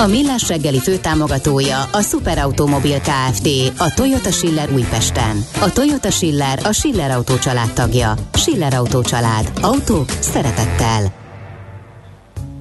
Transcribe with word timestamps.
A 0.00 0.06
Millás 0.06 0.48
reggeli 0.48 0.78
főtámogatója 0.78 1.82
a 1.82 2.02
Superautomobil 2.02 3.00
KFT, 3.00 3.48
a 3.78 3.92
Toyota 3.94 4.30
Schiller 4.30 4.72
Újpesten. 4.72 5.44
A 5.60 5.72
Toyota 5.72 6.10
Schiller 6.10 6.58
a 6.62 6.72
Schiller 6.72 7.10
Autó 7.10 7.38
család 7.38 7.72
tagja. 7.72 8.14
Schiller 8.34 8.74
Autó 8.74 9.02
család. 9.02 9.52
Autók 9.60 10.10
szeretettel. 10.10 11.12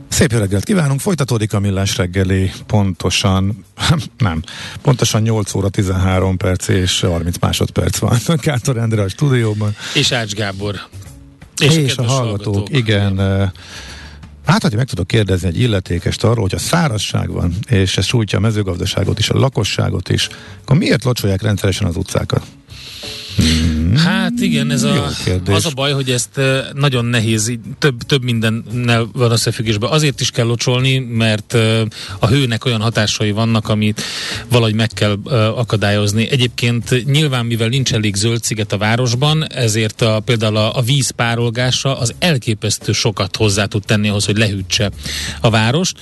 Szép 0.10 0.32
jó 0.32 0.40
reggelt 0.40 0.64
kívánunk, 0.64 1.00
folytatódik 1.00 1.54
a 1.54 1.60
Millás 1.60 1.98
reggeli 1.98 2.52
pontosan, 2.68 3.66
nem, 4.18 4.44
pontosan 4.82 5.22
8 5.22 5.54
óra 5.56 5.70
13 5.70 6.38
perc 6.38 6.68
és 6.68 7.00
30 7.00 7.38
másodperc 7.40 7.98
van. 7.98 8.18
Kártor 8.42 8.78
Endre 8.78 9.02
a 9.02 9.10
stúdióban. 9.10 9.76
És 9.94 10.12
Ács 10.12 10.34
Gábor. 10.34 10.80
És, 11.62 11.76
és 11.76 11.98
a, 11.98 12.04
a 12.04 12.06
hallgatók, 12.06 12.54
hallgatók, 12.54 12.78
igen. 12.78 13.52
Hát, 14.50 14.62
hogy 14.62 14.76
meg 14.76 14.86
tudok 14.86 15.08
kérdezni 15.08 15.48
egy 15.48 15.60
illetékest 15.60 16.24
arról, 16.24 16.42
hogy 16.42 16.54
a 16.54 16.60
szárazság 16.60 17.32
van, 17.32 17.54
és 17.68 17.98
ez 17.98 18.06
sújtja 18.06 18.38
a 18.38 18.42
mezőgazdaságot 18.42 19.20
is, 19.20 19.30
a 19.30 19.40
lakosságot 19.40 20.10
is, 20.10 20.30
akkor 20.62 20.78
miért 20.78 21.04
locsolják 21.04 21.42
rendszeresen 21.42 21.88
az 21.88 21.96
utcákat? 21.96 22.46
Hmm. 23.40 23.96
Hát 23.96 24.32
igen, 24.40 24.72
ez 24.72 24.84
a, 24.84 25.10
az 25.46 25.66
a 25.66 25.72
baj, 25.76 25.92
hogy 25.92 26.10
ezt 26.10 26.40
nagyon 26.74 27.06
nehéz, 27.06 27.58
több, 27.80 28.02
több 28.04 28.24
mindennel 28.24 29.10
van 29.14 29.32
összefüggésben. 29.32 29.90
Azért 29.90 30.22
is 30.22 30.32
kell 30.32 30.46
locsolni, 30.46 30.98
mert 30.98 31.54
a 32.20 32.28
hőnek 32.28 32.66
olyan 32.66 32.82
hatásai 32.82 33.32
vannak, 33.32 33.70
amit 33.70 34.02
valahogy 34.50 34.74
meg 34.74 34.90
kell 34.94 35.18
akadályozni. 35.56 36.30
Egyébként 36.30 37.06
nyilván, 37.06 37.46
mivel 37.46 37.68
nincs 37.68 37.94
elég 37.94 38.16
zöld 38.16 38.44
sziget 38.44 38.72
a 38.72 38.78
városban, 38.78 39.48
ezért 39.52 40.02
a, 40.02 40.20
például 40.20 40.58
a, 40.58 40.78
a 40.78 40.82
víz 40.82 41.10
párolgása 41.10 42.00
az 42.00 42.14
elképesztő 42.20 42.92
sokat 42.92 43.36
hozzá 43.36 43.66
tud 43.66 43.86
tenni 43.86 44.10
ahhoz, 44.10 44.26
hogy 44.26 44.38
lehűtse 44.38 44.92
a 45.42 45.50
várost. 45.50 46.00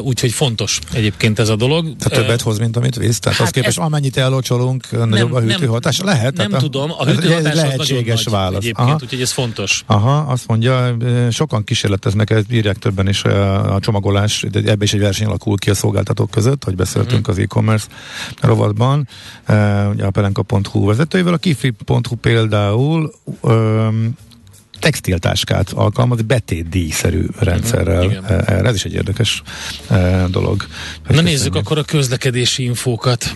Úgyhogy 0.00 0.32
fontos 0.32 0.78
egyébként 0.92 1.38
ez 1.38 1.48
a 1.48 1.56
dolog. 1.56 1.96
Tehát 1.98 2.18
többet 2.20 2.40
hoz, 2.40 2.58
mint 2.58 2.76
amit 2.76 2.96
víz? 2.96 3.18
Tehát 3.18 3.38
hát 3.38 3.46
az 3.46 3.52
képest, 3.52 3.78
ez... 3.78 3.84
amennyit 3.84 4.16
ellocsolunk, 4.16 5.06
nagyobb 5.06 5.32
a 5.32 5.40
hűtő 5.40 5.66
hatás. 5.66 6.00
Lehet? 6.00 6.43
Nem 6.48 6.60
tehát 6.60 6.72
tudom, 6.72 6.90
a 6.98 7.04
hűtőhatás 7.04 7.54
lehetséges 7.54 8.24
válasz. 8.24 8.62
Egyébként, 8.62 8.88
Aha. 8.88 8.98
úgyhogy 9.02 9.20
ez 9.20 9.32
fontos. 9.32 9.82
Aha, 9.86 10.16
azt 10.16 10.46
mondja, 10.46 10.96
sokan 11.30 11.64
kísérleteznek, 11.64 12.30
ezt 12.30 12.52
írják 12.52 12.76
többen 12.76 13.08
is 13.08 13.24
a 13.24 13.78
csomagolás, 13.80 14.42
ebbe 14.52 14.84
is 14.84 14.92
egy 14.92 15.00
verseny 15.00 15.26
alakul 15.26 15.56
ki 15.56 15.70
a 15.70 15.74
szolgáltatók 15.74 16.30
között, 16.30 16.64
hogy 16.64 16.76
beszéltünk 16.76 17.20
uh-huh. 17.20 17.36
az 17.36 17.42
e-commerce 17.42 17.86
rovatban, 18.40 19.08
ugye 19.92 20.04
a 20.04 20.10
pelenka.hu 20.10 20.86
vezetőivel, 20.86 21.32
a 21.32 21.36
kifri.hu 21.36 22.16
például 22.20 23.12
um, 23.40 24.16
textiltáskát 24.78 25.70
alkalmaz 25.70 26.22
betétdíjszerű 26.22 27.26
rendszerrel. 27.38 28.06
Uh-huh, 28.06 28.30
Erre 28.30 28.68
ez 28.68 28.74
is 28.74 28.84
egy 28.84 28.94
érdekes 28.94 29.42
uh, 29.90 30.24
dolog. 30.28 30.66
Na 31.08 31.20
nézzük 31.20 31.54
akkor 31.54 31.78
a 31.78 31.82
közlekedési 31.82 32.62
infókat. 32.62 33.34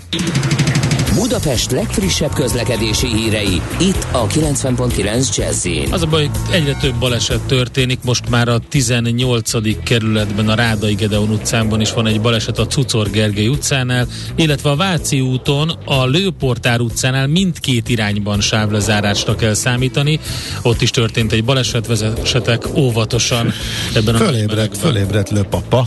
Budapest 1.15 1.71
legfrissebb 1.71 2.33
közlekedési 2.33 3.07
hírei, 3.07 3.63
itt 3.81 4.07
a 4.13 4.27
90.9 4.27 5.37
jazz 5.37 5.67
Az 5.91 6.03
a 6.03 6.07
baj, 6.07 6.27
hogy 6.27 6.55
egyre 6.55 6.75
több 6.75 6.95
baleset 6.95 7.41
történik, 7.41 7.99
most 8.03 8.29
már 8.29 8.49
a 8.49 8.59
18. 8.69 9.83
kerületben, 9.83 10.49
a 10.49 10.55
Rádai 10.55 10.95
Gedeon 10.95 11.31
utcánban 11.31 11.81
is 11.81 11.93
van 11.93 12.07
egy 12.07 12.21
baleset 12.21 12.59
a 12.59 12.67
Cucor 12.67 13.11
Gergely 13.11 13.49
utcánál, 13.49 14.07
illetve 14.35 14.71
a 14.71 14.77
Váci 14.77 15.21
úton, 15.21 15.69
a 15.85 16.07
Lőportár 16.07 16.81
utcánál 16.81 17.27
mindkét 17.27 17.89
irányban 17.89 18.41
sávlezárásra 18.41 19.35
kell 19.35 19.55
számítani. 19.55 20.21
Ott 20.63 20.83
is 20.83 20.91
történt 20.91 21.28
egy 21.33 21.45
baleset, 21.45 21.87
vezesetek 21.87 22.77
óvatosan 22.77 23.53
ebben 23.95 24.15
a 24.15 24.19
Fölébredt, 24.19 24.79
fölébredt 24.79 25.31
lőpapa. 25.31 25.87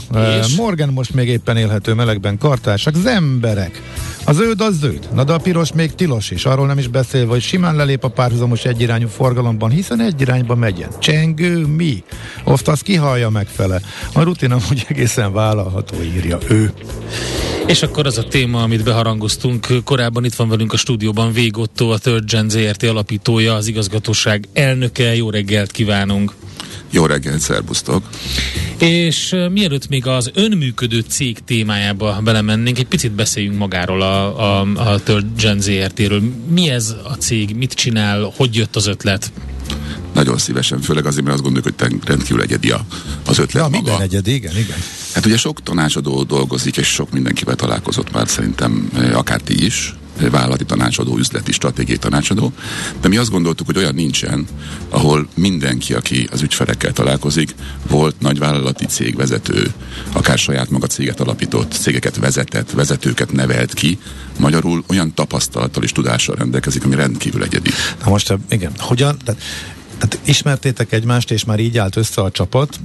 Morgan 0.57 0.90
most 0.90 1.13
még 1.13 1.28
éppen 1.28 1.57
élhető 1.57 1.94
melegben 1.94 2.38
kartársak, 2.38 2.96
az 2.96 3.06
emberek. 3.06 3.81
Az 4.25 4.35
zöld 4.35 4.62
az 4.62 4.78
zöld, 4.79 5.09
na 5.13 5.24
de 5.24 5.34
a 5.34 5.38
piros 5.38 5.74
még 5.74 5.96
tilos 5.96 6.31
is, 6.31 6.46
arról 6.46 6.66
nem 6.66 6.78
is 6.78 6.88
beszélve, 6.88 7.31
hogy 7.31 7.41
simán 7.41 7.75
lelép 7.75 8.03
a 8.03 8.07
párhuzamos 8.07 8.66
egyirányú 8.66 9.07
forgalomban, 9.07 9.69
hiszen 9.69 10.02
egy 10.02 10.22
irányba 10.22 10.56
megyen. 10.56 10.90
Csengő 11.00 11.66
mi? 11.66 12.03
Oft 12.44 12.68
az 12.68 12.81
kihallja 12.81 13.29
megfele. 13.29 13.81
A 14.13 14.22
rutin 14.22 14.52
amúgy 14.52 14.85
egészen 14.88 15.34
vállalható, 15.34 16.02
írja 16.02 16.38
ő. 16.47 16.73
És 17.68 17.82
akkor 17.82 18.06
az 18.06 18.18
a 18.18 18.24
téma, 18.24 18.62
amit 18.62 18.84
beharangoztunk, 18.84 19.68
korábban 19.84 20.26
itt 20.26 20.34
van 20.34 20.50
velünk 20.50 20.74
a 20.74 20.78
stúdióban 20.78 21.34
Végotto, 21.34 21.90
a 21.90 21.98
Third 21.98 22.32
Gen 22.32 22.50
ZRT 22.50 22.84
alapítója, 22.84 23.54
az 23.56 23.68
igazgatóság 23.68 24.48
elnöke. 24.54 25.16
Jó 25.16 25.30
reggelt 25.30 25.72
kívánunk! 25.72 26.34
Jó 26.90 27.06
reggelt, 27.06 27.40
szervusztok! 27.40 28.10
És 28.78 29.36
mielőtt 29.52 29.88
még 29.88 30.08
az 30.08 30.32
önműködő 30.34 31.00
cég 31.08 31.40
témájába 31.46 32.20
belemennénk, 32.24 32.78
egy 32.78 32.88
picit 32.88 33.12
beszéljünk 33.12 33.58
magáról 33.58 34.02
a, 34.02 34.40
a, 34.40 34.68
a 34.76 35.00
Third 35.04 35.26
Gen 35.38 35.60
ZRT-ről. 35.60 36.22
Mi 36.50 36.70
ez 36.70 36.96
a 37.04 37.14
cég, 37.14 37.56
mit 37.56 37.74
csinál, 37.74 38.34
hogy 38.36 38.56
jött 38.56 38.76
az 38.76 38.88
ötlet? 38.88 39.32
Nagyon 40.14 40.38
szívesen, 40.38 40.82
főleg 40.82 41.06
azért, 41.06 41.24
mert 41.26 41.34
azt 41.34 41.44
gondoljuk, 41.44 41.76
hogy 41.78 42.00
rendkívül 42.06 42.42
egyedi 42.42 42.74
az 43.26 43.40
ötlet 43.40 43.54
ja, 43.54 43.62
maga. 43.64 43.78
minden 43.78 44.02
egyedi, 44.02 44.34
igen, 44.34 44.58
igen. 44.58 44.78
Hát 45.14 45.26
ugye 45.26 45.38
sok 45.38 45.64
tanácsadó 45.64 46.24
dolgozik, 46.24 46.78
és 46.78 46.88
sok 46.88 47.12
mindenkivel 47.12 47.56
találkozott 47.56 48.12
már 48.12 48.28
szerintem, 48.28 48.90
akár 49.14 49.42
ti 49.42 49.66
is, 49.66 49.96
vállalati 50.30 50.66
tanácsadó, 50.66 51.18
üzleti 51.18 51.52
stratégiai 51.52 51.98
tanácsadó, 51.98 52.54
de 53.02 53.08
mi 53.08 53.18
azt 53.18 53.30
gondoltuk, 53.30 53.66
hogy 53.66 53.78
olyan 53.78 53.96
nincsen, 53.96 54.46
ahol 54.90 55.28
mindenki, 55.36 55.94
aki 55.94 56.28
az 56.32 56.42
ügyfelekkel 56.42 56.92
találkozik, 56.92 57.56
volt 57.90 58.16
nagyvállalati 58.20 58.86
cégvezető, 58.86 59.74
akár 60.12 60.38
saját 60.38 60.70
maga 60.70 60.88
céget 60.88 61.20
alapított, 61.20 61.72
cégeket 61.72 62.16
vezetett, 62.16 62.72
vezetőket 62.72 63.32
nevelt 63.32 63.74
ki, 63.74 64.00
magyarul 64.40 64.84
olyan 64.88 65.14
tapasztalattal 65.14 65.84
és 65.84 65.92
tudással 65.92 66.36
rendelkezik, 66.36 66.84
ami 66.84 66.96
rendkívül 66.96 67.44
egyedi. 67.44 67.70
Na 68.04 68.10
most, 68.10 68.34
igen, 68.50 68.72
hogyan, 68.78 69.18
tehát 69.26 69.42
tehát 70.02 70.28
ismertétek 70.28 70.92
egymást, 70.92 71.32
és 71.32 71.46
már 71.46 71.60
így 71.60 71.78
állt 71.78 71.96
össze 71.96 72.22
a 72.22 72.32
csapat, 72.32 72.80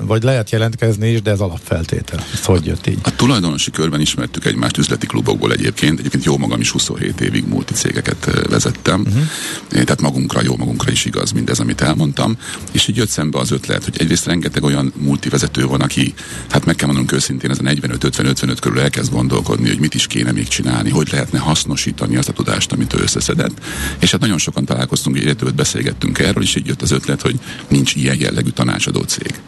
vagy 0.00 0.22
lehet 0.22 0.50
jelentkezni 0.50 1.10
is, 1.10 1.22
de 1.22 1.30
ez 1.30 1.40
alapfeltétel. 1.40 2.24
Ez 2.32 2.44
hogy 2.44 2.66
jött 2.66 2.86
így? 2.86 2.98
A 3.02 3.16
tulajdonosi 3.16 3.70
körben 3.70 4.00
ismertük 4.00 4.44
egymást 4.44 4.78
üzleti 4.78 5.06
klubokból 5.06 5.52
egyébként. 5.52 5.98
Egyébként 5.98 6.24
jó 6.24 6.38
magam 6.38 6.60
is 6.60 6.70
27 6.70 7.20
évig 7.20 7.46
multicégeket 7.48 8.46
vezettem. 8.48 9.00
Uh-huh. 9.00 9.22
Tehát 9.68 10.00
magunkra, 10.00 10.42
jó 10.42 10.56
magunkra 10.56 10.90
is 10.90 11.04
igaz 11.04 11.30
mindez, 11.30 11.60
amit 11.60 11.80
elmondtam. 11.80 12.36
És 12.72 12.88
így 12.88 12.96
jött 12.96 13.08
szembe 13.08 13.38
az 13.38 13.50
ötlet, 13.50 13.84
hogy 13.84 13.96
egyrészt 13.98 14.26
rengeteg 14.26 14.62
olyan 14.62 14.92
multivezető 14.96 15.66
van, 15.66 15.80
aki, 15.80 16.14
hát 16.50 16.64
meg 16.64 16.74
kell 16.74 16.86
mondanunk 16.86 17.12
őszintén, 17.12 17.50
a 17.50 17.54
45-50-55 17.54 18.56
körül 18.60 18.80
elkezd 18.80 19.12
gondolkodni, 19.12 19.68
hogy 19.68 19.78
mit 19.78 19.94
is 19.94 20.06
kéne 20.06 20.32
még 20.32 20.48
csinálni, 20.48 20.90
hogy 20.90 21.08
lehetne 21.12 21.38
hasznosítani 21.38 22.16
azt 22.16 22.28
a 22.28 22.32
tudást, 22.32 22.72
amit 22.72 22.94
ő 22.94 22.98
összeszedett. 23.02 23.60
És 23.98 24.10
hát 24.10 24.20
nagyon 24.20 24.38
sokan 24.38 24.64
találkoztunk, 24.64 25.16
illetve 25.18 25.50
beszélgettünk 25.50 26.18
erről, 26.18 26.42
és 26.42 26.51
így 26.56 26.66
jött 26.66 26.82
az 26.82 26.90
ötlet, 26.90 27.22
hogy 27.22 27.40
nincs 27.68 27.94
ilyen 27.94 28.20
jellegű 28.20 28.50
tanácsadó 28.50 29.00
cég. 29.00 29.40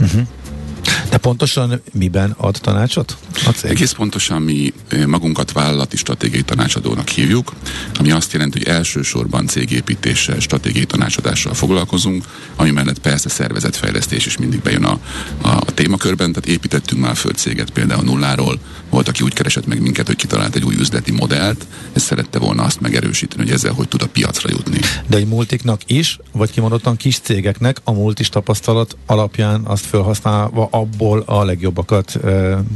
Uh-huh. 0.00 0.22
De 1.10 1.16
pontosan 1.16 1.82
miben 1.92 2.34
ad 2.36 2.58
tanácsot 2.60 3.16
a 3.46 3.50
cég? 3.50 3.70
Egész 3.70 3.92
pontosan 3.92 4.42
mi 4.42 4.72
magunkat 5.06 5.52
vállalati 5.52 5.96
stratégiai 5.96 6.42
tanácsadónak 6.42 7.08
hívjuk, 7.08 7.52
ami 7.98 8.10
azt 8.10 8.32
jelenti, 8.32 8.58
hogy 8.58 8.68
elsősorban 8.68 9.46
cégépítéssel, 9.46 10.40
stratégiai 10.40 10.86
tanácsadással 10.86 11.54
foglalkozunk, 11.54 12.24
ami 12.56 12.70
mellett 12.70 12.98
persze 12.98 13.28
szervezetfejlesztés 13.28 14.26
is 14.26 14.38
mindig 14.38 14.60
bejön 14.60 14.84
a, 14.84 14.98
a, 15.42 15.48
a 15.48 15.72
témakörben, 15.74 16.32
tehát 16.32 16.48
építettünk 16.48 17.00
már 17.00 17.16
föld 17.16 17.36
céget 17.36 17.70
például 17.70 18.02
nulláról, 18.02 18.58
volt, 18.90 19.08
aki 19.08 19.22
úgy 19.22 19.32
keresett 19.32 19.66
meg 19.66 19.80
minket, 19.80 20.06
hogy 20.06 20.16
kitalált 20.16 20.54
egy 20.54 20.64
új 20.64 20.74
üzleti 20.74 21.12
modellt, 21.12 21.66
és 21.94 22.02
szerette 22.02 22.38
volna 22.38 22.62
azt 22.62 22.80
megerősíteni, 22.80 23.42
hogy 23.42 23.52
ezzel 23.52 23.72
hogy 23.72 23.88
tud 23.88 24.02
a 24.02 24.06
piacra 24.06 24.50
jutni. 24.50 24.78
De 25.06 25.16
egy 25.16 25.26
multiknak 25.26 25.80
is, 25.86 26.18
vagy 26.32 26.50
kimondottan 26.50 26.96
kis 26.96 27.18
cégeknek 27.18 27.80
a 27.84 27.92
multis 27.92 28.28
tapasztalat 28.28 28.96
alapján 29.06 29.60
azt 29.64 29.86
felhasználva 29.86 30.68
abból 30.78 31.22
a 31.26 31.44
legjobbakat 31.44 32.18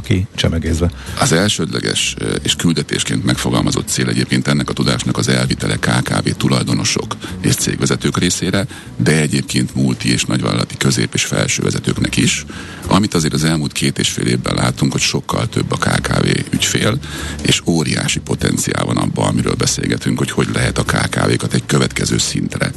kicsemegézve. 0.03 0.91
Az 1.21 1.33
elsődleges 1.33 2.17
és 2.43 2.57
küldetésként 2.57 3.25
megfogalmazott 3.25 3.89
cél 3.89 4.09
egyébként 4.09 4.49
ennek 4.49 4.69
a 4.69 4.73
tudásnak 4.73 5.17
az 5.17 5.29
elvitele 5.29 5.77
KKV 5.77 6.29
tulajdonosok 6.37 7.17
és 7.41 7.55
cégvezetők 7.55 8.19
részére, 8.19 8.67
de 8.97 9.21
egyébként 9.21 9.75
multi 9.75 10.13
és 10.13 10.25
nagyvállalati 10.25 10.77
közép 10.77 11.15
és 11.15 11.25
felső 11.25 11.63
vezetőknek 11.63 12.17
is, 12.17 12.45
Amit 12.87 13.15
azért 13.15 13.35
az 13.35 13.45
elmúlt 13.45 13.73
két 13.73 13.99
és 13.99 14.09
fél 14.09 14.27
évben 14.27 14.55
látunk, 14.55 14.93
hogy 14.93 15.01
sokkal 15.01 15.49
több 15.49 15.73
a 15.73 15.77
KKV 15.77 16.27
ügyfél, 16.51 16.99
és 17.43 17.63
óriási 17.67 18.21
potenciál 18.21 18.85
van 18.85 18.97
abban, 18.97 19.27
amiről 19.27 19.55
beszélgetünk, 19.55 20.19
hogy 20.19 20.31
hogy 20.31 20.49
lehet 20.53 20.79
a 20.79 20.83
KKV-kat 20.83 21.55
egy 21.55 21.67
következő 21.67 22.19
szintre 22.19 22.73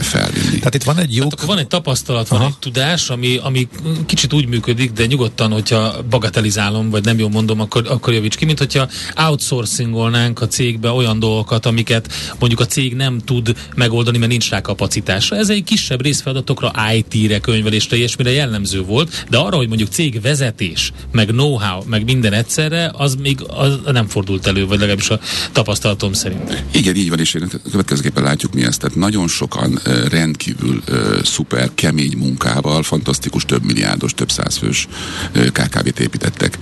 felvinni. 0.00 0.58
Tehát 0.58 0.74
itt 0.74 0.82
van 0.82 0.98
egy 0.98 1.14
jó... 1.14 1.26
Tehát 1.26 1.46
van 1.46 1.58
egy 1.58 1.66
tapasztalat, 1.66 2.28
van 2.28 2.38
Aha. 2.38 2.48
egy 2.48 2.58
tudás, 2.58 3.10
ami, 3.10 3.36
ami 3.42 3.68
kicsit 4.06 4.32
úgy 4.32 4.46
működik, 4.46 4.92
de 4.92 5.06
nyugodtan, 5.06 5.52
hogyha 5.52 6.02
bagatelizálom, 6.10 6.90
vagy 6.90 7.04
nem 7.04 7.18
jól 7.18 7.28
mondom, 7.28 7.60
akkor, 7.60 7.86
akkor 7.88 8.12
javíts 8.12 8.36
ki, 8.36 8.44
mint 8.44 8.58
hogyha 8.58 8.88
outsourcingolnánk 9.16 10.40
a 10.40 10.46
cégbe 10.46 10.90
olyan 10.90 11.18
dolgokat, 11.18 11.66
amiket 11.66 12.12
mondjuk 12.38 12.60
a 12.60 12.66
cég 12.66 12.94
nem 12.94 13.18
tud 13.18 13.56
megoldani, 13.74 14.18
mert 14.18 14.30
nincs 14.30 14.50
rá 14.50 14.60
kapacitása. 14.60 15.36
Ez 15.36 15.50
egy 15.50 15.64
kisebb 15.64 16.02
részfeladatokra, 16.02 16.72
IT-re, 16.94 17.38
könyvelésre, 17.38 17.96
ilyesmire 17.96 18.30
jellemző 18.30 18.82
volt, 18.82 19.26
de 19.30 19.36
arra, 19.36 19.56
hogy 19.56 19.68
mondjuk 19.68 19.88
cég 19.88 20.20
vezetés, 20.20 20.92
meg 21.12 21.26
know-how, 21.26 21.82
meg 21.86 22.04
minden 22.04 22.32
egyszerre, 22.32 22.90
az 22.94 23.14
még 23.14 23.38
az 23.46 23.78
nem 23.92 24.08
fordult 24.08 24.46
elő, 24.46 24.66
vagy 24.66 24.78
legalábbis 24.78 25.10
a 25.10 25.20
tapasztalatom 25.52 26.12
szerint. 26.12 26.64
Igen, 26.70 26.96
így 26.96 27.08
van, 27.08 27.18
és 27.18 27.36
következőképpen 27.70 28.22
látjuk 28.22 28.54
mi 28.54 28.62
ezt. 28.62 28.80
Tehát 28.80 28.96
nagyon 28.96 29.28
sokan 29.76 30.08
rendkívül 30.08 30.82
szuper, 31.22 31.70
kemény 31.74 32.16
munkával, 32.16 32.82
fantasztikus, 32.82 33.44
több 33.44 33.64
milliárdos, 33.64 34.14
több 34.14 34.30
százfős 34.30 34.88
KKV-t 35.32 36.00
építettek. 36.00 36.58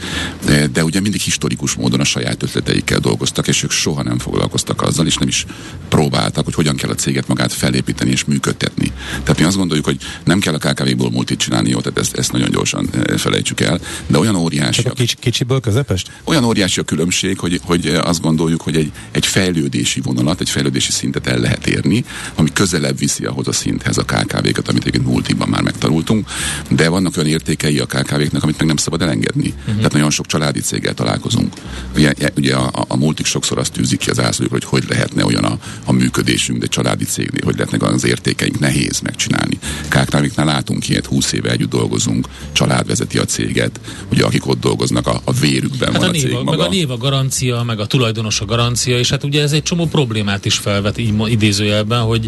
De 0.72 0.84
ugye 0.84 1.00
mindig 1.00 1.20
historikus 1.20 1.74
módon 1.74 2.00
a 2.00 2.04
saját 2.04 2.42
ötleteikkel 2.42 2.98
dolgoztak, 2.98 3.48
és 3.48 3.62
ők 3.62 3.70
soha 3.70 4.02
nem 4.02 4.18
foglalkoztak 4.18 4.82
azzal, 4.82 5.06
és 5.06 5.16
nem 5.16 5.28
is 5.28 5.46
próbáltak, 5.88 6.44
hogy 6.44 6.54
hogyan 6.54 6.76
kell 6.76 6.90
a 6.90 6.94
céget 6.94 7.28
magát 7.28 7.52
felépíteni 7.52 8.10
és 8.10 8.24
működtetni. 8.24 8.92
Tehát 9.22 9.38
mi 9.38 9.44
azt 9.44 9.56
gondoljuk, 9.56 9.84
hogy 9.86 9.96
nem 10.24 10.38
kell 10.38 10.54
a 10.54 10.58
KKV-ból 10.58 11.10
multit 11.10 11.38
csinálni, 11.38 11.68
jó, 11.68 11.80
tehát 11.80 11.98
ezt, 11.98 12.16
ezt 12.16 12.32
nagyon 12.32 12.50
gyorsan 12.50 12.90
felejtsük 13.16 13.60
el, 13.60 13.80
de 14.06 14.18
olyan 14.18 14.34
óriási. 14.34 14.82
a 14.88 14.92
kicsi, 14.92 15.16
kicsiből 15.18 15.60
közepest? 15.60 16.10
Olyan 16.24 16.44
óriási 16.44 16.80
a 16.80 16.82
különbség, 16.82 17.38
hogy, 17.38 17.60
hogy 17.64 17.86
azt 17.86 18.20
gondoljuk, 18.20 18.62
hogy 18.62 18.76
egy, 18.76 18.92
egy 19.10 19.26
fejlődési 19.26 20.00
vonalat, 20.00 20.40
egy 20.40 20.50
fejlődési 20.50 20.92
szintet 20.92 21.26
el 21.26 21.38
lehet 21.38 21.66
érni, 21.66 22.04
ami 22.34 22.50
közelebb 22.52 22.95
viszi 22.96 23.24
ahhoz 23.24 23.48
a 23.48 23.52
szinthez 23.52 23.96
a 23.96 24.02
KKV-kat, 24.02 24.68
amit 24.68 24.82
egyébként 24.82 25.06
multiban 25.06 25.48
már 25.48 25.62
megtanultunk, 25.62 26.28
de 26.70 26.88
vannak 26.88 27.16
olyan 27.16 27.28
értékei 27.28 27.78
a 27.78 27.86
KKV-knek, 27.86 28.42
amit 28.42 28.58
meg 28.58 28.66
nem 28.66 28.76
szabad 28.76 29.02
elengedni. 29.02 29.48
Uh-huh. 29.58 29.76
Tehát 29.76 29.92
nagyon 29.92 30.10
sok 30.10 30.26
családi 30.26 30.60
céggel 30.60 30.94
találkozunk. 30.94 31.52
Ugye, 31.94 32.12
ugye 32.36 32.54
a, 32.54 32.66
a, 32.72 32.84
a 32.88 32.96
multik 32.96 33.26
sokszor 33.26 33.58
azt 33.58 33.72
tűzik 33.72 33.98
ki 33.98 34.10
az 34.10 34.20
ászlók, 34.20 34.50
hogy 34.50 34.64
hogy 34.64 34.84
lehetne 34.88 35.24
olyan 35.24 35.44
a, 35.44 35.58
a 35.84 35.92
működésünk, 35.92 36.58
de 36.58 36.66
családi 36.66 37.04
cégnél, 37.04 37.44
hogy 37.44 37.56
lehetnek 37.56 37.82
az 37.82 38.04
értékeink 38.04 38.58
nehéz 38.58 39.00
megcsinálni. 39.00 39.58
KKV-knál 39.88 40.46
látunk 40.46 40.88
ilyet, 40.88 41.06
20 41.06 41.32
éve 41.32 41.50
együtt 41.50 41.70
dolgozunk, 41.70 42.28
család 42.52 42.86
vezeti 42.86 43.18
a 43.18 43.24
céget, 43.24 43.80
ugye 44.12 44.24
akik 44.24 44.46
ott 44.46 44.60
dolgoznak, 44.60 45.06
a, 45.06 45.20
a 45.24 45.32
vérükben 45.32 45.92
hát 45.92 46.00
van 46.00 46.08
a, 46.08 46.10
a 46.10 46.14
cég 46.14 46.26
néva, 46.26 46.42
maga. 46.42 46.56
Meg 46.56 46.66
a 46.66 46.70
név 46.70 46.90
a 46.90 46.96
garancia, 46.96 47.62
meg 47.62 47.80
a 47.80 47.86
tulajdonos 47.86 48.40
a 48.40 48.44
garancia, 48.44 48.98
és 48.98 49.10
hát 49.10 49.24
ugye 49.24 49.42
ez 49.42 49.52
egy 49.52 49.62
csomó 49.62 49.86
problémát 49.86 50.44
is 50.44 50.56
felvet 50.56 50.98
így 50.98 51.14
idézőjelben, 51.30 52.00
hogy, 52.00 52.26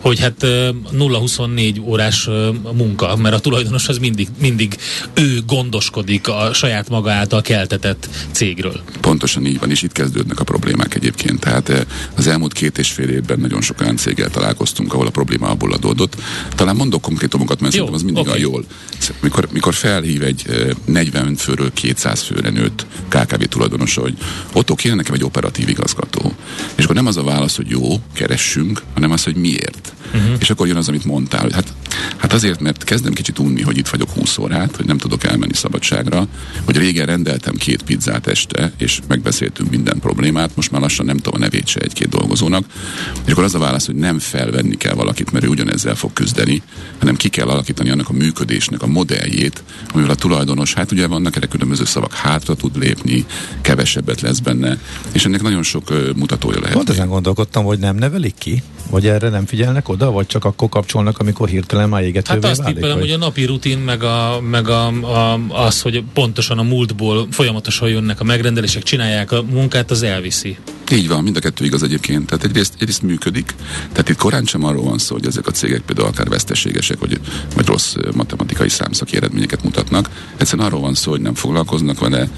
hogy 0.00 0.20
hát 0.20 0.46
0-24 0.92 1.82
órás 1.82 2.28
munka, 2.76 3.16
mert 3.16 3.34
a 3.34 3.38
tulajdonos 3.38 3.88
az 3.88 3.98
mindig, 3.98 4.28
mindig 4.40 4.76
ő 5.14 5.42
gondoskodik 5.46 6.28
a 6.28 6.50
saját 6.52 6.88
maga 6.88 7.10
által 7.10 7.42
keltetett 7.42 8.08
cégről. 8.30 8.80
Pontosan 9.00 9.46
így 9.46 9.58
van, 9.58 9.70
és 9.70 9.82
itt 9.82 9.92
kezdődnek 9.92 10.40
a 10.40 10.44
problémák 10.44 10.94
egyébként. 10.94 11.40
Tehát 11.40 11.86
az 12.16 12.26
elmúlt 12.26 12.52
két 12.52 12.78
és 12.78 12.90
fél 12.90 13.08
évben 13.08 13.40
nagyon 13.40 13.60
sok 13.60 13.80
olyan 13.80 13.96
céggel 13.96 14.30
találkoztunk, 14.30 14.92
ahol 14.92 15.06
a 15.06 15.10
probléma 15.10 15.48
abból 15.48 15.72
adódott. 15.72 16.16
Talán 16.54 16.76
mondok 16.76 17.00
konkrétumokat, 17.00 17.60
mert 17.60 17.74
Jó, 17.74 17.84
szerintem 17.84 18.06
az 18.06 18.12
mindig 18.12 18.32
okay. 18.32 18.38
a 18.38 18.42
jól. 18.42 18.64
Mikor, 19.20 19.48
mikor 19.52 19.74
felhív 19.74 20.22
egy 20.22 20.44
40 20.84 21.36
főről 21.36 21.72
200 21.72 22.22
főre 22.22 22.50
nőtt 22.50 22.86
KKV 23.08 23.42
tulajdonos, 23.42 23.94
hogy 23.94 24.14
ott 24.52 24.74
kéne 24.74 24.94
nekem 24.94 25.14
egy 25.14 25.24
operatív 25.24 25.68
igazgató. 25.68 26.32
És 26.74 26.84
akkor 26.84 26.96
nem 26.96 27.06
az 27.06 27.16
a 27.16 27.22
válasz, 27.22 27.56
hogy 27.56 27.68
jó, 27.68 28.00
keressünk, 28.12 28.82
hanem 28.94 29.10
az, 29.10 29.24
hogy 29.24 29.36
miért. 29.36 29.79
it. 29.88 29.99
Uh-huh. 30.14 30.34
És 30.38 30.50
akkor 30.50 30.66
jön 30.66 30.76
az, 30.76 30.88
amit 30.88 31.04
mondtál, 31.04 31.42
hogy 31.42 31.52
hát, 31.52 31.72
hát 32.16 32.32
azért, 32.32 32.60
mert 32.60 32.84
kezdem 32.84 33.12
kicsit 33.12 33.38
unni, 33.38 33.62
hogy 33.62 33.78
itt 33.78 33.88
vagyok 33.88 34.10
20 34.10 34.38
órát, 34.38 34.76
hogy 34.76 34.86
nem 34.86 34.98
tudok 34.98 35.24
elmenni 35.24 35.54
szabadságra, 35.54 36.26
hogy 36.64 36.76
régen 36.76 37.06
rendeltem 37.06 37.54
két 37.54 37.82
pizzát 37.82 38.26
este, 38.26 38.72
és 38.78 39.00
megbeszéltünk 39.08 39.70
minden 39.70 39.98
problémát, 39.98 40.56
most 40.56 40.70
már 40.70 40.80
lassan 40.80 41.06
nem 41.06 41.16
tudom 41.16 41.34
a 41.34 41.38
nevét 41.44 41.66
se 41.66 41.80
egy-két 41.80 42.08
dolgozónak. 42.08 42.64
És 43.24 43.32
akkor 43.32 43.44
az 43.44 43.54
a 43.54 43.58
válasz, 43.58 43.86
hogy 43.86 43.94
nem 43.94 44.18
felvenni 44.18 44.76
kell 44.76 44.94
valakit, 44.94 45.32
mert 45.32 45.44
ő 45.44 45.48
ugyanezzel 45.48 45.94
fog 45.94 46.12
küzdeni, 46.12 46.62
hanem 46.98 47.16
ki 47.16 47.28
kell 47.28 47.48
alakítani 47.48 47.90
annak 47.90 48.08
a 48.08 48.12
működésnek 48.12 48.82
a 48.82 48.86
modelljét, 48.86 49.62
amivel 49.92 50.10
a 50.10 50.14
tulajdonos, 50.14 50.74
hát 50.74 50.92
ugye 50.92 51.06
vannak 51.06 51.36
erre 51.36 51.46
különböző 51.46 51.84
szavak, 51.84 52.12
hátra 52.12 52.54
tud 52.54 52.78
lépni, 52.78 53.24
kevesebbet 53.60 54.20
lesz 54.20 54.38
benne, 54.38 54.78
és 55.12 55.24
ennek 55.24 55.42
nagyon 55.42 55.62
sok 55.62 56.14
mutatója 56.16 56.60
lehet. 56.60 56.74
Pont 56.74 56.90
ezen 56.90 57.08
gondolkodtam, 57.08 57.64
hogy 57.64 57.78
nem 57.78 57.96
nevelik 57.96 58.34
ki, 58.38 58.62
vagy 58.90 59.06
erre 59.06 59.28
nem 59.28 59.46
figyelnek 59.46 59.88
oda, 59.88 59.99
vagy 60.06 60.26
csak 60.26 60.44
akkor 60.44 60.68
kapcsolnak, 60.68 61.18
amikor 61.18 61.48
hirtelen 61.48 61.88
már 61.88 62.02
égetővé 62.02 62.40
Hát 62.40 62.50
azt 62.50 62.64
tippelem, 62.64 62.98
hogy 62.98 63.10
a 63.10 63.16
napi 63.16 63.44
rutin, 63.44 63.78
meg, 63.78 64.02
a, 64.02 64.40
meg 64.40 64.68
a, 64.68 64.86
a, 64.86 65.40
az, 65.48 65.82
hogy 65.82 66.04
pontosan 66.12 66.58
a 66.58 66.62
múltból 66.62 67.26
folyamatosan 67.30 67.88
jönnek 67.88 68.20
a 68.20 68.24
megrendelések, 68.24 68.82
csinálják 68.82 69.32
a 69.32 69.42
munkát, 69.42 69.90
az 69.90 70.02
elviszi. 70.02 70.58
Így 70.92 71.08
van, 71.08 71.22
mind 71.22 71.36
a 71.36 71.40
kettő 71.40 71.64
igaz 71.64 71.82
egyébként. 71.82 72.26
Tehát 72.26 72.44
egyrészt, 72.44 72.74
egyrészt 72.78 73.02
működik. 73.02 73.54
Tehát 73.92 74.08
itt 74.08 74.16
korán 74.16 74.44
sem 74.44 74.64
arról 74.64 74.84
van 74.84 74.98
szó, 74.98 75.14
hogy 75.14 75.26
ezek 75.26 75.46
a 75.46 75.50
cégek 75.50 75.80
például 75.80 76.08
akár 76.08 76.28
veszteségesek, 76.28 76.98
vagy, 76.98 77.20
vagy 77.54 77.66
rossz 77.66 77.94
matematikai 78.14 78.68
számszaki 78.68 79.16
eredményeket 79.16 79.62
mutatnak. 79.62 80.10
Egyszerűen 80.36 80.66
arról 80.66 80.80
van 80.80 80.94
szó, 80.94 81.10
hogy 81.10 81.20
nem 81.20 81.34
foglalkoznak 81.34 81.98
vele. 81.98 82.28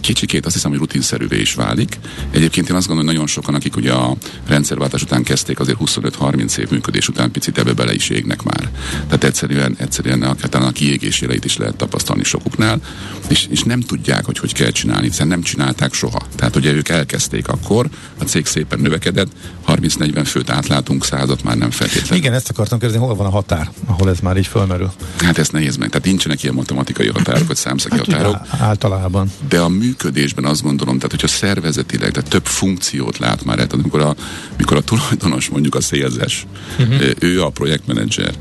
Kicsikét 0.00 0.46
azt 0.46 0.54
hiszem, 0.54 0.70
hogy 0.70 0.80
rutinszerűvé 0.80 1.40
is 1.40 1.54
válik. 1.54 1.98
Egyébként 2.30 2.68
én 2.68 2.76
azt 2.76 2.86
gondolom, 2.86 3.10
hogy 3.10 3.14
nagyon 3.14 3.26
sokan, 3.26 3.54
akik 3.54 3.76
ugye 3.76 3.92
a 3.92 4.16
rendszerváltás 4.46 5.02
után 5.02 5.22
kezdték, 5.22 5.60
azért 5.60 5.78
25-30 5.84 6.56
év 6.56 6.70
működés 6.70 7.08
után 7.08 7.30
picit 7.30 7.58
ebbe 7.58 7.72
bele 7.72 7.94
is 7.94 8.08
égnek 8.08 8.42
már. 8.42 8.70
Tehát 9.06 9.24
egyszerűen, 9.24 9.74
egyszerűen 9.78 10.22
a, 10.22 10.36
a 10.50 10.70
kiégés 10.70 11.24
is 11.44 11.56
lehet 11.56 11.76
tapasztalni 11.76 12.24
sokuknál, 12.24 12.80
és, 13.28 13.46
és 13.50 13.62
nem 13.62 13.80
tudják, 13.80 14.24
hogy 14.24 14.38
hogy 14.38 14.52
kell 14.52 14.70
csinálni, 14.70 15.06
hiszen 15.06 15.28
nem 15.28 15.42
csinálták 15.42 15.94
soha. 15.94 16.22
Tehát 16.36 16.56
ugye 16.56 16.72
ők 16.72 16.88
elkezdték 16.88 17.48
akkor, 17.62 17.88
a 18.18 18.24
cég 18.24 18.46
szépen 18.46 18.80
növekedett, 18.80 19.28
30-40 19.66 20.22
főt 20.24 20.50
átlátunk, 20.50 21.04
százat 21.04 21.42
már 21.42 21.56
nem 21.56 21.70
feltétlenül. 21.70 22.16
Igen, 22.16 22.32
ezt 22.32 22.50
akartam 22.50 22.78
kérdezni, 22.78 23.04
hol 23.04 23.14
van 23.14 23.26
a 23.26 23.30
határ, 23.30 23.70
ahol 23.86 24.08
ez 24.08 24.18
már 24.20 24.36
így 24.36 24.46
fölmerül? 24.46 24.92
Hát 25.18 25.38
ezt 25.38 25.52
nehéz 25.52 25.76
meg. 25.76 25.88
Tehát 25.88 26.06
nincsenek 26.06 26.42
ilyen 26.42 26.54
matematikai 26.54 27.08
határok, 27.08 27.46
vagy 27.46 27.56
számszaki 27.56 27.96
hát, 27.96 28.04
határok. 28.04 28.36
Általában. 28.58 29.32
De 29.48 29.60
a 29.60 29.68
működésben 29.68 30.44
azt 30.44 30.62
gondolom, 30.62 30.96
tehát 30.96 31.10
hogyha 31.10 31.26
szervezetileg, 31.26 32.10
tehát 32.10 32.30
több 32.30 32.46
funkciót 32.46 33.18
lát 33.18 33.44
már, 33.44 33.56
tehát 33.56 33.72
amikor 33.72 34.00
a, 34.00 34.14
amikor 34.54 34.76
a 34.76 34.80
tulajdonos 34.80 35.48
mondjuk 35.48 35.74
a 35.74 35.80
szélzes, 35.80 36.46
uh-huh. 36.78 37.10
ő 37.18 37.42
a 37.42 37.50
projektmenedzser, 37.50 38.34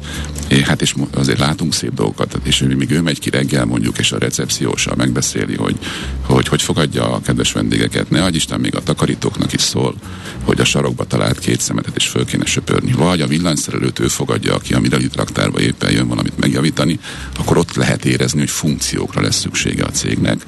hát 0.63 0.81
és 0.81 0.93
azért 1.13 1.39
látunk 1.39 1.73
szép 1.73 1.93
dolgokat, 1.93 2.39
és 2.43 2.65
még 2.77 2.91
ő 2.91 3.01
megy 3.01 3.19
ki 3.19 3.29
reggel 3.29 3.65
mondjuk, 3.65 3.97
és 3.97 4.11
a 4.11 4.17
recepciósal 4.17 4.95
megbeszéli, 4.95 5.55
hogy 5.55 5.77
hogy, 6.21 6.47
hogy 6.47 6.61
fogadja 6.61 7.13
a 7.13 7.21
kedves 7.21 7.51
vendégeket, 7.51 8.09
ne 8.09 8.27
Isten 8.29 8.59
még 8.59 8.75
a 8.75 8.83
takarítóknak 9.07 9.53
is 9.53 9.61
szól, 9.61 9.95
hogy 10.43 10.59
a 10.59 10.65
sarokba 10.65 11.03
talált 11.03 11.39
két 11.39 11.59
szemetet 11.59 11.95
is 11.95 12.07
föl 12.07 12.25
kéne 12.25 12.45
söpörni, 12.45 12.91
vagy 12.91 13.21
a 13.21 13.27
villanyszerelőt 13.27 13.99
ő 13.99 14.07
fogadja, 14.07 14.53
aki 14.55 14.73
a 14.73 14.79
Mirali 14.79 15.07
traktárba 15.07 15.59
éppen 15.59 15.91
jön 15.91 16.07
valamit 16.07 16.37
megjavítani, 16.37 16.99
akkor 17.37 17.57
ott 17.57 17.75
lehet 17.75 18.05
érezni, 18.05 18.39
hogy 18.39 18.49
funkciókra 18.49 19.21
lesz 19.21 19.39
szüksége 19.39 19.83
a 19.83 19.89
cégnek, 19.89 20.45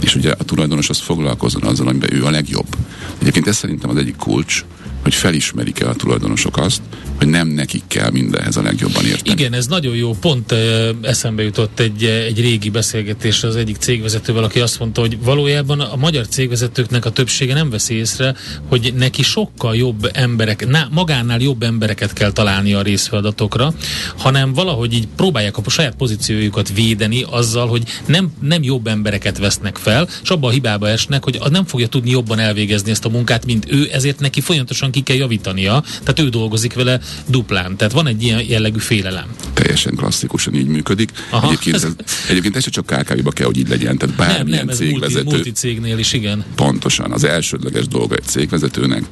és 0.00 0.14
ugye 0.14 0.30
a 0.38 0.44
tulajdonos 0.44 0.88
az 0.88 0.98
foglalkozzon 0.98 1.62
azzal, 1.62 1.88
amiben 1.88 2.14
ő 2.14 2.24
a 2.24 2.30
legjobb. 2.30 2.76
Egyébként 3.18 3.46
ez 3.46 3.56
szerintem 3.56 3.90
az 3.90 3.96
egyik 3.96 4.16
kulcs, 4.16 4.64
hogy 5.02 5.14
felismerik-e 5.14 5.88
a 5.88 5.94
tulajdonosok 5.94 6.56
azt, 6.56 6.82
hogy 7.16 7.26
nem 7.26 7.48
nekik 7.48 7.82
kell 7.86 8.10
mindenhez 8.10 8.56
a 8.56 8.62
legjobban 8.62 9.04
érteni. 9.04 9.40
Igen, 9.40 9.52
ez 9.52 9.66
nagyon 9.66 9.96
jó. 9.96 10.14
Pont 10.20 10.52
uh, 10.52 10.88
eszembe 11.02 11.42
jutott 11.42 11.80
egy, 11.80 12.04
egy 12.04 12.40
régi 12.40 12.70
beszélgetés 12.70 13.42
az 13.42 13.56
egyik 13.56 13.76
cégvezetővel, 13.76 14.44
aki 14.44 14.60
azt 14.60 14.78
mondta, 14.78 15.00
hogy 15.00 15.18
valójában 15.22 15.80
a 15.80 15.96
magyar 15.96 16.28
cégvezetőknek 16.28 17.04
a 17.04 17.10
többsége 17.10 17.54
nem 17.54 17.70
veszi 17.70 17.94
észre, 17.94 18.34
hogy 18.68 18.92
neki 18.96 19.22
sokkal 19.22 19.76
jobb 19.76 20.10
emberek, 20.12 20.66
ná, 20.66 20.88
magánál 20.90 21.40
jobb 21.40 21.62
embereket 21.62 22.12
kell 22.12 22.32
találni 22.32 22.72
a 22.72 22.82
részfeladatokra, 22.82 23.74
hanem 24.16 24.52
valahogy 24.52 24.92
így 24.92 25.08
próbálják 25.16 25.56
a 25.56 25.70
saját 25.70 25.94
pozíciójukat 25.94 26.72
védeni 26.74 27.24
azzal, 27.30 27.66
hogy 27.68 27.82
nem, 28.06 28.32
nem 28.40 28.62
jobb 28.62 28.86
embereket 28.86 29.38
vesznek 29.38 29.76
fel, 29.76 30.08
és 30.22 30.30
abban 30.30 30.50
a 30.50 30.52
hibába 30.52 30.88
esnek, 30.88 31.24
hogy 31.24 31.38
az 31.40 31.50
nem 31.50 31.64
fogja 31.64 31.86
tudni 31.86 32.10
jobban 32.10 32.38
elvégezni 32.38 32.90
ezt 32.90 33.04
a 33.04 33.08
munkát, 33.08 33.46
mint 33.46 33.66
ő, 33.72 33.88
ezért 33.92 34.20
neki 34.20 34.40
folyamatosan 34.40 34.90
ki 34.92 35.00
kell 35.00 35.16
javítania, 35.16 35.84
tehát 36.02 36.18
ő 36.18 36.28
dolgozik 36.28 36.74
vele 36.74 37.00
duplán. 37.26 37.76
Tehát 37.76 37.92
van 37.92 38.06
egy 38.06 38.22
ilyen 38.22 38.42
jellegű 38.48 38.78
félelem. 38.78 39.26
Teljesen 39.54 39.94
klasszikusan 39.94 40.54
így 40.54 40.66
működik. 40.66 41.10
Aha, 41.30 41.46
egyébként, 41.46 41.74
ez, 41.76 41.86
egyébként 42.28 42.56
ez 42.56 42.70
csak 42.70 42.86
KKV-ba 42.86 43.30
kell, 43.30 43.46
hogy 43.46 43.58
így 43.58 43.68
legyen, 43.68 43.98
tehát 43.98 44.16
bármilyen 44.16 44.66
nem, 44.66 44.66
nem, 44.66 44.76
cégvezető. 44.76 45.22
Multi, 45.22 45.34
multi 45.34 45.52
cégnél 45.52 45.98
is, 45.98 46.12
igen. 46.12 46.44
Pontosan. 46.54 47.12
Az 47.12 47.24
elsődleges 47.24 47.88
dolga 47.88 48.14
egy 48.14 48.24
cégvezetőnek, 48.24 49.04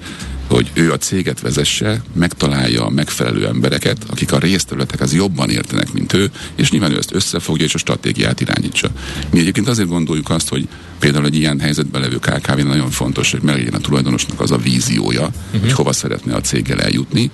hogy 0.51 0.71
ő 0.73 0.93
a 0.93 0.99
céget 0.99 1.41
vezesse, 1.41 2.03
megtalálja 2.13 2.85
a 2.85 2.91
megfelelő 2.91 3.47
embereket, 3.47 4.05
akik 4.07 4.33
a 4.33 4.39
részterületekhez 4.39 5.15
jobban 5.15 5.51
értenek, 5.51 5.93
mint 5.93 6.13
ő, 6.13 6.31
és 6.55 6.71
nyilván 6.71 6.93
ő 6.93 6.97
ezt 6.97 7.15
összefogja, 7.15 7.65
és 7.65 7.75
a 7.75 7.79
stratégiát 7.79 8.41
irányítsa. 8.41 8.89
Mi 9.31 9.39
egyébként 9.39 9.69
azért 9.69 9.89
gondoljuk 9.89 10.31
azt, 10.31 10.49
hogy 10.49 10.69
például 10.99 11.27
egy 11.27 11.37
ilyen 11.37 11.61
helyzetben 11.61 12.01
levő 12.01 12.19
kkv 12.19 12.59
nagyon 12.59 12.91
fontos, 12.91 13.31
hogy 13.31 13.43
meglegyen 13.43 13.75
a 13.75 13.79
tulajdonosnak 13.79 14.41
az 14.41 14.51
a 14.51 14.57
víziója, 14.57 15.27
uh-huh. 15.27 15.61
hogy 15.61 15.73
hova 15.73 15.93
szeretne 15.93 16.35
a 16.35 16.41
céggel 16.41 16.81
eljutni, 16.81 17.31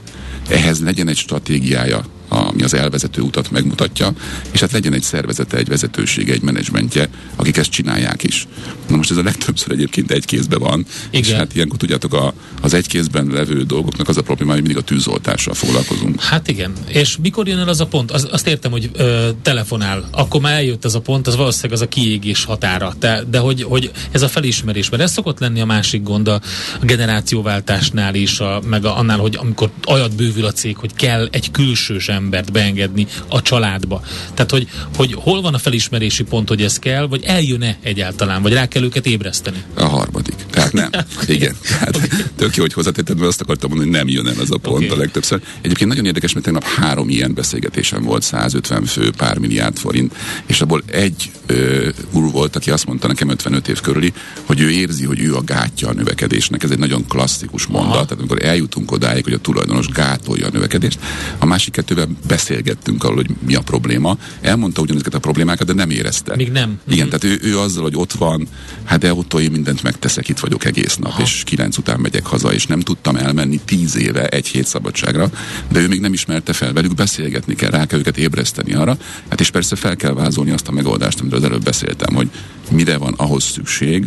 ehhez 0.48 0.80
legyen 0.80 1.08
egy 1.08 1.16
stratégiája, 1.16 2.04
ami 2.28 2.62
az 2.62 2.74
elvezető 2.74 3.20
utat 3.20 3.50
megmutatja, 3.50 4.12
és 4.50 4.60
hát 4.60 4.72
legyen 4.72 4.92
egy 4.92 5.02
szervezete, 5.02 5.56
egy 5.56 5.68
vezetősége, 5.68 6.32
egy 6.32 6.42
menedzsmentje, 6.42 7.08
akik 7.36 7.56
ezt 7.56 7.70
csinálják 7.70 8.22
is. 8.22 8.46
Na 8.88 8.96
most 8.96 9.10
ez 9.10 9.16
a 9.16 9.22
legtöbbször 9.22 9.72
egyébként 9.72 10.10
egy 10.10 10.24
kézben 10.24 10.58
van, 10.58 10.86
Igen. 11.10 11.22
és 11.22 11.32
hát 11.32 11.54
ilyenkor 11.54 11.78
tudjátok, 11.78 12.14
a, 12.14 12.34
az 12.60 12.74
egy 12.74 12.86
kézben 12.86 13.26
levő 13.26 13.62
dolgoknak 13.62 14.08
az 14.08 14.16
a 14.16 14.22
probléma, 14.22 14.52
hogy 14.52 14.60
mindig 14.60 14.82
a 14.82 14.84
tűzoltással 14.84 15.54
foglalkozunk. 15.54 16.20
Hát 16.20 16.48
igen, 16.48 16.72
és 16.86 17.16
mikor 17.22 17.48
jön 17.48 17.58
el 17.58 17.68
az 17.68 17.80
a 17.80 17.86
pont? 17.86 18.10
Az, 18.10 18.28
azt 18.30 18.46
értem, 18.46 18.70
hogy 18.70 18.90
ö, 18.92 19.28
telefonál, 19.42 20.08
akkor 20.10 20.40
már 20.40 20.52
eljött 20.52 20.84
ez 20.84 20.94
a 20.94 21.00
pont, 21.00 21.26
az 21.26 21.36
valószínűleg 21.36 21.72
az 21.72 21.80
a 21.80 21.88
kiégés 21.88 22.44
határa, 22.44 22.94
de, 22.98 23.22
de 23.30 23.38
hogy, 23.38 23.62
hogy 23.62 23.90
ez 24.10 24.22
a 24.22 24.28
felismerés, 24.28 24.90
mert 24.90 25.02
ez 25.02 25.12
szokott 25.12 25.38
lenni 25.38 25.60
a 25.60 25.64
másik 25.64 26.02
gond 26.02 26.28
a, 26.28 26.40
generációváltásnál 26.82 28.14
is, 28.14 28.40
a, 28.40 28.60
meg 28.68 28.84
a, 28.84 28.98
annál, 28.98 29.18
hogy 29.18 29.36
amikor 29.36 29.70
olyat 29.86 30.14
bővül 30.16 30.44
a 30.44 30.52
cég, 30.52 30.76
hogy 30.76 30.94
kell 30.94 31.28
egy 31.30 31.50
külsős 31.50 32.08
embert 32.16 32.52
beengedni 32.52 33.06
a 33.28 33.42
családba. 33.42 34.02
Tehát, 34.34 34.50
hogy, 34.50 34.68
hogy 34.96 35.12
hol 35.14 35.40
van 35.40 35.54
a 35.54 35.58
felismerési 35.58 36.22
pont, 36.22 36.48
hogy 36.48 36.62
ez 36.62 36.78
kell, 36.78 37.06
vagy 37.06 37.22
eljön-e 37.24 37.76
egyáltalán, 37.82 38.42
vagy 38.42 38.52
rá 38.52 38.66
kell 38.66 38.82
őket 38.82 39.06
ébreszteni? 39.06 39.62
A 39.74 39.84
harmadik. 39.84 40.34
Tehát 40.50 40.72
nem. 40.72 40.90
Igen. 41.36 41.56
Tehát 41.68 41.96
okay. 41.96 42.08
tök 42.36 42.56
jó, 42.56 42.62
hogy 42.62 42.72
hozzátetted, 42.72 43.16
mert 43.16 43.28
azt 43.28 43.40
akartam 43.40 43.70
mondani, 43.70 43.90
hogy 43.90 43.98
nem 43.98 44.08
jön 44.08 44.26
el 44.26 44.40
az 44.40 44.50
a 44.50 44.56
pont 44.56 44.84
okay. 44.84 44.88
a 44.88 44.96
legtöbbször. 44.96 45.40
Egyébként 45.60 45.90
nagyon 45.90 46.06
érdekes, 46.06 46.32
mert 46.32 46.44
tegnap 46.44 46.64
három 46.64 47.08
ilyen 47.08 47.34
beszélgetésem 47.34 48.02
volt, 48.02 48.22
150 48.22 48.84
fő, 48.84 49.10
pár 49.16 49.38
milliárd 49.38 49.76
forint, 49.76 50.14
és 50.46 50.60
abból 50.60 50.82
egy 50.86 51.30
ö, 51.46 51.88
úr 52.10 52.30
volt, 52.30 52.56
aki 52.56 52.70
azt 52.70 52.86
mondta 52.86 53.06
nekem 53.06 53.28
55 53.28 53.68
év 53.68 53.80
körüli, 53.80 54.12
hogy 54.44 54.60
ő 54.60 54.70
érzi, 54.70 55.04
hogy 55.04 55.20
ő 55.20 55.34
a 55.34 55.42
gátja 55.42 55.88
a 55.88 55.92
növekedésnek. 55.92 56.62
Ez 56.62 56.70
egy 56.70 56.78
nagyon 56.78 57.06
klasszikus 57.06 57.66
mondat. 57.66 57.94
Aha. 57.94 58.04
Tehát 58.04 58.18
amikor 58.18 58.44
eljutunk 58.44 58.92
odáig, 58.92 59.24
hogy 59.24 59.32
a 59.32 59.38
tulajdonos 59.38 59.86
gátolja 59.86 60.46
a 60.46 60.50
növekedést, 60.52 60.98
a 61.38 61.46
másik 61.46 61.72
kettővel 61.72 62.05
beszélgettünk 62.26 63.04
arról, 63.04 63.16
hogy 63.16 63.30
mi 63.46 63.54
a 63.54 63.60
probléma. 63.60 64.18
Elmondta 64.40 64.80
ugyanezeket 64.80 65.14
a 65.14 65.18
problémákat, 65.18 65.66
de 65.66 65.72
nem 65.72 65.90
érezte. 65.90 66.36
Még 66.36 66.50
nem. 66.50 66.80
Igen, 66.88 67.06
mm-hmm. 67.06 67.18
tehát 67.18 67.42
ő, 67.42 67.48
ő 67.48 67.58
azzal, 67.58 67.82
hogy 67.82 67.96
ott 67.96 68.12
van, 68.12 68.48
hát 68.84 68.98
de 68.98 69.14
ott 69.14 69.34
én 69.34 69.50
mindent 69.50 69.82
megteszek, 69.82 70.28
itt 70.28 70.38
vagyok 70.38 70.64
egész 70.64 70.96
nap, 70.96 71.10
Aha. 71.10 71.22
és 71.22 71.42
kilenc 71.44 71.78
után 71.78 72.00
megyek 72.00 72.26
haza, 72.26 72.52
és 72.52 72.66
nem 72.66 72.80
tudtam 72.80 73.16
elmenni 73.16 73.60
tíz 73.64 73.96
éve 73.96 74.26
egy 74.26 74.46
hét 74.46 74.66
szabadságra, 74.66 75.30
de 75.68 75.80
ő 75.80 75.88
még 75.88 76.00
nem 76.00 76.12
ismerte 76.12 76.52
fel 76.52 76.72
velük, 76.72 76.94
beszélgetni 76.94 77.54
kell, 77.54 77.70
rá 77.70 77.86
kell 77.86 77.98
őket 77.98 78.18
ébreszteni 78.18 78.74
arra, 78.74 78.96
hát 79.28 79.40
és 79.40 79.50
persze 79.50 79.76
fel 79.76 79.96
kell 79.96 80.12
vázolni 80.12 80.50
azt 80.50 80.68
a 80.68 80.72
megoldást, 80.72 81.20
amiről 81.20 81.38
az 81.38 81.44
előbb 81.44 81.62
beszéltem, 81.62 82.14
hogy 82.14 82.28
mire 82.70 82.96
van 82.96 83.14
ahhoz 83.16 83.44
szükség, 83.44 84.06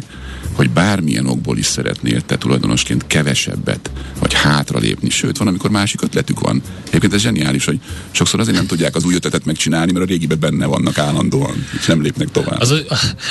hogy 0.54 0.70
bármilyen 0.70 1.26
okból 1.26 1.58
is 1.58 1.66
szeretnél 1.66 2.22
te 2.22 2.38
tulajdonosként 2.38 3.08
kevesebbet, 3.08 3.92
vagy 4.20 4.34
hátralépni, 4.34 5.10
sőt, 5.10 5.38
van, 5.38 5.48
amikor 5.48 5.70
másik 5.70 6.02
ötletük 6.02 6.40
van. 6.40 6.62
Egyébként 6.88 7.14
ez 7.14 7.22
zseniális, 7.22 7.66
hogy 7.66 7.80
sokszor 8.12 8.40
azért 8.40 8.56
nem 8.56 8.66
tudják 8.66 8.96
az 8.96 9.04
új 9.04 9.14
ötletet 9.14 9.46
megcsinálni, 9.46 9.92
mert 9.92 10.06
a 10.06 10.08
régibe 10.08 10.36
benne 10.36 10.66
vannak 10.66 10.98
állandóan, 10.98 11.66
és 11.80 11.86
nem 11.86 12.02
lépnek 12.02 12.32
tovább. 12.32 12.60
Az, 12.60 12.84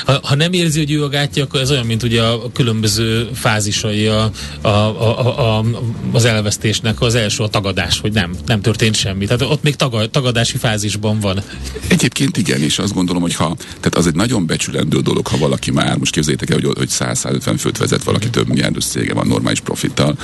ha, 0.04 0.20
ha 0.22 0.34
nem 0.34 0.52
érzi, 0.52 0.78
hogy 0.78 0.90
ő 0.90 1.04
a 1.04 1.08
gátja, 1.08 1.44
akkor 1.44 1.60
ez 1.60 1.70
olyan, 1.70 1.86
mint 1.86 2.02
ugye 2.02 2.22
a 2.22 2.52
különböző 2.52 3.28
fázisai 3.34 4.06
a, 4.06 4.30
a, 4.60 4.68
a, 4.68 5.58
a, 5.58 5.64
az 6.12 6.24
elvesztésnek. 6.24 7.00
Az 7.00 7.14
első 7.14 7.42
a 7.42 7.48
tagadás, 7.48 8.00
hogy 8.00 8.12
nem, 8.12 8.34
nem 8.46 8.60
történt 8.60 8.94
semmi. 8.94 9.24
Tehát 9.24 9.42
ott 9.42 9.62
még 9.62 9.76
taga, 9.76 10.06
tagadási 10.06 10.56
fázisban 10.56 11.20
van. 11.20 11.42
Egyébként 11.88 12.36
igen, 12.36 12.62
és 12.62 12.78
azt 12.78 12.94
gondolom, 12.94 13.22
hogy 13.22 13.34
ha, 13.34 13.56
tehát 13.58 13.94
az 13.94 14.06
egy 14.06 14.14
nagyon 14.14 14.46
becsülendő 14.46 15.00
dolog, 15.00 15.26
ha 15.26 15.36
valaki 15.36 15.70
már, 15.70 15.96
most 15.96 16.12
képzeljétek 16.12 16.50
el, 16.50 16.58
hogy, 16.60 16.76
hogy 16.76 16.88
100-150 17.14 17.54
főt 17.58 17.78
vezet 17.78 18.02
valaki, 18.02 18.30
több 18.30 18.48
milliárdos 18.48 18.84
cége 18.84 19.14
van 19.14 19.26
normális 19.26 19.60
profittal, 19.60 20.18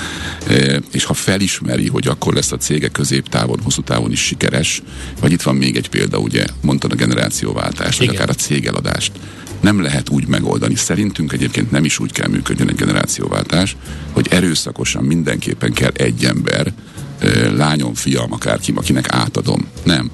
e, 0.46 0.80
és 0.92 1.04
ha 1.04 1.14
felismeri, 1.14 1.88
hogy 1.88 2.06
akkor 2.06 2.34
lesz 2.34 2.52
a 2.52 2.56
cége 2.56 2.88
középtávon, 2.88 3.60
hosszú 3.62 3.82
távon 3.82 4.12
is 4.12 4.20
sikeres, 4.20 4.82
vagy 5.20 5.32
itt 5.32 5.42
van 5.42 5.56
még 5.56 5.76
egy 5.76 5.88
példa, 5.88 6.18
ugye 6.18 6.46
mondtad 6.62 6.92
a 6.92 6.94
generációváltást, 6.94 7.98
vagy 7.98 8.08
akár 8.08 8.28
a 8.28 8.34
cégeladást, 8.34 9.12
nem 9.60 9.82
lehet 9.82 10.08
úgy 10.08 10.26
megoldani. 10.26 10.74
Szerintünk 10.74 11.32
egyébként 11.32 11.70
nem 11.70 11.84
is 11.84 11.98
úgy 11.98 12.12
kell 12.12 12.28
működjön 12.28 12.68
egy 12.68 12.74
generációváltás, 12.74 13.76
hogy 14.12 14.26
erőszakosan 14.30 15.04
mindenképpen 15.04 15.72
kell 15.72 15.90
egy 15.94 16.24
ember, 16.24 16.72
e, 17.18 17.50
lányom, 17.50 17.94
fiam, 17.94 18.32
akárki, 18.32 18.72
akinek 18.76 19.12
átadom. 19.12 19.66
Nem. 19.82 20.10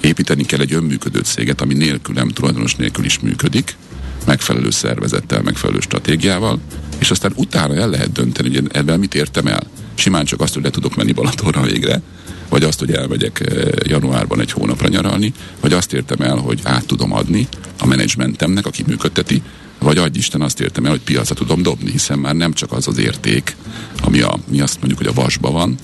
Építeni 0.00 0.44
kell 0.44 0.60
egy 0.60 0.72
önműködő 0.72 1.20
céget, 1.20 1.60
ami 1.60 1.74
nélkülem, 1.74 2.28
tulajdonos 2.28 2.74
nélkül 2.74 3.04
is 3.04 3.18
működik, 3.18 3.76
megfelelő 4.26 4.70
szervezettel, 4.70 5.42
megfelelő 5.42 5.80
stratégiával, 5.80 6.60
és 6.98 7.10
aztán 7.10 7.32
utána 7.36 7.74
el 7.74 7.88
lehet 7.88 8.12
dönteni, 8.12 8.54
hogy 8.54 8.68
ebben 8.72 8.98
mit 8.98 9.14
értem 9.14 9.46
el. 9.46 9.62
Simán 9.94 10.24
csak 10.24 10.40
azt, 10.40 10.54
hogy 10.54 10.62
le 10.62 10.70
tudok 10.70 10.96
menni 10.96 11.12
Balatonra 11.12 11.62
végre, 11.62 12.02
vagy 12.48 12.62
azt, 12.62 12.78
hogy 12.78 12.92
elmegyek 12.92 13.40
eh, 13.40 13.62
januárban 13.82 14.40
egy 14.40 14.52
hónapra 14.52 14.88
nyaralni, 14.88 15.32
vagy 15.60 15.72
azt 15.72 15.92
értem 15.92 16.20
el, 16.20 16.36
hogy 16.36 16.60
át 16.62 16.86
tudom 16.86 17.12
adni 17.12 17.48
a 17.78 17.86
menedzsmentemnek, 17.86 18.66
aki 18.66 18.84
működteti, 18.86 19.42
vagy 19.78 19.98
adj 19.98 20.18
Isten 20.18 20.40
azt 20.40 20.60
értem 20.60 20.84
el, 20.84 20.90
hogy 20.90 21.00
piacra 21.00 21.34
tudom 21.34 21.62
dobni, 21.62 21.90
hiszen 21.90 22.18
már 22.18 22.34
nem 22.34 22.52
csak 22.52 22.72
az 22.72 22.88
az 22.88 22.98
érték, 22.98 23.56
ami 24.02 24.20
a, 24.20 24.38
mi 24.48 24.60
azt 24.60 24.76
mondjuk, 24.78 24.98
hogy 24.98 25.06
a 25.06 25.22
vasba 25.22 25.50
van, 25.50 25.78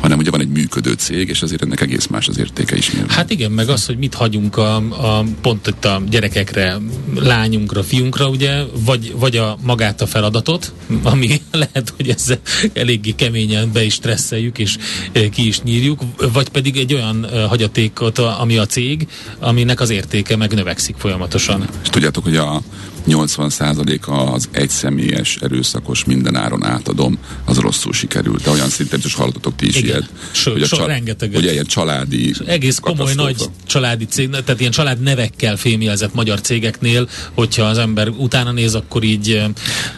hanem 0.00 0.18
ugye 0.18 0.30
van 0.30 0.40
egy 0.40 0.48
működő 0.48 0.92
cég, 0.92 1.28
és 1.28 1.42
azért 1.42 1.62
ennek 1.62 1.80
egész 1.80 2.06
más 2.06 2.28
az 2.28 2.38
értéke 2.38 2.76
is 2.76 2.90
nyilván. 2.90 3.10
Hát 3.10 3.30
igen, 3.30 3.50
meg 3.50 3.68
az, 3.68 3.86
hogy 3.86 3.98
mit 3.98 4.14
hagyunk 4.14 4.56
a, 4.56 4.76
a 4.76 5.24
pont 5.40 5.66
itt 5.66 5.84
a 5.84 6.02
gyerekekre, 6.10 6.76
lányunkra, 7.14 7.82
fiunkra, 7.82 8.28
ugye, 8.28 8.62
vagy, 8.84 9.12
vagy 9.16 9.36
a 9.36 9.58
magát 9.62 10.00
a 10.00 10.06
feladatot, 10.06 10.72
ami 11.02 11.28
lehet, 11.50 11.92
hogy 11.96 12.08
ezzel 12.08 12.38
eléggé 12.72 13.10
keményen 13.10 13.72
be 13.72 13.84
is 13.84 13.92
stresszeljük, 13.92 14.58
és 14.58 14.76
e, 15.12 15.28
ki 15.28 15.46
is 15.46 15.60
nyírjuk, 15.60 16.00
vagy 16.32 16.48
pedig 16.48 16.76
egy 16.76 16.94
olyan 16.94 17.24
e, 17.24 17.44
hagyatékot, 17.44 18.18
ami 18.18 18.56
a 18.56 18.66
cég, 18.66 19.08
aminek 19.38 19.80
az 19.80 19.90
értéke 19.90 20.36
meg 20.36 20.54
növekszik 20.54 20.96
folyamatosan. 20.98 21.68
És 21.82 21.88
tudjátok, 21.88 22.24
hogy 22.24 22.36
a 22.36 22.62
80%-a 23.08 24.32
az 24.32 24.48
egyszemélyes, 24.50 25.36
erőszakos, 25.36 26.04
mindenáron 26.04 26.64
átadom, 26.64 27.18
az 27.44 27.58
rosszul 27.58 27.92
sikerült. 27.92 28.42
De 28.42 28.50
olyan 28.50 28.68
szinten, 28.68 29.00
hogy 29.02 29.12
hallottatok 29.12 29.56
ti 29.56 29.66
is 29.66 29.76
Igen. 29.76 29.86
ilyet. 29.86 30.10
So, 30.32 30.52
hogy, 30.52 30.62
a 30.62 30.66
so, 30.66 30.76
csa- 30.76 30.86
rengeteg. 30.86 31.34
hogy 31.34 31.44
ilyen 31.44 31.64
családi 31.64 32.32
so, 32.32 32.44
Egész 32.44 32.78
komoly 32.78 33.14
nagy 33.14 33.50
családi 33.66 34.04
cég, 34.04 34.30
tehát 34.30 34.60
ilyen 34.60 34.72
család 34.72 35.00
nevekkel 35.00 35.56
fémjelzett 35.56 36.14
magyar 36.14 36.40
cégeknél, 36.40 37.08
hogyha 37.34 37.62
az 37.62 37.78
ember 37.78 38.08
utána 38.08 38.52
néz, 38.52 38.74
akkor 38.74 39.02
így 39.02 39.42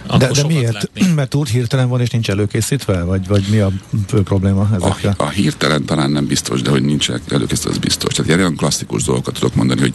akkor 0.06 0.18
De, 0.18 0.30
de 0.42 0.46
miért? 0.46 0.72
Látni. 0.72 1.06
Mert 1.14 1.28
túl 1.28 1.44
hirtelen 1.44 1.88
van 1.88 2.00
és 2.00 2.10
nincs 2.10 2.30
előkészítve? 2.30 3.02
Vagy, 3.02 3.26
vagy 3.26 3.44
mi 3.50 3.58
a 3.58 3.72
fő 4.06 4.22
probléma 4.22 4.68
ezekkel? 4.74 5.14
A, 5.16 5.22
a 5.22 5.28
hirtelen 5.28 5.84
talán 5.84 6.10
nem 6.10 6.26
biztos, 6.26 6.62
de 6.62 6.70
hogy 6.70 6.82
nincs 6.82 7.10
előkészítve, 7.28 7.70
az 7.70 7.78
biztos. 7.78 8.14
Tehát 8.14 8.38
ilyen 8.38 8.56
klasszikus 8.56 9.02
dolgokat 9.02 9.34
tudok 9.34 9.54
mondani, 9.54 9.80
hogy 9.80 9.94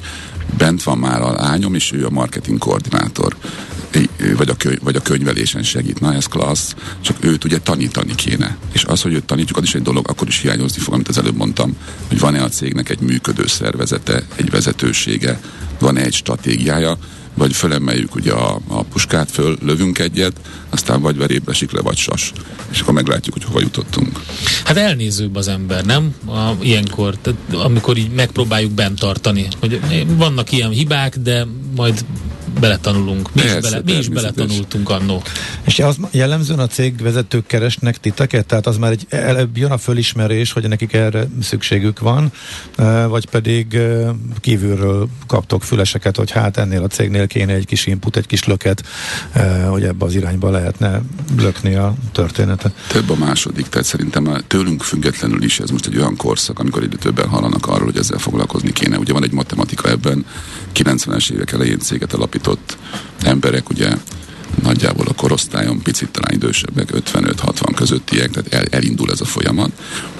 bent 0.57 0.83
van 0.83 0.97
már 0.97 1.21
a 1.21 1.31
lányom, 1.31 1.75
és 1.75 1.91
ő 1.91 2.05
a 2.05 2.09
marketing 2.09 2.57
koordinátor 2.57 3.04
vagy 4.35 4.49
a, 4.49 4.55
könyv, 4.55 4.79
vagy 4.81 4.95
a 4.95 5.01
könyvelésen 5.01 5.63
segít. 5.63 5.99
Na, 5.99 6.13
ez 6.13 6.25
klassz, 6.25 6.75
csak 7.01 7.17
őt 7.23 7.43
ugye 7.43 7.57
tanítani 7.57 8.15
kéne. 8.15 8.57
És 8.71 8.83
az, 8.83 9.01
hogy 9.01 9.13
őt 9.13 9.25
tanítjuk, 9.25 9.57
az 9.57 9.63
is 9.63 9.75
egy 9.75 9.81
dolog, 9.81 10.09
akkor 10.09 10.27
is 10.27 10.39
hiányozni 10.39 10.81
fog, 10.81 10.93
amit 10.93 11.07
az 11.07 11.17
előbb 11.17 11.35
mondtam, 11.35 11.77
hogy 12.07 12.19
van-e 12.19 12.43
a 12.43 12.49
cégnek 12.49 12.89
egy 12.89 12.99
működő 12.99 13.47
szervezete, 13.47 14.23
egy 14.35 14.49
vezetősége, 14.49 15.39
van-e 15.79 16.01
egy 16.01 16.13
stratégiája, 16.13 16.97
vagy 17.35 17.55
fölemeljük 17.55 18.15
ugye 18.15 18.31
a, 18.31 18.59
a 18.67 18.83
puskát, 18.83 19.31
föl 19.31 19.57
lövünk 19.61 19.99
egyet, 19.99 20.33
aztán 20.69 21.01
vagy 21.01 21.17
verébe 21.17 21.51
esik 21.51 21.71
le, 21.71 21.81
vagy 21.81 21.97
sas. 21.97 22.31
És 22.71 22.79
akkor 22.79 22.93
meglátjuk, 22.93 23.33
hogy 23.33 23.43
hova 23.43 23.59
jutottunk. 23.59 24.19
Hát 24.63 24.77
elnézőbb 24.77 25.35
az 25.35 25.47
ember, 25.47 25.85
nem? 25.85 26.15
A, 26.25 26.51
ilyenkor, 26.61 27.17
tehát, 27.17 27.39
amikor 27.65 27.97
így 27.97 28.11
megpróbáljuk 28.11 28.71
bent 28.71 28.99
tartani, 28.99 29.47
hogy 29.59 29.79
vannak 30.17 30.51
ilyen 30.51 30.69
hibák, 30.69 31.17
de 31.17 31.47
majd 31.75 32.05
beletanulunk. 32.59 33.33
Mi 33.33 33.41
Persze, 33.41 33.57
is, 33.57 33.63
bele, 33.63 33.81
mi 33.85 33.91
is 33.91 34.07
beletanultunk 34.07 34.89
annó. 34.89 35.21
És 35.65 35.79
az 35.79 35.97
jellemzően 36.11 36.59
a 36.59 36.67
cégvezetők 36.67 37.45
keresnek 37.45 37.97
titeket? 37.97 38.45
Tehát 38.45 38.67
az 38.67 38.77
már 38.77 38.91
egy, 38.91 39.05
előbb 39.09 39.57
jön 39.57 39.71
a 39.71 39.77
fölismerés, 39.77 40.51
hogy 40.51 40.67
nekik 40.67 40.93
erre 40.93 41.27
szükségük 41.41 41.99
van, 41.99 42.31
vagy 43.07 43.25
pedig 43.25 43.77
kívülről 44.39 45.09
kaptok 45.27 45.63
füleseket, 45.63 46.15
hogy 46.15 46.31
hát 46.31 46.57
ennél 46.57 46.83
a 46.83 46.87
cégnél 46.87 47.24
kéne 47.25 47.53
egy 47.53 47.65
kis 47.65 47.85
input, 47.85 48.17
egy 48.17 48.27
kis 48.27 48.43
löket, 48.43 48.83
hogy 49.69 49.83
ebbe 49.83 50.05
az 50.05 50.15
irányba 50.15 50.49
lehetne 50.49 51.01
lökni 51.37 51.75
a 51.75 51.95
történetet. 52.11 52.73
Több 52.87 53.09
a 53.09 53.15
második, 53.15 53.67
tehát 53.67 53.87
szerintem 53.87 54.43
tőlünk 54.47 54.83
függetlenül 54.83 55.43
is 55.43 55.59
ez 55.59 55.69
most 55.69 55.85
egy 55.85 55.97
olyan 55.97 56.15
korszak, 56.15 56.59
amikor 56.59 56.83
egyre 56.83 56.97
többen 56.97 57.27
hallanak 57.27 57.67
arról, 57.67 57.85
hogy 57.85 57.97
ezzel 57.97 58.17
foglalkozni 58.17 58.71
kéne. 58.71 58.97
Ugye 58.97 59.13
van 59.13 59.23
egy 59.23 59.31
matematika 59.31 59.89
ebben, 59.89 60.25
90-es 60.75 61.31
évek 61.31 61.51
elején 61.51 61.79
céget 61.79 62.13
alapított 62.13 62.77
emberek, 63.21 63.69
ugye 63.69 63.89
nagyjából 64.61 65.05
a 65.07 65.13
korosztályon, 65.13 65.81
picit 65.81 66.09
talán 66.09 66.33
idősebbek, 66.33 66.89
55-60 66.91 67.71
közöttiek, 67.75 68.31
tehát 68.31 68.53
el, 68.53 68.79
elindul 68.79 69.11
ez 69.11 69.21
a 69.21 69.25
folyamat, 69.25 69.71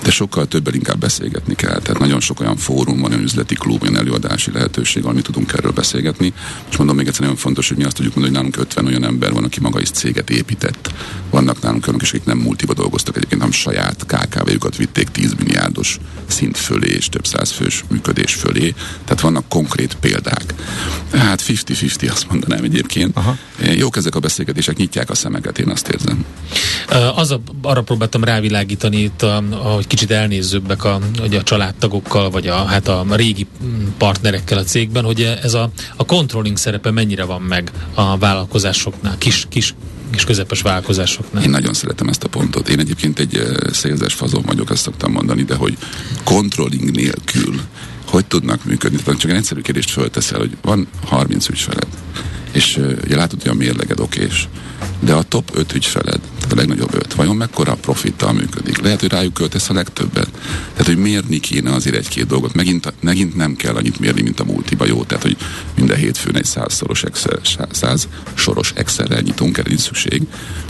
de 0.03 0.11
sokkal 0.11 0.47
többel 0.47 0.73
inkább 0.73 0.97
beszélgetni 0.97 1.55
kell. 1.55 1.79
Tehát 1.79 1.99
nagyon 1.99 2.19
sok 2.19 2.39
olyan 2.39 2.57
fórum 2.57 2.99
van, 2.99 3.11
olyan 3.11 3.23
üzleti 3.23 3.55
klub, 3.55 3.81
olyan 3.81 3.97
előadási 3.97 4.51
lehetőség, 4.51 5.05
amit 5.05 5.23
tudunk 5.23 5.53
erről 5.53 5.71
beszélgetni. 5.71 6.33
És 6.69 6.77
mondom 6.77 6.95
még 6.95 7.07
egyszer 7.07 7.21
nagyon 7.21 7.35
fontos, 7.35 7.67
hogy 7.67 7.77
mi 7.77 7.83
azt 7.83 7.95
tudjuk 7.95 8.15
mondani, 8.15 8.35
hogy 8.35 8.45
nálunk 8.45 8.69
50 8.69 8.85
olyan 8.85 9.03
ember 9.03 9.33
van, 9.33 9.43
aki 9.43 9.59
maga 9.59 9.79
is 9.79 9.89
céget 9.89 10.29
épített. 10.29 10.93
Vannak 11.29 11.61
nálunk 11.61 11.83
olyanok 11.83 12.01
is, 12.01 12.09
akik 12.09 12.25
nem 12.25 12.37
multiba 12.37 12.73
dolgoztak 12.73 13.15
egyébként, 13.15 13.41
hanem 13.41 13.55
saját 13.55 14.05
KKV-jukat 14.05 14.75
vitték 14.75 15.09
10 15.09 15.33
milliárdos 15.33 15.99
szint 16.27 16.57
fölé 16.57 16.89
és 16.89 17.09
több 17.09 17.25
száz 17.25 17.51
fős 17.51 17.83
működés 17.89 18.33
fölé. 18.33 18.73
Tehát 19.03 19.21
vannak 19.21 19.49
konkrét 19.49 19.97
példák. 19.99 20.53
Hát 21.11 21.43
50-50 21.47 22.11
azt 22.11 22.29
mondanám 22.29 22.63
egyébként. 22.63 23.17
Aha. 23.17 23.37
Jók 23.75 23.97
ezek 23.97 24.15
a 24.15 24.19
beszélgetések, 24.25 24.77
nyitják 24.77 25.09
a 25.09 25.15
szemeket, 25.15 25.59
én 25.59 25.69
azt 25.69 25.87
érzem. 25.87 26.25
Az 27.15 27.31
a, 27.31 27.41
arra 27.61 27.81
próbáltam 27.81 28.23
rávilágítani 28.23 28.97
itt, 28.97 29.21
a, 29.21 29.43
hogy 29.51 29.87
kicsit 29.87 30.11
elnézőbbek 30.11 30.83
a, 30.83 30.99
hogy 31.19 31.35
a 31.35 31.43
családtagokkal, 31.43 32.29
vagy 32.29 32.47
a, 32.47 32.65
hát 32.65 32.87
a 32.87 33.05
régi 33.09 33.47
partnerekkel 33.97 34.57
a 34.57 34.63
cégben, 34.63 35.03
hogy 35.03 35.21
ez 35.43 35.53
a, 35.53 35.69
a 35.95 36.05
controlling 36.05 36.57
szerepe 36.57 36.91
mennyire 36.91 37.23
van 37.23 37.41
meg 37.41 37.71
a 37.93 38.17
vállalkozásoknál, 38.17 39.17
kis, 39.17 39.45
kis 39.49 39.73
és 40.15 40.23
közepes 40.23 40.61
vállalkozásoknál. 40.61 41.43
Én 41.43 41.49
nagyon 41.49 41.73
szeretem 41.73 42.07
ezt 42.07 42.23
a 42.23 42.27
pontot. 42.27 42.69
Én 42.69 42.79
egyébként 42.79 43.19
egy 43.19 43.41
szélzes 43.71 44.13
fazon 44.13 44.43
vagyok, 44.45 44.69
azt 44.69 44.81
szoktam 44.81 45.11
mondani, 45.11 45.43
de 45.43 45.55
hogy 45.55 45.77
controlling 46.23 46.91
nélkül 46.91 47.61
hogy 48.15 48.25
tudnak 48.25 48.65
működni? 48.65 48.97
Tehát 48.97 49.19
csak 49.19 49.31
egy 49.31 49.37
egyszerű 49.37 49.61
kérdést 49.61 49.89
fölteszel, 49.89 50.39
hogy 50.39 50.57
van 50.61 50.87
30 51.05 51.49
ügyfeled, 51.49 51.87
és 52.55 52.79
ugye 53.03 53.15
látod, 53.15 53.41
hogy 53.41 53.51
a 53.51 53.53
mérleged 53.53 53.99
okés, 53.99 54.47
de 54.99 55.13
a 55.13 55.23
top 55.23 55.51
5 55.53 55.73
ügyfeled, 55.73 56.19
tehát 56.35 56.51
a 56.51 56.55
legnagyobb 56.55 56.93
5, 56.93 57.13
vajon 57.13 57.35
mekkora 57.35 57.75
profittal 57.75 58.33
működik? 58.33 58.81
Lehet, 58.81 58.99
hogy 58.99 59.09
rájuk 59.09 59.33
költesz 59.33 59.69
a 59.69 59.73
legtöbbet. 59.73 60.29
Tehát, 60.71 60.85
hogy 60.85 60.97
mérni 60.97 61.39
kéne 61.39 61.73
azért 61.73 61.95
egy-két 61.95 62.27
dolgot. 62.27 62.53
Megint, 62.53 62.93
megint 63.01 63.35
nem 63.35 63.55
kell 63.55 63.75
annyit 63.75 63.99
mérni, 63.99 64.21
mint 64.21 64.39
a 64.39 64.43
multiba, 64.43 64.85
jó? 64.85 65.03
Tehát, 65.03 65.23
hogy 65.23 65.37
minden 65.75 65.97
hétfőn 65.97 66.35
egy 66.35 66.45
százszoros 66.45 67.03
Excel, 67.03 67.39
száz 67.71 68.07
soros 68.33 68.73
Excelrel 68.75 69.21
nyitunk, 69.21 69.57
erre 69.57 69.69
nincs 69.69 69.81
szükség. 69.81 70.21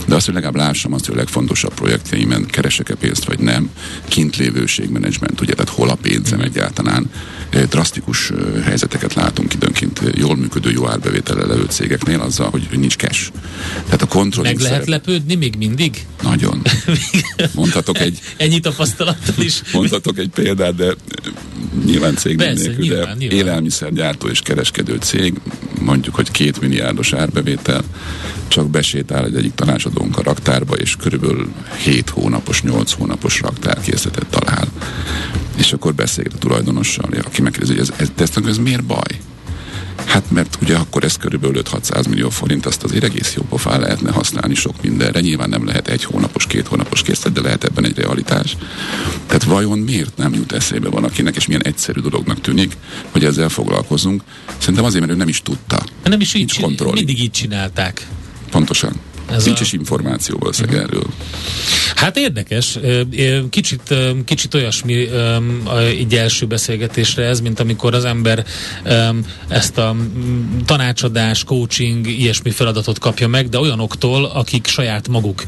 De 0.06 0.14
azt, 0.14 0.24
hogy 0.24 0.34
legalább 0.34 0.56
lássam 0.56 0.92
azt, 0.92 1.06
hogy 1.06 1.14
a 1.14 1.18
legfontosabb 1.18 1.74
projektjeimen 1.74 2.46
keresek-e 2.46 2.94
pénzt, 2.94 3.24
vagy 3.24 3.38
nem. 3.38 3.70
Kint 4.08 4.36
lévőségmenedzsment, 4.36 5.40
ugye, 5.40 5.54
tehát 5.54 5.72
hol 5.72 5.88
a 5.88 5.94
pénzem 5.94 6.40
egyáltalán. 6.40 7.10
Drasztikus 7.68 8.32
helyzeteket 8.64 9.14
látunk 9.14 9.54
időnként 9.54 10.00
jól 10.14 10.36
működő, 10.36 10.70
jó 10.70 10.88
árbevétellel 10.88 11.46
levő 11.46 11.66
cégeknél 11.68 12.20
azzal, 12.20 12.50
hogy 12.50 12.68
nincs 12.70 12.96
cash. 12.96 13.30
Tehát 13.84 14.02
a 14.02 14.06
kontroll. 14.16 14.44
Meg 14.44 14.58
lehet 14.58 14.84
szerep... 14.84 14.88
lepődni 14.88 15.34
még 15.34 15.54
mindig? 15.56 16.06
Nagyon. 16.22 16.62
Mondhatok 17.54 17.98
egy... 17.98 18.20
Ennyi 18.36 18.60
tapasztalattal 18.60 19.44
is. 19.44 19.62
Mondhatok 19.72 20.18
egy 20.18 20.28
példát, 20.28 20.74
de 20.74 20.94
nyilván 21.84 22.16
cég 22.16 22.36
Persze, 22.36 22.66
nélkül, 22.66 22.84
nyilván, 22.84 23.06
de 23.06 23.14
nyilván. 23.14 23.38
élelmiszergyártó 23.38 24.28
és 24.28 24.40
kereskedő 24.40 24.96
cég, 24.96 25.34
mondjuk, 25.80 26.14
hogy 26.14 26.30
két 26.30 26.60
milliárdos 26.60 27.12
árbevétel, 27.12 27.82
csak 28.48 28.70
besétál 28.70 29.24
egy 29.24 29.36
egyik 29.36 29.54
tanácsadónk 29.54 30.18
a 30.18 30.22
raktárba, 30.22 30.74
és 30.74 30.96
körülbelül 30.96 31.52
7 31.84 32.10
hónapos, 32.10 32.62
8 32.62 32.92
hónapos 32.92 33.40
raktárkészletet 33.40 34.26
talál. 34.26 34.68
És 35.56 35.72
akkor 35.72 35.94
beszélget 35.94 36.32
a 36.32 36.38
tulajdonossal, 36.38 37.08
aki 37.24 37.42
megkérdezi, 37.42 37.72
hogy 37.72 37.80
ez, 37.80 38.08
ez, 38.18 38.30
ez, 38.36 38.46
ez 38.46 38.58
miért 38.58 38.84
baj? 38.84 39.20
Hát 40.04 40.30
mert 40.30 40.58
ugye 40.62 40.76
akkor 40.76 41.04
ez 41.04 41.16
körülbelül 41.16 41.62
5-600 41.62 42.08
millió 42.08 42.30
forint, 42.30 42.66
azt 42.66 42.82
azért 42.82 43.04
egész 43.04 43.34
jó 43.34 43.42
pofán 43.42 43.80
lehetne 43.80 44.10
használni 44.12 44.54
sok 44.54 44.82
mindenre. 44.82 45.20
Nyilván 45.20 45.48
nem 45.48 45.66
lehet 45.66 45.88
egy 45.88 46.04
hónapos, 46.04 46.46
két 46.46 46.66
hónapos 46.66 47.02
készlet, 47.02 47.32
de 47.32 47.40
lehet 47.40 47.64
ebben 47.64 47.84
egy 47.84 47.98
realitás. 47.98 48.56
Tehát 49.26 49.44
vajon 49.44 49.78
miért 49.78 50.16
nem 50.16 50.34
jut 50.34 50.52
eszébe 50.52 50.88
van 50.88 51.04
akinek, 51.04 51.36
és 51.36 51.46
milyen 51.46 51.64
egyszerű 51.64 52.00
dolognak 52.00 52.40
tűnik, 52.40 52.76
hogy 53.10 53.24
ezzel 53.24 53.48
foglalkozunk? 53.48 54.22
Szerintem 54.58 54.84
azért, 54.84 55.00
mert 55.00 55.16
ő 55.16 55.18
nem 55.18 55.28
is 55.28 55.42
tudta. 55.42 55.84
Nem 56.04 56.20
is 56.20 56.34
így, 56.34 56.64
mindig 56.92 57.20
így 57.20 57.30
csinálták. 57.30 58.06
Pontosan. 58.50 58.92
Ez 59.30 59.44
Nincs 59.44 59.58
a... 59.58 59.62
is 59.62 59.72
információ 59.72 60.36
valószínűleg 60.38 60.82
uh-huh. 60.82 60.92
erről. 60.92 61.12
Hát 61.94 62.16
érdekes, 62.16 62.78
kicsit, 63.50 63.94
kicsit 64.24 64.54
olyasmi 64.54 65.08
egy 65.86 66.14
első 66.14 66.46
beszélgetésre 66.46 67.24
ez, 67.24 67.40
mint 67.40 67.60
amikor 67.60 67.94
az 67.94 68.04
ember 68.04 68.44
ezt 69.48 69.78
a 69.78 69.96
tanácsadás, 70.64 71.44
coaching, 71.44 72.06
ilyesmi 72.06 72.50
feladatot 72.50 72.98
kapja 72.98 73.28
meg, 73.28 73.48
de 73.48 73.58
olyanoktól, 73.58 74.24
akik 74.24 74.66
saját 74.66 75.08
maguk 75.08 75.42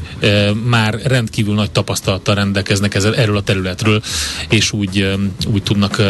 már 0.63 0.99
rendkívül 1.03 1.53
nagy 1.53 1.71
tapasztalattal 1.71 2.35
rendelkeznek 2.35 2.95
ezzel, 2.95 3.15
erről 3.15 3.37
a 3.37 3.41
területről, 3.41 4.01
és 4.49 4.71
úgy, 4.71 5.17
úgy 5.47 5.63
tudnak 5.63 6.01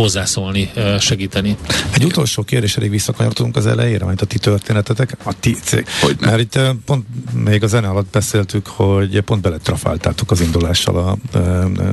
hozzászólni, 0.00 0.70
segíteni. 1.00 1.56
Egy 1.90 2.04
utolsó 2.04 2.42
kérdés, 2.42 2.76
elég 2.76 2.90
visszakanyarodtunk 2.90 3.56
az 3.56 3.66
elejére, 3.66 4.04
majd 4.04 4.22
a 4.22 4.24
ti 4.24 4.38
történetetek. 4.38 5.16
A 5.22 5.32
ti 5.40 5.56
cég. 5.62 5.86
Mert 6.20 6.40
itt 6.40 6.60
pont 6.84 7.06
még 7.32 7.62
a 7.62 7.66
zene 7.66 7.88
alatt 7.88 8.10
beszéltük, 8.12 8.66
hogy 8.66 9.20
pont 9.20 9.42
beletrafáltátok 9.42 10.30
az 10.30 10.40
indulással 10.40 10.96
a 10.96 11.38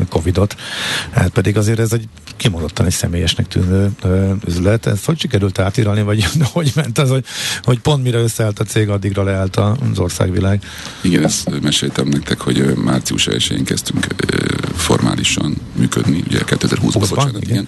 Covid-ot. 0.10 0.56
Hát 1.12 1.30
pedig 1.30 1.58
azért 1.58 1.80
ez 1.80 1.94
egy 1.94 2.08
kimondottan 2.38 2.86
egy 2.86 2.92
személyesnek 2.92 3.48
tűnő 3.48 3.92
üzlet. 4.48 4.86
Ez 4.86 5.06
hogy 5.06 5.20
sikerült 5.20 5.60
átírani, 5.60 6.02
vagy 6.02 6.26
hogy 6.54 6.72
ment 6.76 6.98
az, 6.98 7.10
hogy, 7.10 7.26
hogy 7.64 7.80
pont 7.80 8.04
mire 8.04 8.18
összeállt 8.18 8.60
a 8.60 8.64
cég, 8.64 8.90
addigra 8.90 9.24
leállt 9.24 9.56
az 9.56 10.00
országvilág? 10.00 10.64
Igen, 11.02 11.24
ezt 11.24 11.62
meséltem 11.62 12.08
nektek, 12.08 12.40
hogy 12.40 12.76
március 12.76 13.28
1-én 13.32 13.64
kezdtünk 13.64 14.08
formálisan 14.76 15.56
működni, 15.76 16.24
ugye 16.28 16.40
2020-ban, 16.46 17.06
bocsánat, 17.10 17.42
igen. 17.42 17.50
igen. 17.50 17.68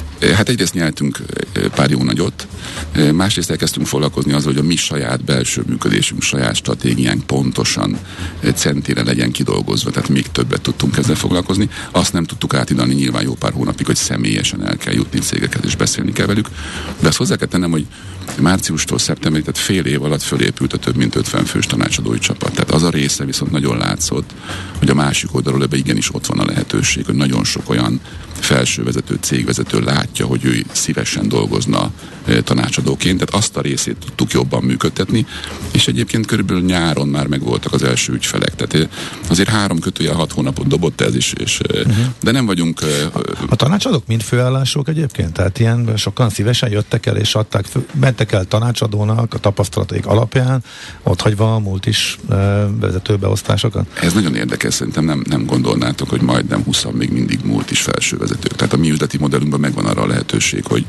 Hát 0.21 0.49
egyrészt 0.49 0.73
nyertünk 0.73 1.21
pár 1.75 1.89
jó 1.89 2.03
nagyot, 2.03 2.47
másrészt 3.13 3.49
elkezdtünk 3.49 3.87
foglalkozni 3.87 4.33
azzal, 4.33 4.53
hogy 4.53 4.61
a 4.61 4.67
mi 4.67 4.75
saját 4.75 5.23
belső 5.23 5.63
működésünk, 5.67 6.21
saját 6.21 6.55
stratégiánk 6.55 7.23
pontosan 7.23 7.97
centére 8.55 9.03
legyen 9.03 9.31
kidolgozva, 9.31 9.91
tehát 9.91 10.09
még 10.09 10.27
többet 10.31 10.61
tudtunk 10.61 10.97
ezzel 10.97 11.15
foglalkozni. 11.15 11.69
Azt 11.91 12.13
nem 12.13 12.23
tudtuk 12.23 12.53
átidani 12.53 12.93
nyilván 12.93 13.23
jó 13.23 13.33
pár 13.33 13.51
hónapig, 13.51 13.85
hogy 13.85 13.95
személyesen 13.95 14.65
el 14.65 14.77
kell 14.77 14.93
jutni 14.93 15.19
cégeket 15.19 15.65
és 15.65 15.75
beszélni 15.75 16.11
kell 16.11 16.25
velük. 16.25 16.49
De 16.99 17.07
azt 17.07 17.17
hozzá 17.17 17.35
kell 17.35 17.47
tennem, 17.47 17.71
hogy 17.71 17.85
márciustól 18.39 18.99
szeptemberig, 18.99 19.45
tehát 19.45 19.61
fél 19.61 19.85
év 19.85 20.03
alatt 20.03 20.21
fölépült 20.21 20.73
a 20.73 20.77
több 20.77 20.95
mint 20.95 21.15
50 21.15 21.45
fős 21.45 21.65
tanácsadói 21.65 22.19
csapat. 22.19 22.51
Tehát 22.51 22.71
az 22.71 22.83
a 22.83 22.89
része 22.89 23.25
viszont 23.25 23.51
nagyon 23.51 23.77
látszott, 23.77 24.33
hogy 24.79 24.89
a 24.89 24.93
másik 24.93 25.35
oldalról 25.35 25.63
ebbe 25.63 25.77
igenis 25.77 26.13
ott 26.13 26.25
van 26.25 26.39
a 26.39 26.45
lehetőség, 26.45 27.05
hogy 27.05 27.15
nagyon 27.15 27.43
sok 27.43 27.69
olyan 27.69 28.01
felsővezető, 28.39 29.17
cégvezető 29.21 29.79
látja, 30.11 30.25
hogy 30.25 30.45
ő 30.45 30.65
szívesen 30.71 31.27
dolgozna 31.27 31.91
tanácsadóként, 32.43 33.19
tehát 33.19 33.43
azt 33.43 33.57
a 33.57 33.61
részét 33.61 33.95
tudtuk 34.05 34.31
jobban 34.31 34.63
működtetni, 34.63 35.25
és 35.71 35.87
egyébként 35.87 36.25
körülbelül 36.25 36.63
nyáron 36.63 37.07
már 37.07 37.27
megvoltak 37.27 37.73
az 37.73 37.83
első 37.83 38.13
ügyfelek, 38.13 38.55
tehát 38.55 38.89
azért 39.27 39.49
három 39.49 39.79
kötője 39.79 40.13
hat 40.13 40.31
hónapot 40.31 40.67
dobott 40.67 41.01
ez 41.01 41.15
is, 41.15 41.33
és, 41.33 41.59
uh-huh. 41.59 41.95
de 42.21 42.31
nem 42.31 42.45
vagyunk... 42.45 42.79
A 43.49 43.55
tanácsadók 43.55 44.07
mind 44.07 44.21
főállások 44.21 44.89
egyébként? 44.89 45.33
Tehát 45.33 45.59
ilyen 45.59 45.93
sokan 45.97 46.29
szívesen 46.29 46.71
jöttek 46.71 47.05
el 47.05 47.17
és 47.17 47.35
adták, 47.35 47.65
mentek 47.99 48.31
el 48.31 48.45
tanácsadónak 48.45 49.33
a 49.33 49.37
tapasztalataik 49.37 50.05
alapján, 50.05 50.63
ott 51.03 51.21
hagyva 51.21 51.55
a 51.55 51.59
múlt 51.59 51.85
is 51.85 52.17
vezetőbeosztásokat? 52.79 53.85
Ez 54.01 54.13
nagyon 54.13 54.35
érdekes, 54.35 54.73
szerintem 54.73 55.05
nem, 55.05 55.23
nem 55.29 55.45
gondolnátok, 55.45 56.09
hogy 56.09 56.21
majdnem 56.21 56.63
20 56.63 56.85
még 56.91 57.11
mindig 57.11 57.39
múlt 57.43 57.71
is 57.71 57.81
felső 57.81 58.17
vezetők. 58.17 58.55
Tehát 58.55 58.73
a 58.73 58.77
mi 58.77 58.89
üzleti 58.89 59.17
modellünkben 59.17 59.59
megvan 59.59 59.85
arra 59.85 60.00
a 60.01 60.07
lehetőség, 60.07 60.65
hogy, 60.65 60.85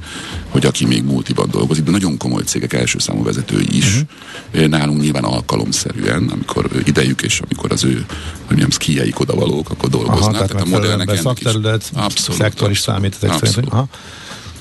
hogy 0.49 0.67
aki 0.67 0.87
még 0.87 1.05
multiban 1.05 1.49
dolgozik, 1.51 1.85
de 1.85 1.91
nagyon 1.91 2.17
komoly 2.17 2.43
cégek 2.43 2.73
első 2.73 2.99
számú 2.99 3.23
vezetői 3.25 3.77
is. 3.77 4.05
Uh-huh. 4.53 4.67
Nálunk 4.69 5.01
nyilván 5.01 5.25
alkalomszerűen, 5.25 6.29
amikor 6.29 6.69
idejük 6.85 7.23
és 7.23 7.41
amikor 7.41 7.73
az 7.73 7.85
ő, 7.85 7.95
hogy 7.95 8.47
mondjam, 8.47 8.71
szkíjeik 8.71 9.21
odavalók, 9.21 9.71
akkor 9.71 9.89
dolgoznak. 9.89 10.23
Aha, 10.23 10.33
tehát, 10.33 10.51
tehát 10.51 10.67
a 10.67 10.69
modellnek 10.69 11.17
szakterület, 11.17 11.91
abszolút, 11.95 12.41
szektor 12.41 12.71
is 12.71 12.79
számít 12.79 13.17
ezek 13.21 13.47
szerint. 13.47 13.73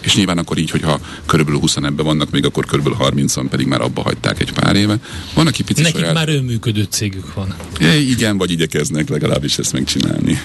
És 0.02 0.16
nyilván 0.16 0.38
akkor 0.38 0.58
így, 0.58 0.70
hogyha 0.70 1.00
körülbelül 1.26 1.60
20 1.60 1.76
ebben 1.76 2.06
vannak, 2.06 2.32
még 2.32 2.46
akkor 2.46 2.66
körülbelül 2.66 2.98
30-an 3.00 3.46
pedig 3.50 3.68
már 3.68 3.82
abba 3.82 4.02
hagyták 4.02 4.40
egy 4.40 4.54
pár 4.54 4.76
éve. 4.76 4.98
Van, 5.34 5.48
aki 5.48 5.64
picit 5.64 5.84
Nekik 5.84 6.00
saját... 6.00 6.14
már 6.14 6.30
önműködő 6.30 6.88
cégük 6.90 7.34
van. 7.34 7.56
É, 7.80 8.00
igen, 8.00 8.38
vagy 8.38 8.52
igyekeznek 8.52 9.10
legalábbis 9.10 9.58
ezt 9.58 9.74
megcsinálni. 9.74 10.42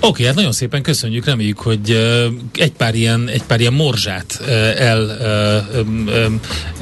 Okay, 0.00 0.24
hát 0.24 0.34
nagyon 0.34 0.52
szépen 0.52 0.82
köszönjük, 0.82 1.24
reméljük, 1.24 1.58
hogy 1.58 1.90
egy 2.54 2.72
pár 2.72 2.94
ilyen, 2.94 3.28
egy 3.28 3.42
pár 3.42 3.60
ilyen 3.60 3.72
morzsát 3.72 4.40
el 4.76 5.18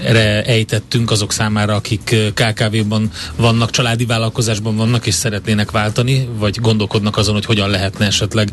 erre 0.05 0.45
ejtettünk 0.45 1.11
azok 1.11 1.33
számára, 1.33 1.75
akik 1.75 2.17
KKV-ban 2.35 3.11
vannak, 3.37 3.71
családi 3.71 4.05
vállalkozásban 4.05 4.77
vannak, 4.77 5.07
és 5.07 5.15
szeretnének 5.15 5.71
váltani, 5.71 6.29
vagy 6.39 6.61
gondolkodnak 6.61 7.17
azon, 7.17 7.35
hogy 7.35 7.45
hogyan 7.45 7.71
lehetne 7.71 8.07
esetleg 8.07 8.51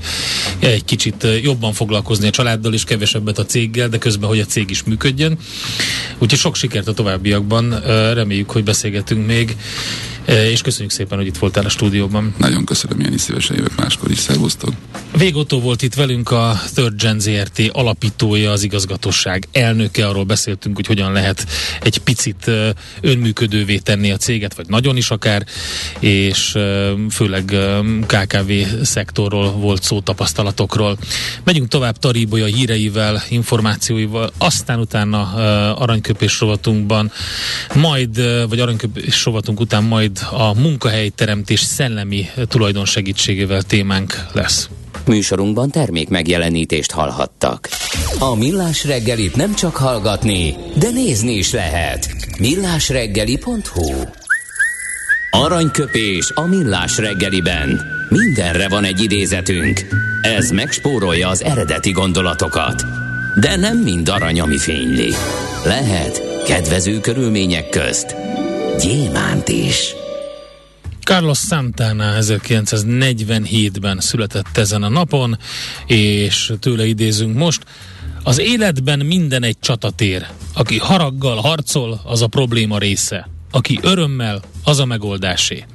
egy 0.60 0.86
kicsit 0.86 1.28
jobban 1.42 1.74
foglalkozni 1.74 2.28
a 2.28 2.32
családdal, 2.32 2.74
és 2.74 2.84
kevesebbet 2.84 3.38
a 3.38 3.46
céggel, 3.46 3.90
de 3.90 3.98
közben, 3.98 4.30
hogy 4.30 4.40
a 4.40 4.46
cég 4.46 4.70
is 4.70 4.84
működjön. 4.84 5.38
Úgyhogy 6.18 6.40
sok 6.40 6.56
sikert 6.56 6.88
a 6.88 6.94
továbbiakban, 6.94 7.80
reméljük, 8.14 8.50
hogy 8.50 8.64
beszélgetünk 8.64 9.26
még. 9.26 9.56
Eh, 10.26 10.52
és 10.52 10.62
köszönjük 10.62 10.92
szépen, 10.92 11.18
hogy 11.18 11.28
itt 11.28 11.38
voltál 11.38 11.66
a 11.66 11.70
stúdióban. 11.70 12.34
Nagyon 12.38 12.66
köszönöm, 12.66 13.00
én 13.00 13.14
is 13.14 13.22
szívesen 13.22 13.56
jövök 13.56 13.76
máskor 13.76 14.12
is. 14.12 14.18
Szervusztok! 14.18 14.74
Végotó 15.18 15.60
volt 15.60 15.82
itt 15.82 15.94
velünk 15.94 16.32
a 16.32 16.62
Third 16.74 17.02
Gen 17.02 17.20
ZRT 17.20 17.62
alapítója, 17.72 18.52
az 18.52 18.64
igazgatóság 18.64 19.48
elnöke, 19.52 20.08
arról 20.08 20.24
beszéltünk, 20.24 20.76
hogy 20.76 20.88
hogyan 20.88 21.12
lehet 21.12 21.46
egy 21.82 21.98
picit 21.98 22.48
eh, 22.48 22.70
önműködővé 23.02 23.78
tenni 23.78 24.12
a 24.12 24.18
céget, 24.18 24.56
vagy 24.56 24.68
nagyon 24.68 24.98
is 24.98 25.10
akár, 25.10 25.46
és 26.00 26.56
eh, 26.56 26.92
főleg 27.10 27.56
KKV 28.06 28.52
szektorról 28.84 29.52
volt 29.52 29.84
szó 29.84 30.00
tapasztalatokról. 30.00 30.98
Megyünk 31.44 31.68
tovább 31.68 31.98
Taríbolya 31.98 32.46
híreivel, 32.46 33.24
információival, 33.30 34.32
aztán 34.38 34.80
utána 34.80 35.34
aranyköpés 35.74 36.40
rovatunkban, 36.40 37.12
majd, 37.74 38.48
vagy 38.50 38.60
aranyköpés 38.60 39.24
rovatunk 39.24 39.60
után 39.60 39.84
majd 39.84 40.15
a 40.20 40.54
munkahelyteremtés 40.54 41.60
szellemi 41.60 42.30
tulajdon 42.48 42.86
segítségével 42.86 43.62
témánk 43.62 44.26
lesz. 44.34 44.70
Műsorunkban 45.06 45.70
termék 45.70 46.10
megjelenítést 46.10 46.92
hallhattak. 46.92 47.70
A 48.20 48.36
Millás 48.36 48.86
reggelit 48.86 49.36
nem 49.36 49.54
csak 49.56 49.76
hallgatni, 49.76 50.56
de 50.78 50.90
nézni 50.90 51.34
is 51.34 51.52
lehet. 51.52 52.16
millásreggeli.hu 52.40 53.94
Aranyköpés 55.32 56.32
a 56.34 56.42
Millás 56.42 56.98
reggeliben. 56.98 57.82
Mindenre 58.10 58.70
van 58.70 58.84
egy 58.84 59.04
idézetünk. 59.04 59.82
Ez 60.22 60.50
megspórolja 60.50 61.30
az 61.30 61.44
eredeti 61.44 61.92
gondolatokat. 61.92 62.84
De 63.40 63.56
nem 63.56 63.78
mind 63.78 64.10
arany, 64.10 64.40
ami 64.40 64.58
fényli. 64.58 65.14
Lehet 65.64 66.44
kedvező 66.46 67.00
körülmények 67.00 67.70
közt 67.70 68.16
gyémánt 68.80 69.50
is. 69.50 69.96
Carlos 71.06 71.38
Santana 71.38 72.14
1947-ben 72.20 74.00
született 74.00 74.58
ezen 74.58 74.84
a 74.84 74.90
napon, 74.90 75.38
és 75.86 76.54
tőle 76.60 76.86
idézünk 76.86 77.38
most. 77.38 77.64
Az 78.24 78.40
életben 78.40 79.00
minden 79.00 79.44
egy 79.44 79.60
csatatér. 79.60 80.26
Aki 80.54 80.78
haraggal 80.78 81.38
harcol, 81.38 82.02
az 82.04 82.22
a 82.22 82.28
probléma 82.28 82.78
része. 82.78 83.30
Aki 83.52 83.80
örömmel, 83.82 84.42
az 84.64 84.80
a 84.80 84.86
megoldásé. 84.86 85.66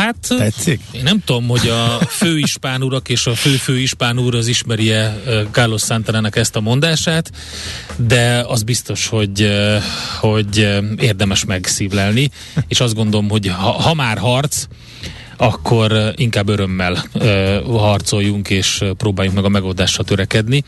Hát, 0.00 0.16
Tetszik? 0.28 0.80
én 0.92 1.02
nem 1.02 1.22
tudom, 1.24 1.48
hogy 1.48 1.68
a 1.68 1.98
főispán 2.08 2.82
urak 2.82 3.08
és 3.08 3.26
a 3.26 3.34
fő-fő 3.34 3.78
ispán 3.78 4.18
úr 4.18 4.34
az 4.34 4.46
ismerje 4.46 5.20
Carlos 5.50 5.82
Santanának 5.82 6.36
ezt 6.36 6.56
a 6.56 6.60
mondását, 6.60 7.30
de 7.96 8.44
az 8.48 8.62
biztos, 8.62 9.06
hogy, 9.06 9.50
hogy 10.20 10.58
érdemes 10.96 11.44
megszívlelni, 11.44 12.30
és 12.68 12.80
azt 12.80 12.94
gondolom, 12.94 13.28
hogy 13.28 13.46
ha, 13.46 13.70
ha 13.70 13.94
már 13.94 14.18
harc, 14.18 14.66
akkor 15.40 16.12
inkább 16.16 16.48
örömmel 16.48 17.04
harcoljunk 17.66 18.50
és 18.50 18.84
próbáljunk 18.96 19.36
meg 19.36 19.46
a 19.46 19.48
megoldásra 19.48 20.02
törekedni. 20.02 20.64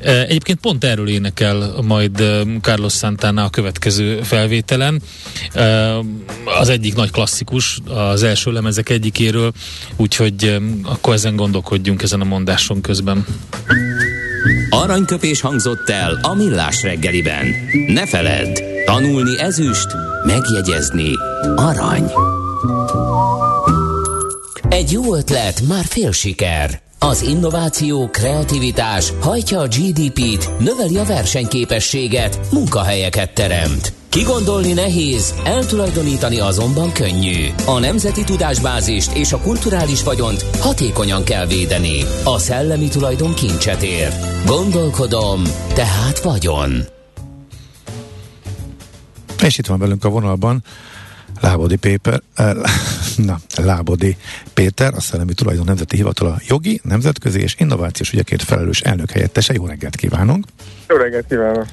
Egyébként 0.00 0.60
pont 0.60 0.84
erről 0.84 1.08
énekel 1.08 1.74
majd 1.82 2.24
Carlos 2.60 2.92
Santana 2.92 3.44
a 3.44 3.50
következő 3.50 4.20
felvételen. 4.22 5.02
Az 6.60 6.68
egyik 6.68 6.94
nagy 6.94 7.10
klasszikus, 7.10 7.78
az 7.86 8.22
első 8.22 8.52
lemezek 8.52 8.88
egyikéről, 8.88 9.52
úgyhogy 9.96 10.58
akkor 10.82 11.14
ezen 11.14 11.36
gondolkodjunk 11.36 12.02
ezen 12.02 12.20
a 12.20 12.24
mondáson 12.24 12.80
közben. 12.80 13.26
Aranyköpés 14.70 15.40
hangzott 15.40 15.88
el 15.88 16.18
a 16.22 16.34
millás 16.34 16.82
reggeliben. 16.82 17.46
Ne 17.86 18.06
feledd, 18.06 18.60
tanulni 18.86 19.38
ezüst, 19.38 19.86
megjegyezni 20.26 21.10
arany. 21.56 22.10
Egy 24.74 24.92
jó 24.92 25.14
ötlet, 25.14 25.60
már 25.68 25.84
fél 25.84 26.12
siker. 26.12 26.80
Az 26.98 27.22
innováció, 27.22 28.08
kreativitás 28.08 29.12
hajtja 29.20 29.60
a 29.60 29.66
GDP-t, 29.66 30.50
növeli 30.58 30.96
a 30.96 31.04
versenyképességet, 31.04 32.40
munkahelyeket 32.52 33.34
teremt. 33.34 33.92
Kigondolni 34.08 34.72
nehéz, 34.72 35.34
eltulajdonítani 35.44 36.40
azonban 36.40 36.92
könnyű. 36.92 37.46
A 37.66 37.78
nemzeti 37.78 38.24
tudásbázist 38.24 39.16
és 39.16 39.32
a 39.32 39.38
kulturális 39.38 40.02
vagyont 40.02 40.42
hatékonyan 40.60 41.24
kell 41.24 41.46
védeni. 41.46 42.04
A 42.24 42.38
szellemi 42.38 42.88
tulajdon 42.88 43.34
kincset 43.34 43.82
ér. 43.82 44.12
Gondolkodom, 44.46 45.42
tehát 45.74 46.20
vagyon. 46.20 46.84
És 49.42 49.58
itt 49.58 49.66
van 49.66 49.78
velünk 49.78 50.04
a 50.04 50.08
vonalban 50.08 50.64
Lábodi 51.40 51.76
Péper, 51.76 52.22
eh, 52.34 52.54
na, 53.16 53.38
Lábodi 53.56 54.16
Péter, 54.54 54.94
a 54.94 55.00
Szellemi 55.00 55.34
Tulajdon 55.34 55.64
Nemzeti 55.64 55.96
Hivatala 55.96 56.40
jogi, 56.46 56.80
nemzetközi 56.84 57.40
és 57.40 57.54
innovációs 57.58 58.12
ügyekért 58.12 58.42
felelős 58.42 58.80
elnök 58.80 59.10
helyettese. 59.10 59.52
Jó 59.54 59.66
reggelt 59.66 59.96
kívánunk! 59.96 60.46
Jó 60.88 60.96
reggelt 60.96 61.26
kívánok! 61.28 61.66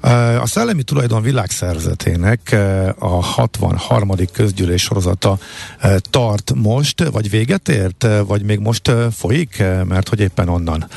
Eh, 0.00 0.42
a 0.42 0.46
Szellemi 0.46 0.82
Tulajdon 0.82 1.22
Világszervezetének 1.22 2.52
eh, 2.52 2.88
a 2.98 3.22
63. 3.22 4.10
közgyűlés 4.32 4.82
sorozata 4.82 5.38
eh, 5.78 5.94
tart 6.10 6.52
most, 6.54 7.08
vagy 7.08 7.30
véget 7.30 7.68
ért, 7.68 8.06
vagy 8.26 8.42
még 8.42 8.58
most 8.58 8.92
folyik, 9.16 9.62
mert 9.84 10.08
hogy 10.08 10.20
éppen 10.20 10.48
onnan 10.48 10.88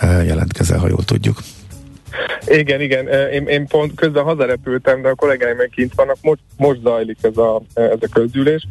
jelentkezel, 0.00 0.78
ha 0.78 0.88
jól 0.88 1.04
tudjuk. 1.04 1.38
Igen, 2.46 2.80
igen. 2.80 3.08
Én, 3.08 3.46
én 3.46 3.66
pont 3.66 3.94
közben 3.94 4.24
hazarepültem, 4.24 5.02
de 5.02 5.08
a 5.08 5.14
kollégáim 5.14 5.56
meg 5.56 5.70
kint 5.74 5.94
vannak. 5.94 6.16
Most, 6.22 6.40
most 6.56 6.80
zajlik 6.80 7.18
ez 7.20 7.36
a, 7.36 7.62
ez 7.74 7.98
a 8.00 8.08
közgyűlés. 8.12 8.66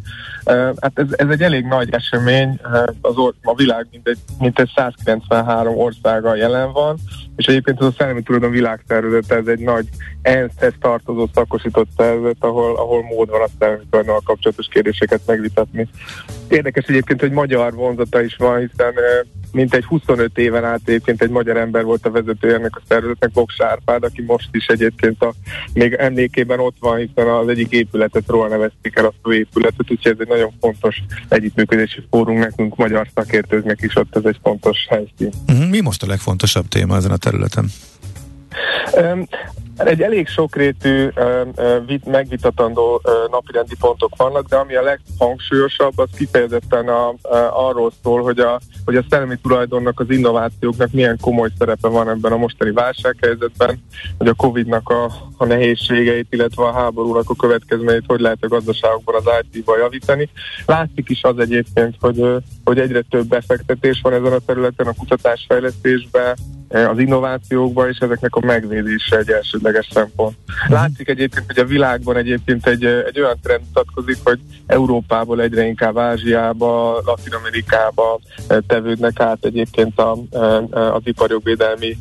Hát 0.45 0.91
ez, 0.93 1.07
ez 1.09 1.29
egy 1.29 1.41
elég 1.41 1.65
nagy 1.65 1.93
esemény. 1.93 2.59
Az 3.01 3.15
or, 3.15 3.33
a 3.43 3.55
világ 3.55 3.87
mintegy, 3.91 4.17
mintegy 4.39 4.71
193 4.75 5.77
országa 5.77 6.35
jelen 6.35 6.71
van, 6.71 6.97
és 7.35 7.45
egyébként 7.45 7.79
ez 7.79 7.87
a 7.87 7.93
Szellemi 7.97 8.21
Tulajdon 8.21 8.51
Világszervezet, 8.51 9.31
ez 9.31 9.47
egy 9.47 9.59
nagy 9.59 9.87
ENSZ-hez 10.21 10.73
tartozó 10.79 11.29
szakosított 11.33 11.87
szervezet, 11.97 12.35
ahol, 12.39 12.75
ahol 12.75 13.03
mód 13.03 13.29
van 13.29 13.41
a 13.41 13.49
szellemi 13.59 13.83
tulajdonnal 13.89 14.21
kapcsolatos 14.25 14.67
kérdéseket 14.67 15.21
megvitatni. 15.25 15.87
Érdekes 16.47 16.85
egyébként, 16.85 17.19
hogy 17.19 17.31
magyar 17.31 17.73
vonzata 17.73 18.21
is 18.21 18.35
van, 18.35 18.59
hiszen 18.59 18.93
mint 19.53 19.73
egy 19.73 19.85
25 19.85 20.37
éven 20.37 20.65
át 20.65 20.81
egyébként 20.85 21.21
egy 21.21 21.29
magyar 21.29 21.57
ember 21.57 21.83
volt 21.83 22.05
a 22.05 22.11
vezető 22.11 22.53
ennek 22.53 22.75
a 22.75 22.81
szervezetnek, 22.87 23.31
Boks 23.31 23.61
Árpád, 23.61 24.03
aki 24.03 24.21
most 24.21 24.47
is 24.51 24.65
egyébként 24.65 25.21
a, 25.23 25.33
még 25.73 25.93
emlékében 25.93 26.59
ott 26.59 26.75
van, 26.79 26.97
hiszen 26.97 27.27
az 27.27 27.47
egyik 27.47 27.71
épületet 27.71 28.27
róla 28.27 28.47
nevezték 28.47 28.95
el 28.95 29.05
azt 29.05 29.15
a 29.21 29.33
épületet, 29.33 29.91
úgyhogy 29.91 30.11
ez 30.11 30.17
egy 30.19 30.27
nagyon 30.27 30.51
fontos 30.59 31.03
együttműködési 31.29 32.03
fórum 32.09 32.37
nekünk, 32.37 32.75
magyar 32.75 33.07
szakértőknek 33.15 33.81
is 33.81 33.95
ott 33.95 34.15
ez 34.15 34.25
egy 34.25 34.39
fontos 34.43 34.85
helyszín. 34.89 35.31
Mhm, 35.47 35.69
mi 35.69 35.79
most 35.79 36.03
a 36.03 36.07
legfontosabb 36.07 36.67
téma 36.67 36.95
ezen 36.95 37.11
a 37.11 37.17
területen? 37.23 37.65
Egy 39.77 40.01
elég 40.01 40.27
sokrétű 40.27 41.09
megvitatandó 42.05 43.01
napirendi 43.31 43.75
pontok 43.79 44.15
vannak, 44.15 44.47
de 44.47 44.55
ami 44.55 44.75
a 44.75 44.81
leghangsúlyosabb, 44.81 45.97
az 45.99 46.09
kifejezetten 46.17 46.87
a, 46.87 47.07
a, 47.07 47.15
arról 47.67 47.91
szól, 48.03 48.21
hogy 48.21 48.39
a, 48.39 48.59
hogy 48.85 48.95
a 48.95 49.03
szellemi 49.09 49.35
tulajdonnak, 49.41 49.99
az 49.99 50.09
innovációknak 50.09 50.91
milyen 50.91 51.17
komoly 51.21 51.49
szerepe 51.57 51.87
van 51.87 52.09
ebben 52.09 52.31
a 52.31 52.37
mostani 52.37 52.71
válsághelyzetben, 52.71 53.83
hogy 54.17 54.27
a 54.27 54.33
Covid-nak 54.33 54.89
a, 54.89 55.11
a 55.37 55.45
nehézségeit, 55.45 56.27
illetve 56.29 56.63
a 56.63 56.73
háborúnak 56.73 57.29
a 57.29 57.35
következményeit 57.35 58.03
hogy 58.07 58.19
lehet 58.19 58.43
a 58.43 58.47
gazdaságokban 58.47 59.15
az 59.15 59.45
IT-ba 59.51 59.77
javítani. 59.77 60.29
Látszik 60.65 61.09
is 61.09 61.23
az 61.23 61.39
egyébként, 61.39 61.95
hogy, 61.99 62.25
hogy 62.63 62.79
egyre 62.79 63.01
több 63.09 63.27
befektetés 63.27 63.99
van 64.01 64.13
ezen 64.13 64.33
a 64.33 64.39
területen, 64.45 64.87
a 64.87 64.93
kutatásfejlesztésben, 64.97 66.35
az 66.73 66.99
innovációkba, 66.99 67.89
és 67.89 67.97
ezeknek 67.97 68.35
a 68.35 68.45
megvédése 68.45 69.17
egy 69.17 69.29
elsődleges 69.29 69.87
szempont. 69.91 70.37
Mhm. 70.45 70.73
Látszik 70.73 71.07
egyébként, 71.07 71.45
hogy 71.47 71.57
a 71.57 71.65
világban 71.65 72.17
egyébként 72.17 72.67
egy, 72.67 72.85
egy 72.85 73.19
olyan 73.19 73.39
trend 73.41 73.61
mutatkozik, 73.65 74.17
hogy 74.23 74.39
Európából 74.67 75.41
egyre 75.41 75.65
inkább 75.65 75.97
Ázsiába, 75.97 77.01
Latin 77.05 77.33
Amerikába 77.33 78.19
tevődnek 78.67 79.19
át 79.19 79.45
egyébként 79.45 79.99
a, 79.99 80.17
az 80.69 81.01
iparjogvédelmi 81.03 81.97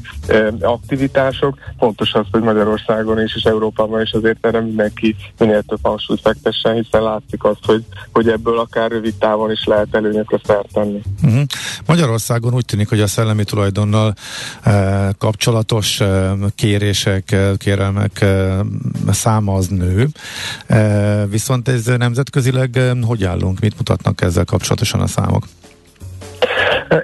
aktivitások. 0.60 1.58
Fontos 1.78 2.12
az, 2.14 2.26
hogy 2.30 2.42
Magyarországon 2.42 3.22
is 3.22 3.34
és 3.36 3.42
Európában 3.42 4.00
is 4.00 4.12
azért 4.12 4.46
erre 4.46 4.60
mindenki 4.60 5.16
minél 5.38 5.62
több 5.62 5.78
hangsúlyt 5.82 6.20
fektessen, 6.20 6.74
hiszen 6.74 7.02
látszik 7.02 7.44
azt, 7.44 7.64
hogy, 7.64 7.84
hogy 8.12 8.28
ebből 8.28 8.58
akár 8.58 8.90
rövid 8.90 9.14
távon 9.14 9.50
is 9.50 9.64
lehet 9.64 9.94
előnyökre 9.94 10.40
szert 10.44 10.72
tenni. 10.72 11.00
Uh-huh. 11.22 11.42
Magyarországon 11.86 12.54
úgy 12.54 12.64
tűnik, 12.64 12.88
hogy 12.88 13.00
a 13.00 13.06
szellemi 13.06 13.44
tulajdonnal 13.44 14.14
kapcsolatos 15.18 16.00
kérések, 16.54 17.36
kérelmek 17.56 18.24
száma 19.08 19.54
az 19.54 19.68
nő, 19.68 20.06
viszont 21.30 21.68
ez 21.68 21.86
nemzetközileg 21.86 22.80
hogy 23.06 23.24
állunk, 23.24 23.60
mit 23.60 23.76
mutatnak 23.76 24.20
ezzel 24.20 24.44
kapcsolatosan 24.44 25.00
a 25.00 25.06
számok? 25.06 25.44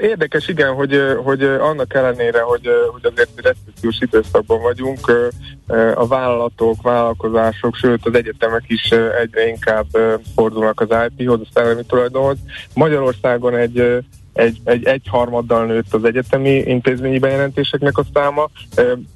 Érdekes, 0.00 0.48
igen, 0.48 0.74
hogy, 0.74 1.00
hogy 1.24 1.42
annak 1.42 1.94
ellenére, 1.94 2.40
hogy, 2.40 2.68
hogy 2.92 3.12
azért 3.12 3.28
recessziós 3.36 3.96
időszakban 4.00 4.62
vagyunk, 4.62 5.30
a 5.94 6.06
vállalatok, 6.06 6.82
vállalkozások, 6.82 7.74
sőt 7.76 8.06
az 8.06 8.14
egyetemek 8.14 8.62
is 8.66 8.90
egyre 9.22 9.48
inkább 9.48 9.86
fordulnak 10.34 10.80
az 10.80 10.88
IP-hoz, 11.08 11.40
a 11.40 11.48
szellemi 11.54 11.82
tulajdonhoz. 11.86 12.36
Magyarországon 12.74 13.56
egy 13.56 14.04
egy, 14.38 14.60
egy 14.64 14.84
egyharmaddal 14.84 15.66
nőtt 15.66 15.94
az 15.94 16.04
egyetemi 16.04 16.50
intézményi 16.50 17.18
bejelentéseknek 17.18 17.98
a 17.98 18.04
száma, 18.14 18.48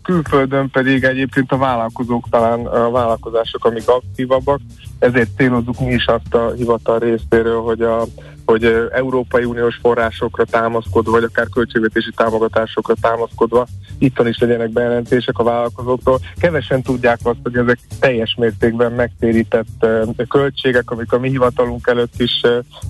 külföldön 0.02 0.70
pedig 0.70 1.04
egyébként 1.04 1.52
a 1.52 1.56
vállalkozók 1.56 2.28
talán 2.30 2.66
a 2.66 2.90
vállalkozások, 2.90 3.64
amik 3.64 3.88
aktívabbak, 3.88 4.60
ezért 4.98 5.36
célozzuk 5.36 5.80
mi 5.80 5.92
is 5.92 6.06
azt 6.06 6.34
a 6.34 6.52
hivatal 6.56 6.98
részéről, 6.98 7.60
hogy 7.60 7.82
a 7.82 8.04
hogy 8.52 8.88
Európai 8.92 9.44
Uniós 9.44 9.78
forrásokra 9.82 10.44
támaszkodva, 10.44 11.10
vagy 11.10 11.24
akár 11.24 11.48
költségvetési 11.48 12.10
támogatásokra 12.16 12.94
támaszkodva 13.00 13.66
itthon 13.98 14.28
is 14.28 14.38
legyenek 14.38 14.70
bejelentések 14.70 15.38
a 15.38 15.42
vállalkozóktól. 15.42 16.20
Kevesen 16.38 16.82
tudják 16.82 17.18
azt, 17.22 17.38
hogy 17.42 17.56
ezek 17.56 17.78
teljes 18.00 18.34
mértékben 18.38 18.92
megtérített 18.92 19.86
költségek, 20.28 20.90
amik 20.90 21.12
a 21.12 21.18
mi 21.18 21.28
hivatalunk 21.28 21.86
előtt 21.86 22.20
is, 22.20 22.40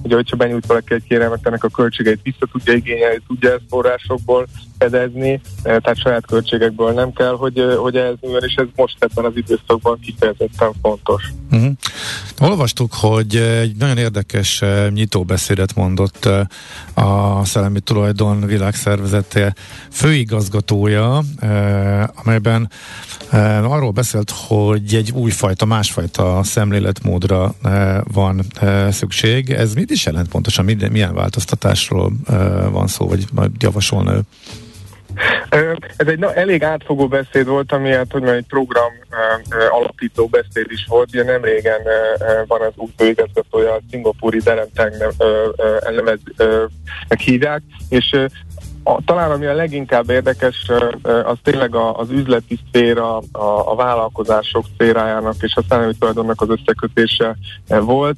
ugye, 0.03 0.15
hogyha 0.15 0.37
benyújt 0.37 0.67
valaki 0.67 0.95
egy 0.95 1.05
kérelmet, 1.09 1.47
ennek 1.47 1.65
a 1.65 1.69
költségeit 1.69 2.21
vissza 2.23 2.47
tudja 2.53 2.73
igényelni, 2.73 3.21
tudja 3.27 3.51
ezt 3.51 3.63
forrásokból 3.69 4.47
fedezni, 4.79 5.41
tehát 5.63 5.99
saját 5.99 6.27
költségekből 6.27 6.93
nem 6.93 7.13
kell, 7.13 7.37
hogy, 7.37 7.65
hogy 7.77 7.97
ez 7.97 8.15
és 8.21 8.55
ez 8.55 8.67
most 8.77 8.97
ebben 8.99 9.25
az 9.25 9.37
időszakban 9.37 9.99
kifejezetten 10.01 10.73
fontos. 10.83 11.23
Uh-huh. 11.51 11.73
Olvastuk, 12.41 12.93
hogy 12.95 13.37
egy 13.37 13.77
nagyon 13.77 13.99
érdekes 13.99 14.63
nyitóbeszédet 15.53 15.75
mondott 15.75 16.29
a 16.95 17.45
Szellemi 17.45 17.81
Tulajdon 17.81 18.47
világszervezete 18.47 19.55
főigazgatója, 19.91 21.23
amelyben 22.15 22.71
arról 23.63 23.91
beszélt, 23.91 24.33
hogy 24.35 24.95
egy 24.95 25.11
újfajta, 25.13 25.65
másfajta 25.65 26.41
szemléletmódra 26.43 27.55
van 28.05 28.43
szükség. 28.91 29.51
Ez 29.51 29.75
mit 29.75 29.91
is 29.91 30.07
jelent 30.07 30.29
pontosan? 30.29 30.65
Milyen 30.91 31.15
változtatásról 31.15 32.13
van 32.71 32.87
szó, 32.87 33.13
vagy 33.33 33.51
javasolna 33.59 34.13
ő? 34.13 34.21
Ez 35.97 36.07
egy 36.07 36.19
na, 36.19 36.35
elég 36.35 36.63
átfogó 36.65 37.09
beszéd 37.09 37.47
volt, 37.47 37.73
ami 37.73 37.91
hát, 37.91 38.13
hogy 38.13 38.25
egy 38.25 38.47
program 38.49 38.93
alapító 39.71 40.27
beszéd 40.27 40.67
is 40.69 40.87
volt. 40.89 41.09
Ugye 41.13 41.25
nem 41.25 41.45
régen 41.45 41.81
van 42.47 42.61
az 42.61 42.73
új 42.75 42.91
főigazgatója, 42.97 43.73
a 43.73 43.81
szingapúri 43.91 44.39
Derenteng 44.39 45.15
uh, 45.19 46.67
hívják, 47.19 47.63
és 47.89 48.17
a, 48.83 48.99
talán 49.05 49.31
ami 49.31 49.47
a 49.47 49.55
leginkább 49.55 50.11
érdekes, 50.11 50.71
az 51.03 51.37
tényleg 51.43 51.75
az 51.75 52.11
üzleti 52.11 52.59
szféra, 52.69 53.17
a, 53.19 53.71
a 53.71 53.75
vállalkozások 53.75 54.65
szférájának 54.75 55.35
és 55.41 55.55
a 55.55 55.63
szellemi 55.69 55.93
tulajdonnak 55.99 56.41
az 56.41 56.49
összekötése 56.49 57.37
volt, 57.67 58.17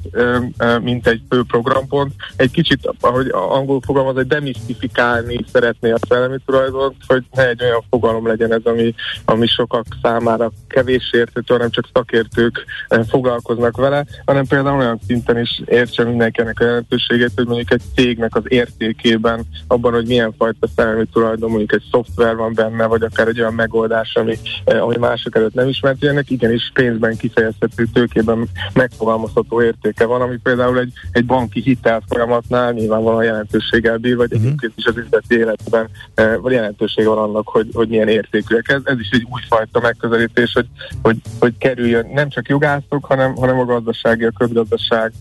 mint 0.83 1.07
egy 1.07 1.23
fő 1.31 1.43
programpont. 1.47 2.13
Egy 2.37 2.51
kicsit, 2.51 2.95
ahogy 3.01 3.29
angol 3.31 3.81
fogalmaz, 3.85 4.17
egy 4.17 4.27
demisztifikálni 4.27 5.45
szeretné 5.53 5.91
a 5.91 5.99
szellemi 6.09 6.37
tulajdont, 6.47 6.97
hogy 7.07 7.25
ne 7.33 7.49
egy 7.49 7.63
olyan 7.63 7.85
fogalom 7.91 8.27
legyen 8.27 8.53
ez, 8.53 8.65
ami, 8.65 8.95
ami 9.25 9.47
sokak 9.47 9.87
számára 10.03 10.51
kevés 10.69 11.11
érthető, 11.13 11.55
hanem 11.55 11.71
csak 11.71 11.89
szakértők 11.93 12.65
foglalkoznak 13.09 13.77
vele, 13.77 14.05
hanem 14.25 14.47
például 14.47 14.79
olyan 14.79 15.01
szinten 15.07 15.39
is 15.39 15.63
értse 15.65 16.05
mindenkinek 16.05 16.61
a 16.61 16.65
jelentőségét, 16.65 17.33
hogy 17.35 17.47
mondjuk 17.47 17.73
egy 17.73 17.83
cégnek 17.95 18.37
az 18.37 18.43
értékében, 18.49 19.47
abban, 19.67 19.93
hogy 19.93 20.07
milyen 20.07 20.35
fajta 20.39 20.54
a 20.61 20.69
szellemi 20.77 21.05
tulajdon, 21.13 21.51
mondjuk 21.51 21.73
egy 21.73 21.83
szoftver 21.91 22.37
van 22.37 22.53
benne, 22.55 22.87
vagy 22.87 23.03
akár 23.03 23.29
egy 23.29 23.41
olyan 23.41 23.55
megoldás, 23.55 24.15
ami, 24.15 24.39
eh, 24.65 24.83
ami 24.83 24.97
mások 24.97 25.37
előtt 25.37 25.55
nem 25.55 25.69
ismert, 25.69 26.03
ilyenek 26.03 26.31
igenis 26.31 26.71
pénzben 26.75 27.17
kifejezhető 27.17 27.87
tőkében 27.93 28.49
megfogalmazható 28.73 29.63
értéke 29.63 30.05
van, 30.05 30.21
ami 30.21 30.37
például 30.43 30.79
egy, 30.79 30.93
egy 31.13 31.27
banki 31.27 31.61
hitel 31.61 32.03
folyamatnál 32.09 32.73
nyilvánvalóan 32.73 33.25
jelentőséggel 33.25 33.97
bír, 33.97 34.17
vagy 34.17 34.33
uh-huh. 34.33 34.47
egyébként 34.47 34.73
is 34.77 34.85
az 34.85 34.97
üzleti 34.97 35.37
életben 35.37 35.89
eh, 36.15 36.37
vagy 36.41 36.53
jelentősége 36.53 37.09
van 37.09 37.19
annak, 37.19 37.49
hogy, 37.49 37.69
hogy 37.73 37.89
milyen 37.89 38.09
értékűek. 38.09 38.69
Ez, 38.69 38.81
ez 38.85 38.99
is 38.99 39.11
egy 39.11 39.27
újfajta 39.31 39.81
megközelítés, 39.81 40.53
hogy, 40.53 40.67
hogy, 41.03 41.17
hogy 41.39 41.59
kerüljön 41.59 42.11
nem 42.15 42.29
csak 42.29 42.49
jogászok, 42.49 43.05
hanem, 43.05 43.35
hanem 43.35 43.59
a 43.59 43.65
gazdasági, 43.65 44.25
a 44.25 44.33
közgazdaság 44.39 45.13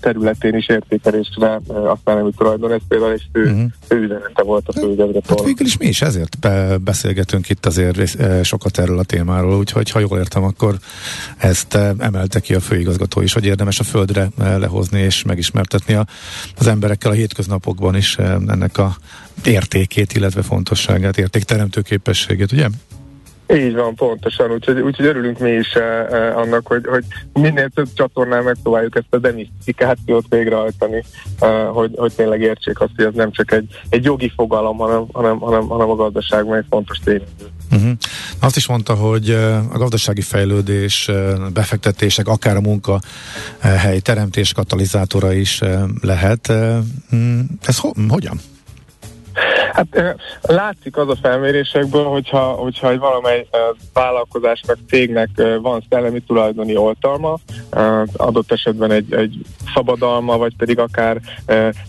területén 0.00 0.54
is 0.54 0.68
értékelésre 0.68 1.60
aztán 1.66 2.16
nem 2.16 2.32
tulajdon. 2.36 2.72
Ez 2.72 2.80
például 2.88 3.12
egy 3.12 3.28
fő, 3.32 3.42
uh-huh. 3.42 3.64
fő 3.86 4.02
üzenete 4.02 4.42
volt 4.42 4.68
a 4.68 4.72
főigazgató. 4.72 5.36
Hát 5.36 5.44
végül 5.44 5.66
is 5.66 5.76
mi 5.76 5.86
is 5.86 6.02
ezért 6.02 6.38
beszélgetünk 6.80 7.48
itt 7.48 7.66
azért 7.66 8.18
sokat 8.44 8.78
erről 8.78 8.98
a 8.98 9.02
témáról, 9.02 9.56
úgyhogy 9.58 9.90
ha 9.90 9.98
jól 9.98 10.18
értem, 10.18 10.44
akkor 10.44 10.78
ezt 11.36 11.74
emelte 11.98 12.40
ki 12.40 12.54
a 12.54 12.60
főigazgató 12.60 13.20
is, 13.20 13.32
hogy 13.32 13.44
érdemes 13.44 13.80
a 13.80 13.84
földre 13.84 14.28
eh, 14.38 14.58
lehozni 14.58 15.00
és 15.00 15.22
megismertetni 15.22 15.94
a, 15.94 16.06
az 16.58 16.66
emberekkel 16.66 17.10
a 17.10 17.14
hétköznapokban 17.14 17.96
is 17.96 18.16
ennek 18.18 18.78
a 18.78 18.96
értékét, 19.44 20.12
illetve 20.12 20.42
fontosságát, 20.42 21.18
értékteremtő 21.18 21.80
képességét, 21.80 22.52
ugye? 22.52 22.68
Így 23.54 23.74
van, 23.74 23.94
pontosan, 23.94 24.50
úgyhogy, 24.50 24.80
úgyhogy 24.80 25.06
örülünk 25.06 25.38
mi 25.38 25.50
is 25.50 25.72
eh, 25.72 26.06
eh, 26.06 26.36
annak, 26.36 26.66
hogy, 26.66 26.86
hogy 26.86 27.04
minél 27.32 27.68
több 27.68 27.88
csatornán 27.94 28.44
megpróbáljuk 28.44 28.96
ezt 28.96 29.06
a 29.10 29.18
demisztifikációt 29.18 30.24
végrehajtani, 30.28 31.04
eh, 31.40 31.66
hogy, 31.72 31.90
hogy 31.96 32.12
tényleg 32.12 32.40
értsék 32.40 32.80
azt, 32.80 32.92
hogy 32.96 33.04
ez 33.04 33.14
nem 33.14 33.32
csak 33.32 33.52
egy, 33.52 33.68
egy 33.88 34.04
jogi 34.04 34.32
fogalom, 34.36 34.76
hanem, 34.76 35.06
hanem, 35.12 35.38
hanem, 35.38 35.68
hanem 35.68 35.90
a 35.90 35.94
gazdaságban 35.94 36.56
egy 36.56 36.66
fontos 36.68 36.98
tényező. 36.98 37.46
Uh-huh. 37.70 37.90
Azt 38.40 38.56
is 38.56 38.66
mondta, 38.66 38.94
hogy 38.94 39.30
eh, 39.30 39.74
a 39.74 39.78
gazdasági 39.78 40.20
fejlődés, 40.20 41.08
eh, 41.08 41.34
befektetések, 41.52 42.28
akár 42.28 42.56
a 42.56 42.60
munkahely 42.60 43.98
teremtés 44.02 44.52
katalizátora 44.52 45.32
is 45.32 45.60
eh, 45.60 45.82
lehet. 46.00 46.52
Mm, 47.14 47.40
ez 47.64 47.78
ho- 47.78 47.96
hogyan? 48.08 48.40
Hát 49.72 50.18
látszik 50.40 50.96
az 50.96 51.08
a 51.08 51.16
felmérésekből, 51.22 52.04
hogyha, 52.04 52.40
hogyha 52.40 52.90
egy 52.90 52.98
valamely 52.98 53.46
vállalkozásnak, 53.92 54.78
cégnek 54.88 55.28
van 55.60 55.84
szellemi 55.90 56.20
tulajdoni 56.20 56.76
oltalma, 56.76 57.38
adott 58.16 58.52
esetben 58.52 58.90
egy, 58.90 59.14
egy 59.14 59.36
szabadalma, 59.74 60.36
vagy 60.36 60.56
pedig 60.56 60.78
akár 60.78 61.20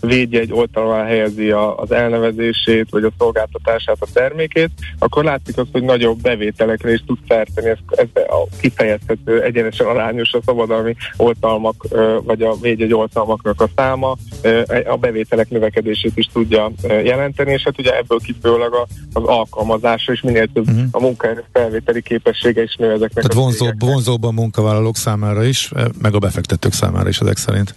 védje 0.00 0.40
egy 0.40 0.52
oltalma 0.52 1.04
helyezi 1.04 1.50
az 1.50 1.92
elnevezését, 1.92 2.90
vagy 2.90 3.04
a 3.04 3.10
szolgáltatását, 3.18 3.96
a 4.00 4.06
termékét, 4.12 4.70
akkor 4.98 5.24
látszik 5.24 5.58
azt, 5.58 5.68
hogy 5.72 5.82
nagyobb 5.82 6.20
bevételekre 6.20 6.92
is 6.92 7.02
tud 7.06 7.18
szerteni. 7.28 7.68
Ez, 7.68 7.78
ez 7.88 8.06
a 8.14 8.46
kifejezhető 8.60 9.42
egyenesen 9.42 9.86
arányos 9.86 10.32
a 10.32 10.40
szabadalmi 10.44 10.94
oltalmak, 11.16 11.86
vagy 12.22 12.42
a 12.42 12.54
védjegy 12.60 12.94
oltalmaknak 12.94 13.60
a 13.60 13.68
száma, 13.76 14.16
a 14.86 14.96
bevételek 14.96 15.50
növekedését 15.50 16.16
is 16.16 16.26
tudja 16.32 16.70
jelenteni, 16.82 17.52
és 17.52 17.64
hát 17.70 17.86
ugye 17.86 17.96
ebből 17.96 18.18
kifolyólag 18.18 18.86
az 19.12 19.22
alkalmazása 19.24 20.12
és 20.12 20.20
minél 20.20 20.48
több 20.52 20.68
uh-huh. 20.68 20.84
a 20.90 21.00
munkaerő 21.00 21.44
felvételi 21.52 22.02
képessége 22.02 22.62
is 22.62 22.76
nő 22.76 22.92
ezeknek 22.92 23.24
Tehát 23.24 23.32
a 23.32 23.40
vonzóbb, 23.40 23.80
vonzóbb 23.80 24.24
a 24.24 24.30
munkavállalók 24.30 24.96
számára 24.96 25.44
is, 25.44 25.70
eh, 25.74 25.84
meg 26.02 26.14
a 26.14 26.18
befektetők 26.18 26.72
számára 26.72 27.08
is 27.08 27.18
ezek 27.18 27.36
szerint. 27.36 27.74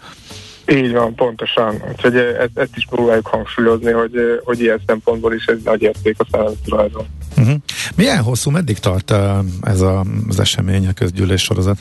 Így 0.68 0.92
van, 0.92 1.16
pontosan. 1.16 1.84
Úgyhogy 1.92 2.16
eh, 2.16 2.40
ezt, 2.40 2.52
ezt 2.54 2.76
is 2.76 2.86
próbáljuk 2.90 3.28
hangsúlyozni, 3.28 3.92
hogy, 3.92 4.16
eh, 4.16 4.24
hogy 4.44 4.62
ilyen 4.62 4.82
szempontból 4.88 5.34
is 5.34 5.46
ez 5.46 5.58
nagy 5.64 5.82
érték 5.82 6.16
a 6.18 6.26
szellemi 6.32 6.56
tulajdon. 6.66 7.06
Uh-huh. 7.38 7.56
Milyen 7.96 8.24
hosszú, 8.24 8.52
meddig 8.52 8.78
tart 8.80 9.14
ez 9.62 9.82
a, 9.82 10.06
az 10.28 10.40
esemény, 10.40 10.88
a 10.88 10.94
közgyűlés 10.94 11.42
sorozat? 11.42 11.78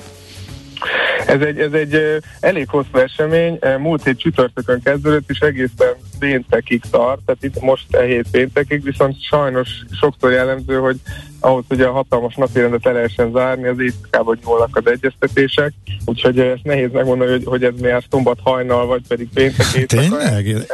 Ez 1.27 1.41
egy, 1.41 1.59
ez 1.61 1.73
egy 1.73 2.23
elég 2.41 2.69
hosszú 2.69 2.99
esemény, 2.99 3.59
múlt 3.79 4.05
hét 4.05 4.19
csütörtökön 4.19 4.83
kezdődött, 4.83 5.31
és 5.31 5.39
egészen 5.39 5.95
péntekig 6.19 6.83
tart, 6.91 7.21
tehát 7.27 7.45
itt 7.45 7.61
most 7.61 7.95
e 7.95 8.05
hét 8.05 8.27
péntekig, 8.31 8.83
viszont 8.83 9.23
sajnos 9.23 9.69
sokszor 10.01 10.33
jellemző, 10.33 10.77
hogy 10.77 10.97
ahhoz, 11.43 11.65
hogy 11.69 11.81
a 11.81 11.91
hatalmas 11.91 12.35
napirendet 12.35 12.87
el 12.87 12.93
lehessen 12.93 13.33
zárni, 13.33 13.69
az 13.69 13.79
éjszakában 13.79 14.39
nyúlnak 14.45 14.77
az 14.77 14.87
egyeztetések, 14.87 15.73
úgyhogy 16.05 16.39
ezt 16.39 16.63
nehéz 16.63 16.93
megmondani, 16.93 17.31
hogy, 17.31 17.45
hogy 17.45 17.65
ez 17.65 17.73
miért 17.81 18.07
szombat 18.11 18.39
hajnal, 18.43 18.87
vagy 18.87 19.03
pedig 19.09 19.29
péntek 19.35 19.67
éjszaka. 19.75 19.87
Tényleg? 19.87 20.67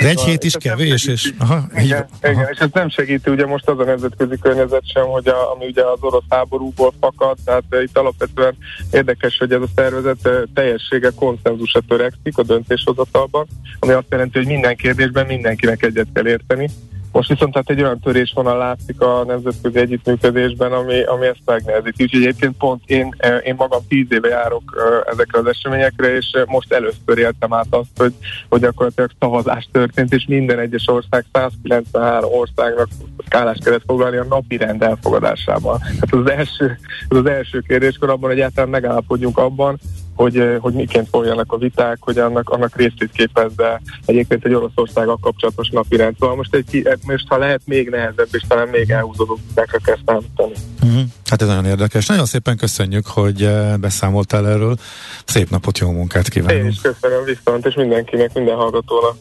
De 0.00 0.08
egy 0.08 0.20
hét 0.20 0.44
is 0.44 0.56
kevés, 0.56 1.06
és... 1.06 1.32
Aha, 1.38 1.60
igen, 1.76 2.06
aha. 2.22 2.32
igen, 2.32 2.48
és 2.50 2.58
ez 2.58 2.68
nem 2.72 2.88
segíti 2.88 3.30
ugye 3.30 3.46
most 3.46 3.68
az 3.68 3.78
a 3.78 3.84
nemzetközi 3.84 4.38
környezet 4.40 4.90
sem, 4.92 5.04
hogy 5.04 5.28
a, 5.28 5.52
ami 5.52 5.66
ugye 5.66 5.82
az 5.82 5.98
orosz 6.00 6.24
háborúból 6.28 6.92
fakad, 7.00 7.38
tehát 7.44 7.64
itt 7.82 7.98
alapvetően 7.98 8.56
érdekes, 8.90 9.38
hogy 9.38 9.52
ez 9.52 9.60
a 9.60 9.68
szervezet 9.76 10.28
teljessége 10.54 11.10
konszenzusra 11.14 11.80
törekszik 11.88 12.38
a 12.38 12.42
döntéshozatalban, 12.42 13.46
ami 13.78 13.92
azt 13.92 14.06
jelenti, 14.10 14.38
hogy 14.38 14.46
minden 14.46 14.76
kérdésben 14.76 15.26
mindenkinek 15.26 15.82
egyet 15.82 16.08
kell 16.12 16.26
érteni, 16.26 16.68
most 17.12 17.28
viszont 17.28 17.52
tehát 17.52 17.70
egy 17.70 17.82
olyan 17.82 18.00
törésvonal 18.00 18.58
látszik 18.58 19.00
a 19.00 19.24
nemzetközi 19.24 19.78
együttműködésben, 19.78 20.72
ami, 20.72 21.02
ami 21.02 21.26
ezt 21.26 21.40
megnehezíti. 21.44 22.02
Úgyhogy 22.02 22.22
egyébként 22.22 22.56
pont 22.56 22.82
én, 22.86 23.14
eh, 23.16 23.40
én 23.44 23.54
magam 23.54 23.80
tíz 23.88 24.06
éve 24.08 24.28
járok 24.28 24.62
eh, 24.76 25.12
ezekre 25.12 25.38
az 25.38 25.46
eseményekre, 25.46 26.16
és 26.16 26.30
eh, 26.32 26.42
most 26.46 26.72
először 26.72 27.18
éltem 27.18 27.52
át 27.52 27.66
azt, 27.70 27.90
hogy, 27.96 28.14
hogy 28.48 28.60
gyakorlatilag 28.60 29.10
szavazás 29.18 29.68
történt, 29.72 30.12
és 30.12 30.24
minden 30.28 30.58
egyes 30.58 30.88
ország 30.88 31.24
193 31.32 32.32
országnak 32.32 32.88
állást 33.30 33.64
kellett 33.64 33.84
foglalni 33.86 34.16
a 34.16 34.24
napi 34.24 34.56
rend 34.56 34.82
elfogadásában. 34.82 35.80
Hát 35.80 36.12
az 36.12 36.30
első, 36.30 36.78
az, 37.08 37.16
az 37.16 37.26
első 37.26 37.60
kérdéskor 37.60 38.10
abban, 38.10 38.30
egyáltalán 38.30 38.70
megállapodjunk 38.70 39.38
abban, 39.38 39.78
hogy, 40.16 40.56
hogy 40.60 40.72
miként 40.72 41.08
folyjanak 41.10 41.52
a 41.52 41.58
viták, 41.58 41.96
hogy 42.00 42.18
annak, 42.18 42.50
annak 42.50 42.76
részét 42.76 43.10
képezze 43.12 43.80
egyébként 44.04 44.44
egy 44.44 44.54
Oroszországgal 44.54 45.18
kapcsolatos 45.20 45.68
napirend. 45.68 46.16
Szóval 46.18 46.36
most, 46.36 46.54
egy, 46.54 46.88
most 47.06 47.28
ha 47.28 47.38
lehet 47.38 47.60
még 47.64 47.88
nehezebb, 47.88 48.28
és 48.30 48.42
talán 48.48 48.68
még 48.68 48.90
elhúzódó 48.90 49.38
vitákra 49.48 49.78
kell 49.84 49.98
számítani. 50.06 50.52
Uh-huh. 50.82 51.02
Hát 51.24 51.42
ez 51.42 51.48
nagyon 51.48 51.64
érdekes. 51.64 52.06
Nagyon 52.06 52.26
szépen 52.26 52.56
köszönjük, 52.56 53.06
hogy 53.06 53.50
beszámoltál 53.80 54.48
erről. 54.48 54.76
Szép 55.24 55.50
napot, 55.50 55.78
jó 55.78 55.90
munkát 55.90 56.28
kívánunk. 56.28 56.62
Én 56.62 56.68
is 56.68 56.80
köszönöm 56.80 57.24
viszont, 57.24 57.66
és 57.66 57.74
mindenkinek, 57.74 58.34
minden 58.34 58.56
hallgatónak. 58.56 59.16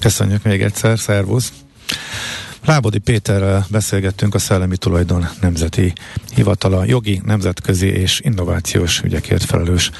Köszönjük 0.00 0.42
még 0.42 0.62
egyszer, 0.62 0.98
szervusz! 0.98 1.52
Lábodi 2.64 2.98
Péterrel 2.98 3.66
beszélgettünk 3.70 4.34
a 4.34 4.38
Szellemi 4.38 4.76
Tulajdon 4.76 5.28
Nemzeti 5.40 5.92
Hivatala 6.34 6.84
jogi, 6.84 7.20
nemzetközi 7.24 7.86
és 7.86 8.20
innovációs 8.20 9.00
ügyekért 9.00 9.44
felelős 9.44 9.90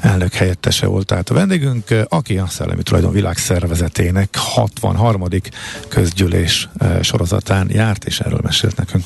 elnök 0.00 0.32
helyettese 0.32 0.86
volt. 0.86 1.06
Tehát 1.06 1.30
a 1.30 1.34
vendégünk, 1.34 1.84
aki 2.08 2.38
a 2.38 2.46
Szellemi 2.46 2.82
Tulajdon 2.82 3.12
Világszervezetének 3.12 4.36
63. 4.36 5.28
közgyűlés 5.88 6.68
eh, 6.78 7.02
sorozatán 7.02 7.70
járt, 7.70 8.04
és 8.04 8.20
erről 8.20 8.40
mesélt 8.42 8.76
nekünk. 8.76 9.04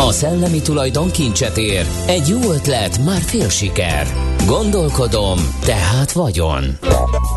A 0.00 0.12
szellemi 0.12 0.62
tulajdon 0.62 1.10
kincset 1.10 1.56
ér. 1.56 1.86
Egy 2.06 2.28
jó 2.28 2.52
ötlet, 2.52 3.04
már 3.04 3.20
fél 3.20 3.48
siker. 3.48 4.06
Gondolkodom, 4.46 5.38
tehát 5.64 6.12
vagyon. 6.12 6.78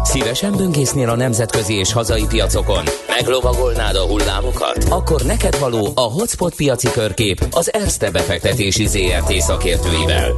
Szívesen 0.04 0.52
böngésznél 0.58 1.10
a 1.10 1.16
nemzetközi 1.16 1.74
és 1.74 1.94
hazai 1.94 2.26
piacokon? 2.28 2.84
Meglovagolnád 3.08 3.96
a 3.96 4.06
hullámokat? 4.06 4.86
Akkor 4.90 5.22
neked 5.22 5.60
való 5.60 5.92
a 5.96 6.02
Hotspot 6.02 6.56
piaci 6.56 6.92
körkép 6.92 7.48
az 7.52 7.74
Erste 7.74 8.12
befektetési 8.12 8.88
ZRT 8.88 9.34
szakértőivel. 9.34 10.32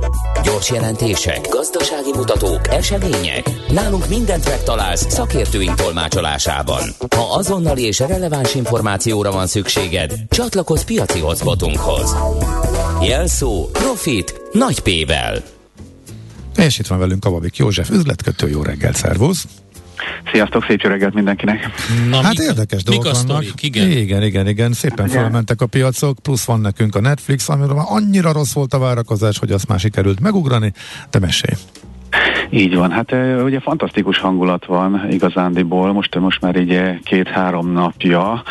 Gyors 0.44 0.70
jelentések, 0.70 1.48
gazdasági 1.50 2.12
mutatók, 2.16 2.68
események. 2.68 3.50
Nálunk 3.68 4.08
mindent 4.08 4.48
megtalálsz 4.48 5.06
szakértőink 5.10 5.76
tolmácsolásában. 5.76 6.84
Ha 7.16 7.36
azonnali 7.36 7.86
és 7.86 8.00
releváns 8.00 8.56
információra 8.56 9.32
van 9.32 9.48
szükséged, 9.48 10.14
csatlakozz 10.30 10.84
piaci 10.84 11.20
hotspotunkhoz. 11.20 12.11
Jelszó 13.02 13.70
Profit 13.72 14.42
Nagy 14.52 14.80
P-vel. 14.80 15.44
És 16.58 16.80
itt 16.80 16.88
van 16.88 17.00
velünk 17.00 17.20
Kavabik 17.20 17.58
József, 17.58 17.90
üzletkötő, 17.90 18.50
jó 18.50 18.62
reggel, 18.62 18.94
szervusz! 18.94 19.48
Sziasztok, 20.32 20.66
szép 20.68 20.82
reggelt 20.82 21.14
mindenkinek! 21.14 21.70
Na, 22.10 22.22
hát 22.22 22.38
mik, 22.38 22.48
érdekes 22.48 22.84
dolgok 22.84 23.12
vannak. 23.12 23.44
igen. 23.62 23.92
igen, 23.92 24.24
igen, 24.24 24.48
igen, 24.48 24.74
szépen 24.74 25.06
igen. 25.06 25.22
felmentek 25.22 25.62
a 25.62 25.66
piacok, 25.66 26.20
plusz 26.20 26.44
van 26.44 26.60
nekünk 26.60 26.96
a 26.96 27.00
Netflix, 27.00 27.50
amiről 27.50 27.76
már 27.76 27.86
annyira 27.88 28.32
rossz 28.32 28.54
volt 28.54 28.74
a 28.74 28.80
várakozás, 28.80 29.38
hogy 29.38 29.52
azt 29.52 29.68
már 29.68 29.80
sikerült 29.80 30.20
megugrani, 30.20 30.74
de 31.10 31.20
mesélj! 31.20 31.54
Így 32.54 32.76
van, 32.76 32.92
hát 32.92 33.12
ugye 33.44 33.60
fantasztikus 33.60 34.18
hangulat 34.18 34.66
van 34.66 35.08
igazándiból, 35.10 35.94
most, 35.94 36.20
most 36.20 36.42
már 36.42 36.56
így 36.56 37.00
két-három 37.04 37.72
napja, 37.72 38.44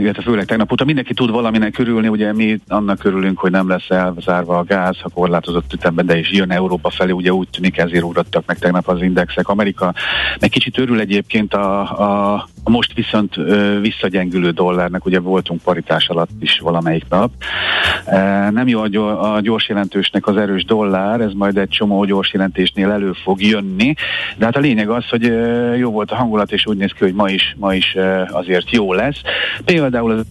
illetve 0.00 0.22
főleg 0.22 0.44
tegnap 0.44 0.72
óta 0.72 0.84
mindenki 0.84 1.14
tud 1.14 1.30
valaminek 1.30 1.78
örülni, 1.78 2.08
ugye 2.08 2.32
mi 2.32 2.60
annak 2.68 3.04
örülünk, 3.04 3.38
hogy 3.38 3.50
nem 3.50 3.68
lesz 3.68 3.90
elzárva 3.90 4.58
a 4.58 4.64
gáz, 4.64 5.00
ha 5.00 5.08
korlátozott 5.08 5.72
ütemben, 5.72 6.06
de 6.06 6.18
is 6.18 6.30
jön 6.30 6.50
Európa 6.50 6.90
felé, 6.90 7.10
ugye 7.10 7.32
úgy 7.32 7.48
tűnik 7.48 7.78
ezért 7.78 8.04
ugrottak 8.04 8.46
meg 8.46 8.58
tegnap 8.58 8.88
az 8.88 9.02
indexek. 9.02 9.48
Amerika 9.48 9.94
meg 10.40 10.50
kicsit 10.50 10.78
örül 10.78 11.00
egyébként 11.00 11.54
a, 11.54 11.80
a 12.34 12.48
most 12.64 12.92
viszont 12.94 13.34
visszagyengülő 13.80 14.50
dollárnak, 14.50 15.06
ugye 15.06 15.20
voltunk 15.20 15.62
paritás 15.62 16.08
alatt 16.08 16.30
is 16.40 16.58
valamelyik 16.58 17.04
nap. 17.08 17.30
Nem 18.50 18.68
jó 18.68 18.80
a, 18.80 19.40
gyors 19.40 19.68
jelentősnek 19.68 20.26
az 20.26 20.36
erős 20.36 20.64
dollár, 20.64 21.20
ez 21.20 21.32
majd 21.32 21.56
egy 21.56 21.68
csomó 21.68 22.04
gyors 22.04 22.32
jelentésnél 22.32 22.90
elő 22.90 23.12
fog 23.12 23.42
jönni, 23.42 23.94
de 24.36 24.44
hát 24.44 24.56
a 24.56 24.60
lényeg 24.60 24.88
az, 24.88 25.08
hogy 25.08 25.32
jó 25.78 25.90
volt 25.90 26.10
a 26.10 26.16
hangulat, 26.16 26.52
és 26.52 26.66
úgy 26.66 26.76
néz 26.76 26.90
ki, 26.90 27.04
hogy 27.04 27.14
ma 27.14 27.30
is, 27.30 27.54
ma 27.58 27.74
is 27.74 27.96
azért 28.28 28.70
jó 28.70 28.92
lesz. 28.92 29.20
Például 29.64 30.10
az 30.10 30.24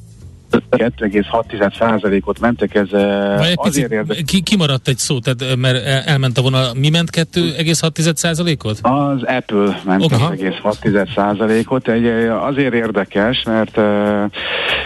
2,6%-ot 0.52 2.40
mentek, 2.40 2.76
ez 2.76 2.90
Vagy 3.38 3.54
azért 3.56 3.92
érdekes. 3.92 4.24
Ki, 4.26 4.42
kimaradt 4.42 4.88
egy 4.88 4.98
szó, 4.98 5.20
tehát, 5.20 5.56
mert 5.56 6.08
elment 6.08 6.38
a 6.38 6.42
vonal. 6.42 6.74
Mi 6.74 6.90
ment 6.90 7.10
2,6%-ot? 7.16 8.80
Az 8.82 9.24
Apple 9.24 9.82
ment 9.86 10.04
okay. 10.04 10.38
2,6%-ot. 10.64 11.88
Egy, 11.88 12.06
azért 12.28 12.74
érdekes, 12.74 13.44
mert 13.44 13.78
uh, 13.78 13.84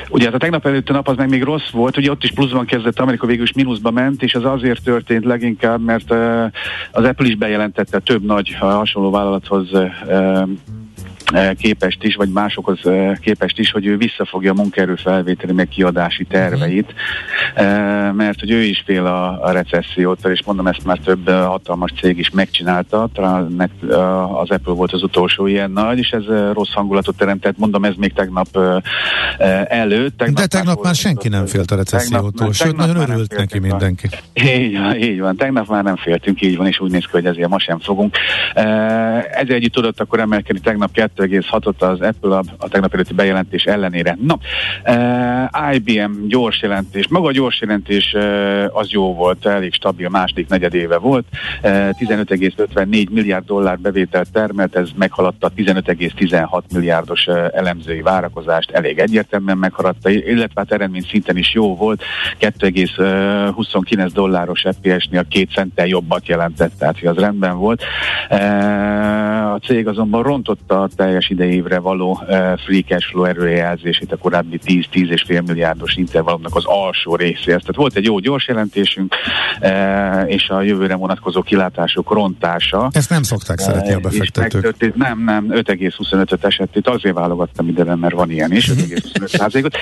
ugye 0.09 0.25
hát 0.25 0.33
a 0.33 0.37
tegnap 0.37 0.65
előtti 0.65 0.91
nap 0.91 1.07
az 1.07 1.15
meg 1.17 1.29
még 1.29 1.43
rossz 1.43 1.69
volt, 1.71 1.97
ugye 1.97 2.11
ott 2.11 2.23
is 2.23 2.31
pluszban 2.31 2.65
kezdett, 2.65 2.99
Amerika 2.99 3.27
végül 3.27 3.43
is 3.43 3.53
mínuszba 3.53 3.91
ment, 3.91 4.23
és 4.23 4.33
az 4.33 4.45
azért 4.45 4.83
történt 4.83 5.25
leginkább, 5.25 5.81
mert 5.81 6.11
uh, 6.11 6.43
az 6.91 7.03
Apple 7.03 7.27
is 7.27 7.35
bejelentette 7.35 7.99
több 7.99 8.25
nagy 8.25 8.55
hasonló 8.59 9.11
vállalathoz 9.11 9.67
képest 11.57 12.03
is, 12.03 12.15
vagy 12.15 12.29
másokhoz 12.29 12.79
képest 13.21 13.59
is, 13.59 13.71
hogy 13.71 13.85
ő 13.85 13.97
visszafogja 13.97 14.51
a 14.51 14.55
munkaerő 14.55 14.95
felvételi 14.95 15.53
meg 15.53 15.67
kiadási 15.67 16.23
terveit, 16.23 16.93
e, 17.55 17.63
mert 18.11 18.39
hogy 18.39 18.51
ő 18.51 18.61
is 18.61 18.83
fél 18.85 19.05
a, 19.05 19.43
a 19.43 19.51
recessziótól, 19.51 20.31
és 20.31 20.43
mondom, 20.45 20.67
ezt 20.67 20.85
már 20.85 20.97
több 20.97 21.29
hatalmas 21.29 21.91
cég 22.01 22.17
is 22.17 22.29
megcsinálta, 22.29 23.09
talán 23.13 23.71
az 24.41 24.49
Apple 24.49 24.73
volt 24.73 24.91
az 24.91 25.03
utolsó 25.03 25.47
ilyen 25.47 25.71
nagy, 25.71 25.97
és 25.97 26.09
ez 26.09 26.23
rossz 26.53 26.73
hangulatot 26.73 27.17
teremtett, 27.17 27.57
mondom, 27.57 27.83
ez 27.83 27.93
még 27.97 28.13
tegnap 28.13 28.57
előtt. 29.67 30.17
Tegnap 30.17 30.39
De 30.39 30.45
tegnap 30.45 30.75
már, 30.75 30.83
már 30.83 30.95
senki 30.95 31.27
nem 31.27 31.45
félt 31.45 31.71
a 31.71 31.75
recessziótól, 31.75 32.53
sőt, 32.53 32.75
nagyon 32.75 32.95
örült 32.95 33.37
neki 33.37 33.59
mindenki. 33.59 34.09
Így 34.33 34.77
van, 34.77 34.95
így 34.95 35.19
van, 35.19 35.35
tegnap 35.35 35.67
már 35.67 35.83
nem 35.83 35.95
féltünk, 35.95 36.41
így 36.41 36.57
van, 36.57 36.67
és 36.67 36.79
úgy 36.79 36.91
néz 36.91 37.03
ki, 37.03 37.11
hogy 37.11 37.25
ezért 37.25 37.49
ma 37.49 37.59
sem 37.59 37.79
fogunk. 37.79 38.17
Ezzel 38.53 39.55
együtt 39.55 39.73
tudott 39.73 39.99
akkor 39.99 40.19
emelkedni 40.19 40.61
tegnap 40.61 40.91
2,6-ot 41.17 41.77
az 41.77 42.01
Apple 42.01 42.37
a, 42.37 42.43
a 42.57 42.67
tegnap 42.67 42.93
előtti 42.93 43.13
bejelentés 43.13 43.63
ellenére. 43.63 44.17
Na, 44.21 44.37
uh, 44.85 45.75
IBM 45.75 46.27
gyors 46.27 46.61
jelentés, 46.61 47.07
maga 47.07 47.27
a 47.27 47.31
gyors 47.31 47.61
jelentés 47.61 48.13
uh, 48.13 48.65
az 48.71 48.89
jó 48.89 49.13
volt, 49.13 49.45
elég 49.45 49.73
stabil, 49.73 50.09
második 50.09 50.47
negyedéve 50.49 50.97
volt, 50.97 51.25
uh, 51.63 51.71
15,54 51.71 53.09
milliárd 53.09 53.45
dollár 53.45 53.79
bevételt 53.79 54.31
termelt, 54.31 54.75
ez 54.75 54.89
meghaladta 54.95 55.51
15,16 55.57 56.61
milliárdos 56.73 57.27
uh, 57.27 57.47
elemzői 57.53 58.01
várakozást, 58.01 58.71
elég 58.71 58.99
egyértelműen 58.99 59.57
meghaladta, 59.57 60.09
illetve 60.09 60.61
hát 60.61 60.71
eredmény 60.71 61.05
szinten 61.09 61.37
is 61.37 61.53
jó 61.53 61.75
volt, 61.75 62.03
2,29 62.39 64.09
dolláros 64.13 64.65
FPS-nél 64.79 65.25
két 65.27 65.51
centtel 65.51 65.87
jobbat 65.87 66.27
jelentett, 66.27 66.71
tehát 66.77 66.99
hogy 66.99 67.07
az 67.07 67.17
rendben 67.17 67.57
volt. 67.57 67.83
Uh, 68.29 69.53
a 69.53 69.59
cég 69.59 69.87
azonban 69.87 70.23
rontotta 70.23 70.81
a 70.81 70.87
teljes 71.03 71.29
idejévre 71.29 71.79
való 71.79 72.11
uh, 72.11 72.57
free 72.57 72.81
cash 72.87 73.09
flow 73.09 73.23
erőjelzését 73.23 74.11
a 74.11 74.17
korábbi 74.17 74.59
10-10,5 74.65 75.45
milliárdos 75.45 75.95
intervallumnak 75.95 76.55
az 76.55 76.65
alsó 76.65 77.15
részéhez. 77.15 77.61
Tehát 77.61 77.75
volt 77.75 77.95
egy 77.95 78.05
jó 78.05 78.19
gyors 78.19 78.47
jelentésünk, 78.47 79.15
uh, 79.61 80.31
és 80.31 80.49
a 80.49 80.61
jövőre 80.61 80.95
vonatkozó 80.95 81.41
kilátások 81.41 82.11
rontása. 82.13 82.89
Ezt 82.91 83.09
nem 83.09 83.23
szokták 83.23 83.59
uh, 83.59 83.65
szeretni 83.65 83.93
a 83.93 83.99
befektetők. 83.99 84.95
Nem, 84.95 85.23
nem, 85.23 85.47
5,25-öt 85.49 86.45
esett. 86.45 86.75
Itt 86.75 86.87
azért 86.87 87.15
válogattam 87.15 87.67
ide, 87.67 87.95
mert 87.95 88.13
van 88.13 88.31
ilyen 88.31 88.51
is, 88.51 88.67
5,25 88.67 89.73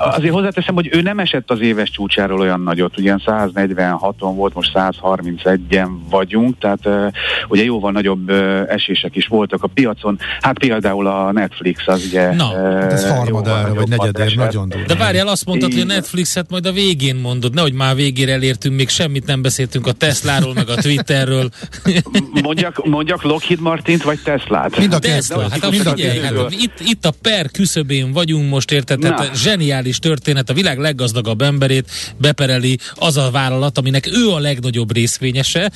Azért 0.00 0.32
hozzáteszem, 0.32 0.74
hogy 0.74 0.88
ő 0.92 1.00
nem 1.00 1.18
esett 1.18 1.50
az 1.50 1.60
éves 1.60 1.90
csúcsáról 1.90 2.40
olyan 2.40 2.60
nagyot, 2.60 2.98
ugyan 2.98 3.22
146-on 3.26 4.32
volt, 4.34 4.54
most 4.54 4.70
131-en 4.74 5.88
vagyunk, 6.10 6.58
tehát 6.58 7.12
ugye 7.48 7.64
jóval 7.64 7.92
nagyobb 7.92 8.30
esések 8.68 9.16
is 9.16 9.26
voltak 9.26 9.62
a 9.62 9.66
piacon. 9.66 10.18
Hát 10.40 10.57
például 10.58 11.06
a 11.06 11.32
Netflix 11.32 11.82
az 11.86 12.04
ugye... 12.04 12.34
Na, 12.34 12.50
uh, 12.52 12.92
ez 12.92 13.08
harmadára 13.08 13.74
vagy 13.74 13.88
negyedér, 13.88 14.36
nagyon 14.36 14.68
durva. 14.68 14.86
De 14.86 14.94
várjál, 14.94 15.28
azt 15.28 15.44
mondtad, 15.44 15.72
hogy 15.72 15.80
a 15.80 15.84
Netflixet 15.84 16.50
majd 16.50 16.66
a 16.66 16.72
végén 16.72 17.16
mondod, 17.16 17.54
nehogy 17.54 17.72
már 17.72 17.94
végére 17.94 18.32
elértünk, 18.32 18.76
még 18.76 18.88
semmit 18.88 19.26
nem 19.26 19.42
beszéltünk 19.42 19.86
a 19.86 19.92
Tesláról, 19.92 20.54
meg 20.54 20.68
a 20.68 20.74
Twitterről. 20.74 21.50
mondjak, 22.42 22.86
mondjak 22.86 23.22
Lockheed 23.22 23.60
Martint, 23.60 24.02
vagy 24.02 24.18
Teslát? 24.24 24.78
Mind 24.78 24.92
a 24.92 24.98
Tesla. 24.98 25.50
Hát 25.50 25.64
a 25.64 25.72
figyelj, 25.72 26.18
hát, 26.18 26.50
itt, 26.50 26.80
itt 26.80 27.04
a 27.04 27.12
per 27.22 27.50
küszöbén 27.50 28.12
vagyunk 28.12 28.50
most, 28.50 28.70
érted? 28.70 28.98
Tehát 28.98 29.36
zseniális 29.36 29.98
történet, 29.98 30.50
a 30.50 30.54
világ 30.54 30.78
leggazdagabb 30.78 31.42
emberét 31.42 31.90
bepereli 32.16 32.78
az 32.94 33.16
a 33.16 33.30
vállalat, 33.30 33.78
aminek 33.78 34.06
ő 34.06 34.28
a 34.28 34.38
legnagyobb 34.38 34.92
részvényese, 34.92 35.70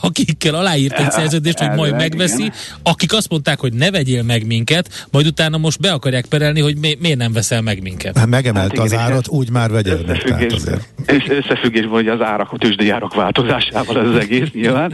akikkel 0.00 0.54
aláírt 0.54 0.98
egy 0.98 1.10
szerződést, 1.18 1.58
hogy 1.58 1.76
majd 1.76 1.94
megveszi, 1.94 2.52
akik 2.82 3.12
azt 3.12 3.28
mondták, 3.28 3.60
hogy 3.60 3.72
ne 3.72 3.90
vegyél 3.90 4.22
meg 4.26 4.46
minket, 4.46 5.06
majd 5.10 5.26
utána 5.26 5.58
most 5.58 5.80
be 5.80 5.92
akarják 5.92 6.26
perelni, 6.26 6.60
hogy 6.60 6.76
mi, 6.76 6.96
miért 7.00 7.18
nem 7.18 7.32
veszel 7.32 7.62
meg 7.62 7.82
minket. 7.82 8.18
Hát 8.18 8.26
megemelte 8.26 8.76
hát 8.76 8.86
az 8.86 8.94
árat, 8.94 9.28
úgy 9.28 9.50
már 9.50 9.70
vegyél 9.70 10.00
meg. 10.06 10.22
Tehát 10.22 10.52
azért. 10.52 10.88
És 11.06 11.28
összefüggésben, 11.28 11.92
hogy 11.92 12.08
az 12.08 12.20
árak, 12.20 12.52
a 12.52 12.58
tőzsdei 12.58 12.90
árak 12.90 13.14
változásával 13.14 14.00
ez 14.00 14.08
az 14.08 14.16
egész 14.16 14.48
nyilván. 14.52 14.92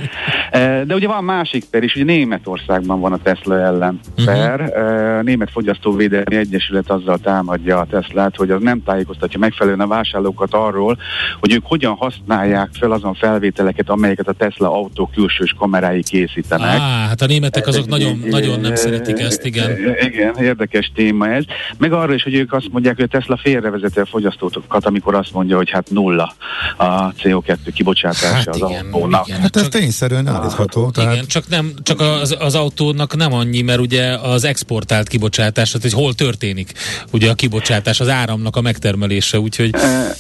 Eh, 0.51 0.83
de 0.83 0.95
ugye 0.95 1.07
van 1.07 1.25
másik 1.25 1.65
per 1.65 1.83
is, 1.83 1.95
ugye 1.95 2.05
Németországban 2.05 3.01
van 3.01 3.13
a 3.13 3.19
Tesla 3.23 3.61
ellen 3.61 4.01
mhm. 4.17 4.25
per. 4.25 4.61
Uh-huh. 4.61 5.23
Német 5.23 5.51
Fogyasztóvédelmi 5.51 6.37
Egyesület 6.37 6.91
azzal 6.91 7.19
támadja 7.19 7.79
a 7.79 7.87
Teslát, 7.91 8.37
hogy 8.37 8.51
az 8.51 8.63
nem 8.63 8.83
tájékoztatja 8.83 9.39
megfelelően 9.39 9.81
a 9.81 9.87
vásárlókat 9.87 10.55
arról, 10.55 10.99
hogy 11.41 11.53
ők 11.53 11.67
hogyan 11.67 11.95
használják 11.95 12.69
fel 12.73 12.93
azon 12.93 13.15
felvételeket, 13.15 13.89
amelyeket 13.91 14.29
a 14.29 14.33
Tesla 14.33 14.73
autó 14.73 15.11
külsős 15.15 15.55
kamerái 15.59 16.03
készítenek. 16.03 16.79
Á, 16.79 17.07
hát 17.09 17.21
a 17.21 17.27
németek 17.27 17.67
azok 17.67 17.87
nagyon, 17.87 18.23
nagyon 18.31 18.61
nem 18.61 18.75
szeretik 18.75 19.19
ezt, 19.21 19.45
igen. 19.45 19.79
Igen, 20.01 20.37
érdekes 20.37 20.93
téma 20.95 21.29
ez. 21.29 21.45
Meg 21.79 21.93
arra 21.93 22.15
is, 22.15 22.23
hogy 22.23 22.35
ők 22.35 22.53
azt 22.53 22.69
mondják, 22.73 22.95
hogy 22.95 23.05
a 23.05 23.19
Tesla 23.19 23.37
félrevezeti 23.37 24.01
a 24.01 24.07
fogyasztókat, 24.07 24.87
amikor 24.87 25.15
azt 25.15 25.33
mondja, 25.33 25.57
hogy 25.57 25.71
hát 25.71 25.91
nulla 25.91 26.35
a 26.77 27.13
CO2 27.13 27.57
kibocsátása 27.75 28.35
hát 28.35 28.49
az 28.49 28.57
igen, 28.57 28.85
autónak. 28.85 29.27
Igen, 29.27 29.41
hát 29.41 29.57
ez 29.57 29.63
csak, 29.63 29.71
tényszerűen 29.71 30.27
állítható. 30.27 30.91
Tehát... 30.91 31.13
Igen, 31.13 31.27
csak, 31.27 31.49
nem, 31.49 31.73
csak 31.83 32.01
az, 32.01 32.37
az 32.39 32.55
autónak 32.55 33.17
nem 33.17 33.33
annyi, 33.33 33.63
mert 33.63 33.81
ugye 33.81 34.13
az 34.13 34.45
exportált 34.45 35.09
kibocsátás, 35.09 35.71
tehát 35.71 35.91
hogy 35.91 36.03
hol 36.03 36.15
történik 36.15 36.73
ugye 37.13 37.31
a 37.31 37.35
kibocsátás, 37.35 38.01
az 38.01 38.09
áramnak 38.09 38.57
a 38.57 38.61
megtermelése, 38.61 39.39
úgyhogy... 39.39 39.75
E, 39.75 40.15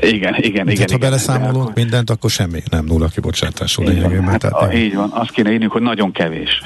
igen, 0.00 0.34
igen, 0.38 0.68
igen. 0.70 0.86
ha 0.90 0.96
beleszámolunk 0.96 1.74
mindent, 1.74 2.10
akkor 2.10 2.30
semmi 2.30 2.62
nem 2.70 2.84
nulla 2.84 3.08
kibocsátású 3.08 3.82
lényegében. 3.82 4.24
Hát, 4.24 4.40
tehát, 4.40 4.72
a, 4.72 4.72
így 4.72 4.94
van, 4.94 5.10
azt 5.10 5.30
kéne 5.30 5.52
írni, 5.52 5.64
hogy 5.64 5.82
nagyon 5.82 6.12
kevés. 6.12 6.60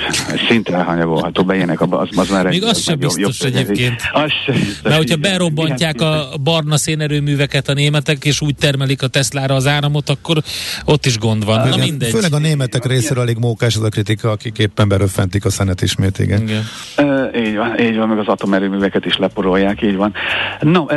Szinte 0.48 0.74
elhanyagolható, 0.74 1.42
beének, 1.76 2.00
az, 2.00 2.08
az 2.16 2.28
már 2.28 2.46
Még 2.46 2.64
az 2.64 2.82
sem 2.82 2.98
biztos 2.98 3.40
jobb, 3.40 3.54
egyébként. 3.54 4.00
Az 4.12 4.30
sem 4.46 4.54
biztos. 4.54 4.82
Mert 4.82 4.96
hogyha 4.96 5.16
berobbantják 5.16 6.00
a 6.00 6.28
barna 6.42 6.76
szénerőműveket 6.76 7.68
a 7.68 7.72
németek, 7.72 8.24
és 8.24 8.40
úgy 8.40 8.54
termelik 8.54 9.02
a 9.02 9.06
Teslára 9.06 9.54
az 9.54 9.66
áramot, 9.66 10.08
akkor 10.08 10.42
ott 10.84 11.06
is 11.06 11.18
gond 11.18 11.44
van. 11.44 11.66
Igen, 11.66 11.78
Na 11.78 11.84
mindegy. 11.84 12.10
Főleg 12.10 12.32
a 12.32 12.38
németek 12.38 12.86
részéről 12.86 13.22
elég 13.22 13.36
mókás 13.36 13.76
az 13.76 13.82
a 13.82 13.88
kritika, 13.88 14.30
akik 14.30 14.58
éppen 14.58 14.88
beröffentik 14.88 15.44
a 15.44 15.50
szenet 15.50 15.82
ismét, 15.82 16.18
igen. 16.18 16.42
igen. 16.42 16.62
Uh, 16.98 17.46
így 17.46 17.56
van, 17.56 17.80
így 17.80 17.96
van, 17.96 18.08
meg 18.08 18.18
az 18.18 18.26
atomerőműveket 18.26 19.04
is 19.04 19.16
leporolják, 19.16 19.82
így 19.82 19.96
van. 19.96 20.12
No, 20.60 20.80
uh, 20.80 20.90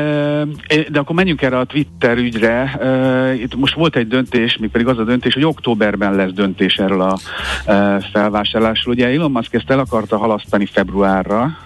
de 0.89 0.99
akkor 0.99 1.15
menjünk 1.15 1.41
erre 1.41 1.57
a 1.57 1.65
Twitter 1.65 2.17
ügyre. 2.17 2.80
Uh, 2.82 3.41
itt 3.41 3.55
most 3.55 3.74
volt 3.74 3.95
egy 3.95 4.07
döntés, 4.07 4.57
mi 4.57 4.67
pedig 4.67 4.88
az 4.88 4.97
a 4.97 5.03
döntés, 5.03 5.34
hogy 5.34 5.45
októberben 5.45 6.15
lesz 6.15 6.32
döntés 6.32 6.76
erről 6.76 7.01
a 7.01 7.17
uh, 7.65 8.03
felvásárlásról. 8.11 8.93
Ugye 8.93 9.07
Elon 9.07 9.32
Musk 9.32 9.53
ezt 9.53 9.69
el 9.69 9.80
akarta 9.80 10.17
halasztani 10.17 10.61
febrárra 10.68 11.57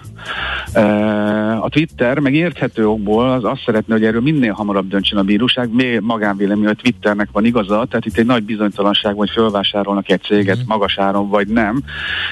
a 1.60 1.68
Twitter 1.68 2.18
meg 2.18 2.34
érthető 2.34 2.88
okból 2.88 3.30
az 3.30 3.44
azt 3.44 3.62
szeretne, 3.64 3.94
hogy 3.94 4.04
erről 4.04 4.20
minél 4.20 4.52
hamarabb 4.52 4.88
döntsön 4.88 5.18
a 5.18 5.22
bíróság. 5.22 5.74
Mi 5.74 5.98
magánvélemény, 6.00 6.66
hogy 6.66 6.76
Twitternek 6.76 7.28
van 7.32 7.44
igaza, 7.44 7.86
tehát 7.90 8.06
itt 8.06 8.16
egy 8.16 8.26
nagy 8.26 8.42
bizonytalanság, 8.42 9.14
hogy 9.14 9.30
fölvásárolnak 9.30 10.10
egy 10.10 10.22
céget 10.22 10.58
mm. 10.58 10.66
magas 10.66 10.98
áron, 10.98 11.28
vagy 11.28 11.48
nem, 11.48 11.82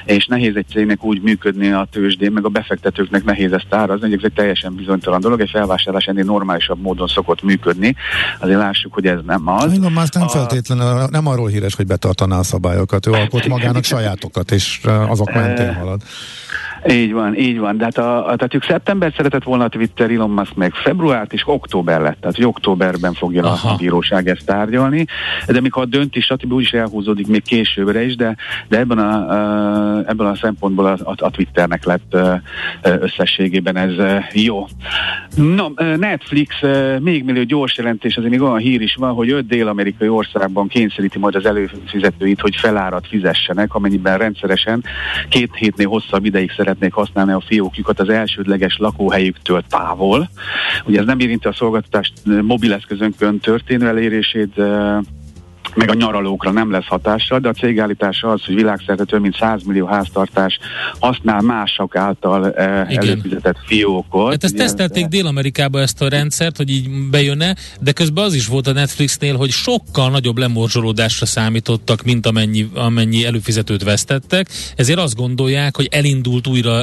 és 0.04 0.26
nehéz 0.26 0.56
egy 0.56 0.66
cégnek 0.68 1.04
úgy 1.04 1.22
működni 1.22 1.70
a 1.70 1.86
tőzsdén, 1.90 2.32
meg 2.32 2.44
a 2.44 2.48
befektetőknek 2.48 3.24
nehéz 3.24 3.52
ezt 3.52 3.74
árazni, 3.74 4.08
hogy 4.08 4.18
ez 4.18 4.24
egy 4.24 4.32
teljesen 4.32 4.74
bizonytalan 4.74 5.20
dolog, 5.20 5.40
egy 5.40 5.50
felvásárlás 5.50 6.04
ennél 6.04 6.24
normálisabb 6.24 6.80
módon 6.80 7.06
szokott 7.06 7.42
működni. 7.42 7.94
Azért 8.40 8.58
lássuk, 8.58 8.94
hogy 8.94 9.06
ez 9.06 9.18
nem 9.26 9.48
az. 9.48 9.72
Elon 9.72 9.92
Musk 9.92 10.14
nem 10.14 10.22
a... 10.22 10.28
feltétlenül, 10.28 11.06
nem 11.10 11.26
arról 11.26 11.48
híres, 11.48 11.74
hogy 11.74 11.86
betartaná 11.86 12.38
a 12.38 12.42
szabályokat, 12.42 13.06
ő 13.06 13.12
alkot 13.12 13.46
magának 13.54 13.84
sajátokat, 13.84 14.50
és 14.50 14.80
azok 15.08 15.32
mentén 15.32 15.74
halad. 15.74 16.00
Így 16.88 17.12
van, 17.12 17.36
így 17.36 17.58
van. 17.58 17.76
De 17.76 17.84
hát, 17.84 17.98
a, 17.98 18.18
a, 18.18 18.36
tehát 18.36 18.54
ők 18.54 18.64
szeptember 18.64 19.12
szeretett 19.16 19.42
volna 19.42 19.64
a 19.64 19.68
Twitter, 19.68 20.10
Elon 20.10 20.30
Musk 20.30 20.54
meg 20.54 20.74
februárt, 20.74 21.32
és 21.32 21.42
október 21.46 22.00
lett. 22.00 22.20
Tehát, 22.20 22.36
hogy 22.36 22.44
októberben 22.44 23.12
fogja 23.12 23.42
Aha. 23.42 23.68
a 23.68 23.76
bíróság 23.76 24.28
ezt 24.28 24.46
tárgyalni. 24.46 25.06
De 25.46 25.60
mikor 25.60 25.82
a 25.82 25.86
döntés, 25.86 26.24
stb. 26.24 26.52
úgyis 26.52 26.72
elhúzódik 26.72 27.26
még 27.26 27.42
későbbre 27.42 28.04
is, 28.04 28.16
de, 28.16 28.36
de 28.68 28.78
ebben, 28.78 28.98
a, 28.98 30.08
ebben 30.08 30.26
a 30.26 30.36
szempontból 30.36 30.86
a, 30.86 30.96
a, 31.04 31.14
a 31.16 31.30
Twitternek 31.30 31.84
lett 31.84 32.16
összességében 32.82 33.76
ez 33.76 34.24
jó. 34.32 34.66
No, 35.36 35.68
Netflix 35.96 36.54
még 37.00 37.24
millió 37.24 37.42
gyors 37.42 37.76
jelentés, 37.76 38.16
azért 38.16 38.30
még 38.30 38.42
olyan 38.42 38.58
hír 38.58 38.80
is 38.80 38.94
van, 38.94 39.12
hogy 39.12 39.30
öt 39.30 39.46
dél-amerikai 39.46 40.08
országban 40.08 40.68
kényszeríti 40.68 41.18
majd 41.18 41.34
az 41.34 41.46
előfizetőit, 41.46 42.40
hogy 42.40 42.56
felárat 42.56 43.06
fizessenek, 43.06 43.74
amennyiben 43.74 44.18
rendszeresen 44.18 44.84
két 45.28 45.54
hétnél 45.54 45.88
hosszabb 45.88 46.24
ideig 46.24 46.50
szeret 46.56 46.73
szeretnék 46.74 46.92
használni 46.92 47.32
a 47.32 47.42
fiókjukat 47.46 48.00
az 48.00 48.08
elsődleges 48.08 48.76
lakóhelyüktől 48.78 49.62
távol. 49.68 50.28
Ugye 50.86 51.00
ez 51.00 51.06
nem 51.06 51.18
érinti 51.18 51.48
a 51.48 51.52
szolgáltatást 51.52 52.12
mobileszközönkön 52.42 53.38
történő 53.38 53.86
elérését, 53.86 54.54
meg 55.74 55.90
a 55.90 55.94
nyaralókra 55.94 56.50
nem 56.50 56.70
lesz 56.70 56.86
hatással, 56.86 57.38
de 57.38 57.48
a 57.48 57.52
cég 57.52 57.80
állítása 57.80 58.28
az, 58.28 58.44
hogy 58.44 58.54
világszerte 58.54 59.04
több 59.04 59.20
mint 59.20 59.36
100 59.36 59.62
millió 59.62 59.86
háztartás 59.86 60.58
használ 60.98 61.40
mások 61.40 61.96
által 61.96 62.52
eh, 62.52 62.90
előfizetett 62.90 63.56
fiókot. 63.66 64.30
Hát 64.30 64.44
ezt 64.44 64.56
tesztelték 64.56 65.06
Dél-Amerikában 65.06 65.82
ezt 65.82 66.02
a 66.02 66.08
rendszert, 66.08 66.56
hogy 66.56 66.70
így 66.70 66.88
bejönne, 67.10 67.56
de 67.80 67.92
közben 67.92 68.24
az 68.24 68.34
is 68.34 68.46
volt 68.46 68.66
a 68.66 68.72
Netflixnél, 68.72 69.36
hogy 69.36 69.50
sokkal 69.50 70.10
nagyobb 70.10 70.38
lemorzsolódásra 70.38 71.26
számítottak, 71.26 72.02
mint 72.02 72.26
amennyi, 72.26 72.68
amennyi 72.74 73.24
előfizetőt 73.24 73.84
vesztettek, 73.84 74.48
ezért 74.76 74.98
azt 74.98 75.16
gondolják, 75.16 75.76
hogy 75.76 75.88
elindult 75.90 76.46
újra 76.46 76.82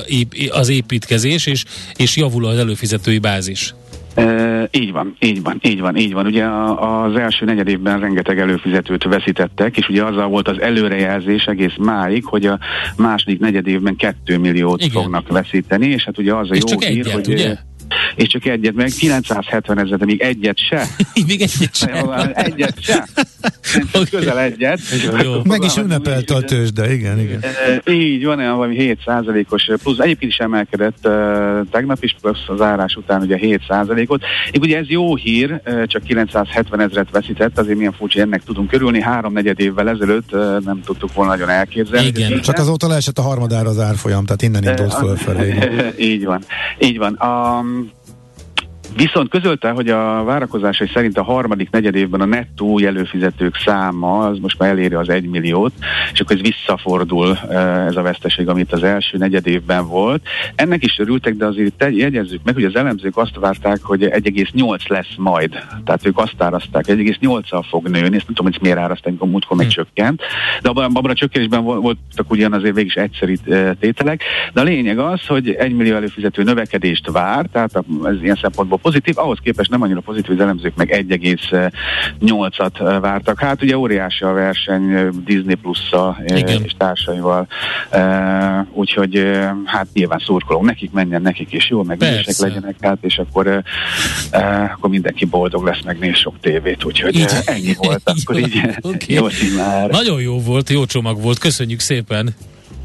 az 0.49 0.69
építkezés, 0.69 1.45
és, 1.45 1.63
és 1.95 2.15
javul 2.15 2.45
az 2.45 2.57
előfizetői 2.57 3.19
bázis. 3.19 3.73
E, 4.15 4.67
így 4.71 4.91
van, 4.91 5.15
így 5.19 5.41
van, 5.41 5.59
így 5.61 5.79
van, 5.79 5.95
így 5.95 6.13
van. 6.13 6.25
Ugye 6.25 6.45
az 6.45 7.15
első 7.15 7.45
negyed 7.45 7.67
évben 7.67 7.99
rengeteg 7.99 8.39
előfizetőt 8.39 9.03
veszítettek, 9.03 9.77
és 9.77 9.87
ugye 9.89 10.03
azzal 10.03 10.27
volt 10.27 10.47
az 10.47 10.61
előrejelzés 10.61 11.45
egész 11.45 11.75
máig, 11.79 12.25
hogy 12.25 12.45
a 12.45 12.59
második 12.97 13.39
negyed 13.39 13.67
évben 13.67 13.95
2 13.95 14.37
milliót 14.37 14.81
Igen. 14.81 15.01
fognak 15.01 15.27
veszíteni, 15.27 15.87
és 15.87 16.03
hát 16.03 16.17
ugye 16.17 16.33
az 16.33 16.51
a 16.51 16.55
és 16.55 16.63
jó 16.67 16.79
hír, 16.79 16.89
egyet, 16.89 17.13
hogy... 17.13 17.27
Ugye? 17.27 17.55
és 18.15 18.27
csak 18.27 18.45
egyet, 18.45 18.73
meg 18.73 18.89
970 18.97 19.79
ezer, 19.79 19.97
de 19.97 20.05
még 20.05 20.21
egyet 20.21 20.57
se. 20.57 20.85
még 21.27 21.41
egyet 21.41 21.75
se. 21.75 22.31
egyet 22.33 22.81
se. 22.81 23.07
Közel 24.11 24.39
egyet. 24.39 24.79
Jó. 25.23 25.33
Meg 25.43 25.63
is 25.63 25.77
ünnepelte 25.77 26.35
a 26.35 26.41
tőzsde, 26.41 26.93
igen, 26.93 27.19
igen. 27.19 27.39
E, 27.85 27.91
így 27.91 28.25
van, 28.25 28.39
olyan 28.39 28.55
valami 28.55 28.75
7 28.75 28.99
os 29.49 29.69
plusz. 29.83 29.99
Egyébként 29.99 30.31
is 30.31 30.37
emelkedett 30.37 30.97
uh, 31.03 31.11
tegnap 31.71 32.03
is, 32.03 32.15
plusz 32.21 32.43
az 32.47 32.61
árás 32.61 32.95
után 32.95 33.21
ugye 33.21 33.37
7 33.37 33.61
ot 34.05 34.23
Így 34.51 34.61
ugye 34.61 34.77
ez 34.77 34.87
jó 34.87 35.15
hír, 35.15 35.61
csak 35.85 36.03
970 36.03 36.79
ezeret 36.79 37.11
veszített, 37.11 37.59
azért 37.59 37.77
milyen 37.77 37.93
furcsa 37.93 38.19
ennek 38.19 38.43
tudunk 38.43 38.69
körülni. 38.69 39.01
Három 39.01 39.33
negyed 39.33 39.59
évvel 39.59 39.89
ezelőtt 39.89 40.31
nem 40.65 40.81
tudtuk 40.85 41.13
volna 41.13 41.31
nagyon 41.31 41.49
elképzelni. 41.49 42.07
Igen. 42.07 42.41
Csak 42.41 42.57
azóta 42.57 42.87
leesett 42.87 43.17
a 43.17 43.21
harmadára 43.21 43.69
az 43.69 43.79
árfolyam, 43.79 44.25
tehát 44.25 44.41
innen 44.41 44.63
indult 44.63 44.93
fölfelé. 44.93 45.55
így 46.11 46.25
van, 46.25 46.43
így 46.79 46.97
van. 46.97 47.19
Um, 47.21 47.91
Viszont 48.95 49.29
közölte, 49.29 49.69
hogy 49.69 49.89
a 49.89 50.23
várakozásai 50.23 50.89
szerint 50.93 51.17
a 51.17 51.23
harmadik 51.23 51.69
negyed 51.69 51.95
évben 51.95 52.21
a 52.21 52.25
nettó 52.25 52.79
előfizetők 52.79 53.55
száma 53.65 54.17
az 54.17 54.37
most 54.37 54.59
már 54.59 54.69
eléri 54.69 54.93
az 54.93 55.09
egy 55.09 55.29
milliót, 55.29 55.73
és 56.13 56.19
akkor 56.19 56.35
ez 56.35 56.41
visszafordul 56.41 57.37
ez 57.87 57.95
a 57.95 58.01
veszteség, 58.01 58.47
amit 58.47 58.73
az 58.73 58.83
első 58.83 59.17
negyed 59.17 59.47
évben 59.47 59.87
volt. 59.87 60.21
Ennek 60.55 60.83
is 60.83 60.99
örültek, 60.99 61.35
de 61.35 61.45
azért 61.45 61.85
jegyezzük 61.89 62.43
meg, 62.43 62.53
hogy 62.53 62.63
az 62.63 62.75
elemzők 62.75 63.17
azt 63.17 63.35
várták, 63.39 63.81
hogy 63.81 64.03
1,8 64.03 64.87
lesz 64.87 65.13
majd. 65.17 65.51
Tehát 65.85 66.05
ők 66.05 66.17
azt 66.17 66.35
árazták, 66.37 66.85
1,8-al 66.87 67.65
fog 67.69 67.87
nőni, 67.87 68.15
ezt 68.15 68.25
nem 68.25 68.35
tudom, 68.35 68.51
hogy 68.51 68.61
miért 68.61 68.77
áraszták, 68.77 69.07
amikor 69.07 69.29
múltkor 69.29 69.57
hm. 69.57 69.67
csökkent, 69.67 70.21
de 70.61 70.69
abban, 70.69 70.83
abban 70.83 71.11
a 71.11 71.13
csökkenésben 71.13 71.63
voltak 71.63 72.29
ugyan 72.29 72.53
azért 72.53 72.75
végig 72.75 72.89
is 72.95 72.95
egyszerű 72.95 73.35
tételek, 73.79 74.23
de 74.53 74.61
a 74.61 74.63
lényeg 74.63 74.99
az, 74.99 75.25
hogy 75.25 75.49
egy 75.49 75.73
millió 75.73 75.95
előfizető 75.95 76.43
növekedést 76.43 77.11
vár, 77.11 77.45
tehát 77.51 77.83
ez 78.03 78.21
ilyen 78.21 78.39
szempontból 78.41 78.79
pozitív, 78.81 79.17
ahhoz 79.17 79.37
képest 79.43 79.69
nem 79.69 79.81
annyira 79.81 79.99
pozitív, 79.99 80.31
az 80.31 80.39
elemzők 80.39 80.75
meg 80.75 81.05
1,8-at 81.07 82.97
vártak. 83.01 83.39
Hát 83.39 83.61
ugye 83.61 83.77
óriási 83.77 84.23
a 84.23 84.31
verseny 84.31 85.09
Disney 85.25 85.55
Plus-szal 85.55 86.17
és 86.25 86.71
társaival, 86.77 87.47
úgyhogy 88.73 89.39
hát 89.65 89.87
nyilván 89.93 90.19
szurkolunk, 90.25 90.65
nekik 90.65 90.91
menjen, 90.91 91.21
nekik 91.21 91.53
is 91.53 91.69
jó, 91.69 91.83
meg 91.83 92.01
legyenek, 92.37 92.75
hát 92.81 92.97
és 93.01 93.17
akkor, 93.17 93.63
akkor 94.73 94.89
mindenki 94.89 95.25
boldog 95.25 95.65
lesz, 95.65 95.81
meg 95.85 95.99
néz 95.99 96.17
sok 96.17 96.35
tévét, 96.41 96.83
úgyhogy 96.83 97.15
így. 97.15 97.29
ennyi 97.45 97.73
volt, 97.77 98.01
akkor 98.03 98.37
így 98.37 98.61
okay. 98.81 99.15
jó 99.15 99.27
már. 99.57 99.89
Nagyon 99.89 100.21
jó 100.21 100.39
volt, 100.39 100.69
jó 100.69 100.85
csomag 100.85 101.21
volt, 101.21 101.37
köszönjük 101.39 101.79
szépen! 101.79 102.35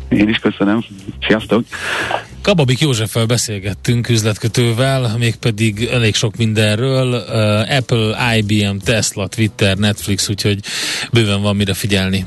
Én 0.09 0.29
is 0.29 0.39
köszönöm. 0.39 0.85
Sziasztok! 1.27 1.65
Kababik 2.47 2.81
Józseffel 2.81 3.27
beszélgettünk 3.27 4.09
üzletkötővel, 4.09 5.17
mégpedig 5.19 5.89
elég 5.93 6.15
sok 6.15 6.37
mindenről. 6.37 7.13
Uh, 7.13 7.77
Apple, 7.77 8.37
IBM, 8.37 8.77
Tesla, 8.77 9.27
Twitter, 9.27 9.77
Netflix, 9.77 10.29
úgyhogy 10.29 10.59
bőven 11.13 11.43
van 11.43 11.57
mire 11.57 11.75
figyelni. 11.75 12.27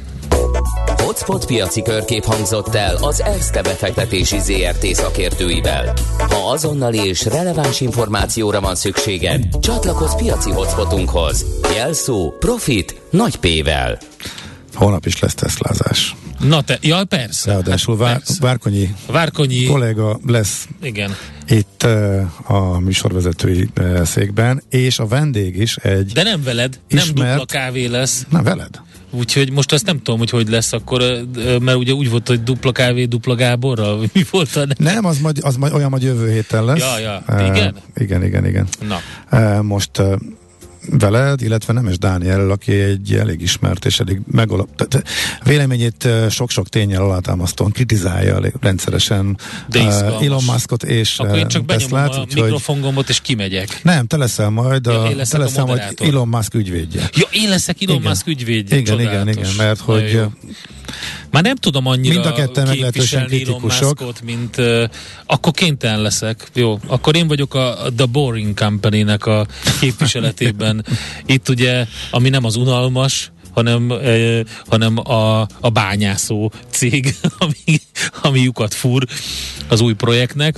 Hotspot 0.85 1.45
piaci 1.45 1.81
körkép 1.81 2.23
hangzott 2.23 2.75
el 2.75 2.95
az 2.95 3.21
ESZTE 3.21 3.61
befektetési 3.61 4.39
ZRT 4.39 4.85
szakértőivel. 4.85 5.93
Ha 6.17 6.51
azonnali 6.51 7.07
és 7.07 7.25
releváns 7.25 7.81
információra 7.81 8.61
van 8.61 8.75
szükséged, 8.75 9.43
csatlakozz 9.61 10.15
piaci 10.15 10.51
hotspotunkhoz. 10.51 11.45
Jelszó 11.75 12.33
Profit 12.39 13.01
nagy 13.09 13.35
P-vel. 13.35 13.97
Holnap 14.73 15.05
is 15.05 15.19
lesz 15.19 15.35
teszlázás. 15.35 16.15
Na 16.39 16.61
te, 16.61 16.77
ja 16.81 17.03
persze. 17.05 17.51
Ráadásul 17.51 17.97
hát, 17.97 18.03
Vár, 18.05 18.17
persze. 18.17 18.37
Várkonyi, 18.41 18.95
Várkonyi 19.07 19.63
kollega 19.63 20.19
lesz 20.25 20.67
Igen. 20.81 21.15
itt 21.47 21.85
uh, 21.85 22.51
a 22.51 22.79
műsorvezetői 22.79 23.69
uh, 23.79 24.03
székben, 24.03 24.63
és 24.69 24.99
a 24.99 25.07
vendég 25.07 25.57
is 25.57 25.75
egy 25.75 26.11
De 26.11 26.23
nem 26.23 26.43
veled, 26.43 26.79
ismert, 26.87 27.13
nem 27.13 27.27
dupla 27.27 27.45
kávé 27.45 27.85
lesz. 27.85 28.25
Nem 28.29 28.43
veled. 28.43 28.81
Úgyhogy 29.11 29.51
most 29.51 29.71
azt 29.71 29.85
nem 29.85 29.97
tudom, 29.97 30.19
hogy 30.19 30.29
hogy 30.29 30.49
lesz 30.49 30.73
akkor, 30.73 31.01
mert 31.61 31.77
ugye 31.77 31.93
úgy 31.93 32.09
volt, 32.09 32.27
hogy 32.27 32.43
dupla 32.43 32.71
kávé, 32.71 33.05
dupla 33.05 33.35
Gáborra, 33.35 33.97
mi 34.13 34.25
volt 34.31 34.55
a 34.55 34.65
Nem, 34.77 35.05
az, 35.05 35.19
majd, 35.19 35.37
az 35.41 35.55
majd 35.55 35.73
olyan 35.73 35.89
majd 35.89 36.03
jövő 36.03 36.31
héten 36.31 36.65
lesz. 36.65 36.79
Ja, 36.79 36.99
ja. 36.99 37.23
Igen? 37.51 37.73
Uh, 37.75 38.01
igen, 38.01 38.23
igen, 38.23 38.45
igen. 38.45 38.67
Na. 38.87 38.99
Uh, 39.31 39.63
most 39.63 39.91
veled, 40.91 41.41
illetve 41.41 41.73
Nemes 41.73 41.97
Dániel, 41.97 42.51
aki 42.51 42.71
egy 42.71 43.13
elég 43.13 43.41
ismert 43.41 43.85
és 43.85 43.99
elég 43.99 44.21
megalap... 44.31 44.75
Tehát 44.75 45.07
véleményét 45.43 46.07
sok-sok 46.29 46.69
tényel 46.69 47.01
alátámasztóan 47.01 47.71
kritizálja 47.71 48.41
rendszeresen 48.61 49.37
uh, 49.75 50.23
Elon 50.23 50.43
Muskot 50.43 50.83
és 50.83 51.19
Akkor 51.19 51.37
én 51.37 51.47
csak 51.47 51.65
Teslát, 51.65 52.15
a 52.15 52.19
úgyhogy... 52.19 52.41
mikrofongomot 52.41 53.09
és 53.09 53.21
kimegyek. 53.21 53.79
Nem, 53.83 54.07
te 54.07 54.17
leszel 54.17 54.49
majd 54.49 54.87
a, 54.87 55.09
ja, 55.09 55.25
te 55.25 55.37
leszel 55.37 55.65
majd 55.65 55.81
Elon 55.97 56.27
Musk 56.27 56.53
ügyvédje. 56.53 57.09
Ja, 57.13 57.27
én 57.31 57.49
leszek 57.49 57.81
Elon 57.81 57.95
igen. 57.95 58.09
Musk 58.09 58.27
ügyvédje. 58.27 58.77
Igen, 58.77 58.99
igen, 58.99 59.27
igen, 59.27 59.51
mert 59.57 59.79
hogy 59.79 60.21
már 61.31 61.43
nem 61.43 61.55
tudom 61.55 61.85
annyira 61.85 62.13
Mind 62.13 62.25
a 62.25 62.33
ketten 62.33 62.67
meglehetősen 62.67 63.29
Elon 63.31 63.61
Muskot, 63.61 64.21
mint 64.21 64.57
uh, 64.57 64.83
akkor 65.25 65.53
kénytelen 65.53 66.01
leszek. 66.01 66.47
Jó, 66.53 66.79
akkor 66.87 67.15
én 67.15 67.27
vagyok 67.27 67.53
a, 67.53 67.85
a 67.85 67.93
The 67.95 68.05
Boring 68.05 68.53
Company-nek 68.53 69.25
a 69.25 69.47
képviseletében. 69.79 70.78
Itt 71.25 71.49
ugye, 71.49 71.85
ami 72.11 72.29
nem 72.29 72.45
az 72.45 72.55
unalmas, 72.55 73.31
hanem, 73.53 73.91
eh, 73.91 74.39
hanem 74.65 74.97
a, 74.97 75.41
a 75.41 75.69
bányászó 75.73 76.51
cég, 76.69 77.15
ami, 77.39 77.79
ami 78.21 78.39
lyukat 78.39 78.73
fúr 78.73 79.05
az 79.67 79.81
új 79.81 79.93
projektnek. 79.93 80.55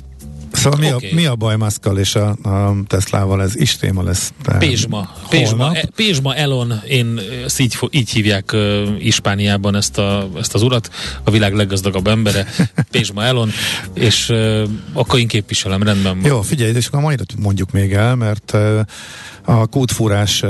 Szóval 0.52 0.80
mi, 0.80 0.94
okay. 0.94 1.10
a, 1.10 1.16
mi 1.16 1.26
a 1.26 1.36
baj 1.36 1.56
Muszkal 1.56 1.98
és 1.98 2.16
a, 2.16 2.28
a 2.30 2.76
Teslával? 2.88 3.42
Ez 3.42 3.56
is 3.56 3.76
téma 3.76 4.04
lesz. 4.04 4.34
Pézsma. 4.60 5.10
Pézsma, 5.30 5.76
e, 5.76 5.90
Pézsma 5.96 6.36
Elon, 6.36 6.82
én 6.88 7.20
ezt 7.46 7.60
így, 7.60 7.78
így 7.90 8.10
hívják 8.10 8.52
uh, 8.54 8.88
Ispániában 9.00 9.76
ezt, 9.76 9.98
a, 9.98 10.30
ezt 10.38 10.54
az 10.54 10.62
urat, 10.62 10.90
a 11.24 11.32
világ 11.32 11.54
leggazdagabb 11.54 12.08
embere, 12.08 12.48
Pézsma 12.92 13.24
Elon, 13.24 13.52
és 13.94 14.30
uh, 14.30 14.64
akkor 14.94 15.20
én 15.20 15.28
képviselem, 15.28 15.84
rendben 15.84 16.22
van. 16.22 16.30
Jó, 16.30 16.42
figyelj, 16.42 16.76
és 16.76 16.88
akkor 16.88 17.02
majd 17.02 17.22
mondjuk 17.40 17.72
még 17.72 17.94
el, 17.94 18.16
mert 18.16 18.52
uh, 18.54 18.80
a 19.46 19.66
kútfúrás 19.68 20.44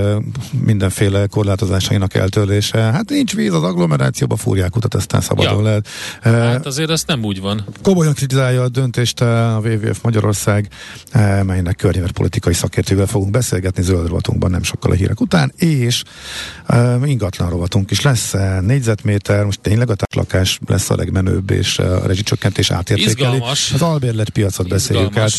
mindenféle 0.66 1.28
korlátozásainak 1.28 2.14
eltörlése. 2.14 2.80
Hát 2.80 3.10
nincs 3.10 3.36
víz 3.36 3.54
az 3.54 3.64
agglomerációba, 3.64 4.36
fúrják 4.36 4.76
utat, 4.76 4.94
aztán 4.94 5.22
szabadon 5.22 5.58
ja. 5.58 5.64
lehet. 5.64 5.88
Hát 6.22 6.66
azért 6.66 6.90
ez 6.90 7.04
nem 7.08 7.24
úgy 7.24 7.42
van. 7.42 7.66
Komolyan 7.82 8.14
kritizálja 8.14 8.62
a 8.62 8.70
döntést 8.70 9.22
a 9.22 9.62
WWF 9.64 10.01
Magyarország, 10.02 10.68
melynek 11.44 11.76
környezetpolitikai 11.76 12.54
szakértővel 12.54 13.06
fogunk 13.06 13.32
beszélgetni 13.32 13.84
zöld 13.84 14.08
rovatunkban 14.08 14.52
nem 14.52 14.64
sokkal 14.64 14.92
a 14.92 14.94
hírek 14.94 15.22
után, 15.22 15.54
és 15.56 16.04
ingatlan 17.04 17.50
rovatunk 17.50 17.92
is 17.92 18.02
lesz, 18.02 18.34
négyzetméter, 18.62 19.46
most 19.46 19.60
tényleg 19.60 19.90
a 19.90 19.96
lakás 20.16 20.60
lesz 20.68 20.90
a 20.90 20.96
legmenőbb, 20.96 21.52
és 21.52 21.80
a 21.80 22.06
rezsicsökkentés 22.06 22.72
átértékeli. 22.72 23.12
Izgalmas. 23.12 23.72
Az 23.74 23.82
albérlet 23.82 24.30
piacot 24.30 24.68
beszéljük 24.68 25.18
át. 25.18 25.32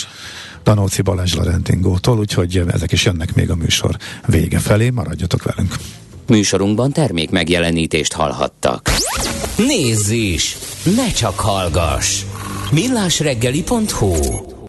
Danóci 0.65 1.03
Balázs 1.03 1.35
Larentingótól, 1.35 2.19
úgyhogy 2.19 2.65
ezek 2.73 2.93
is 2.93 3.05
jönnek 3.05 3.35
még 3.35 3.51
a 3.51 3.55
műsor 3.55 3.97
vége 4.27 4.59
felé, 4.59 4.91
maradjatok 4.91 5.43
velünk. 5.43 5.75
Műsorunkban 6.27 6.93
termék 6.93 7.31
megjelenítést 7.31 8.13
hallhattak. 8.13 8.91
Nézz 9.57 10.11
is! 10.11 10.57
Ne 10.97 11.13
csak 11.13 11.41
hallgass! 11.41 12.23
millásreggeli.hu 12.73 14.52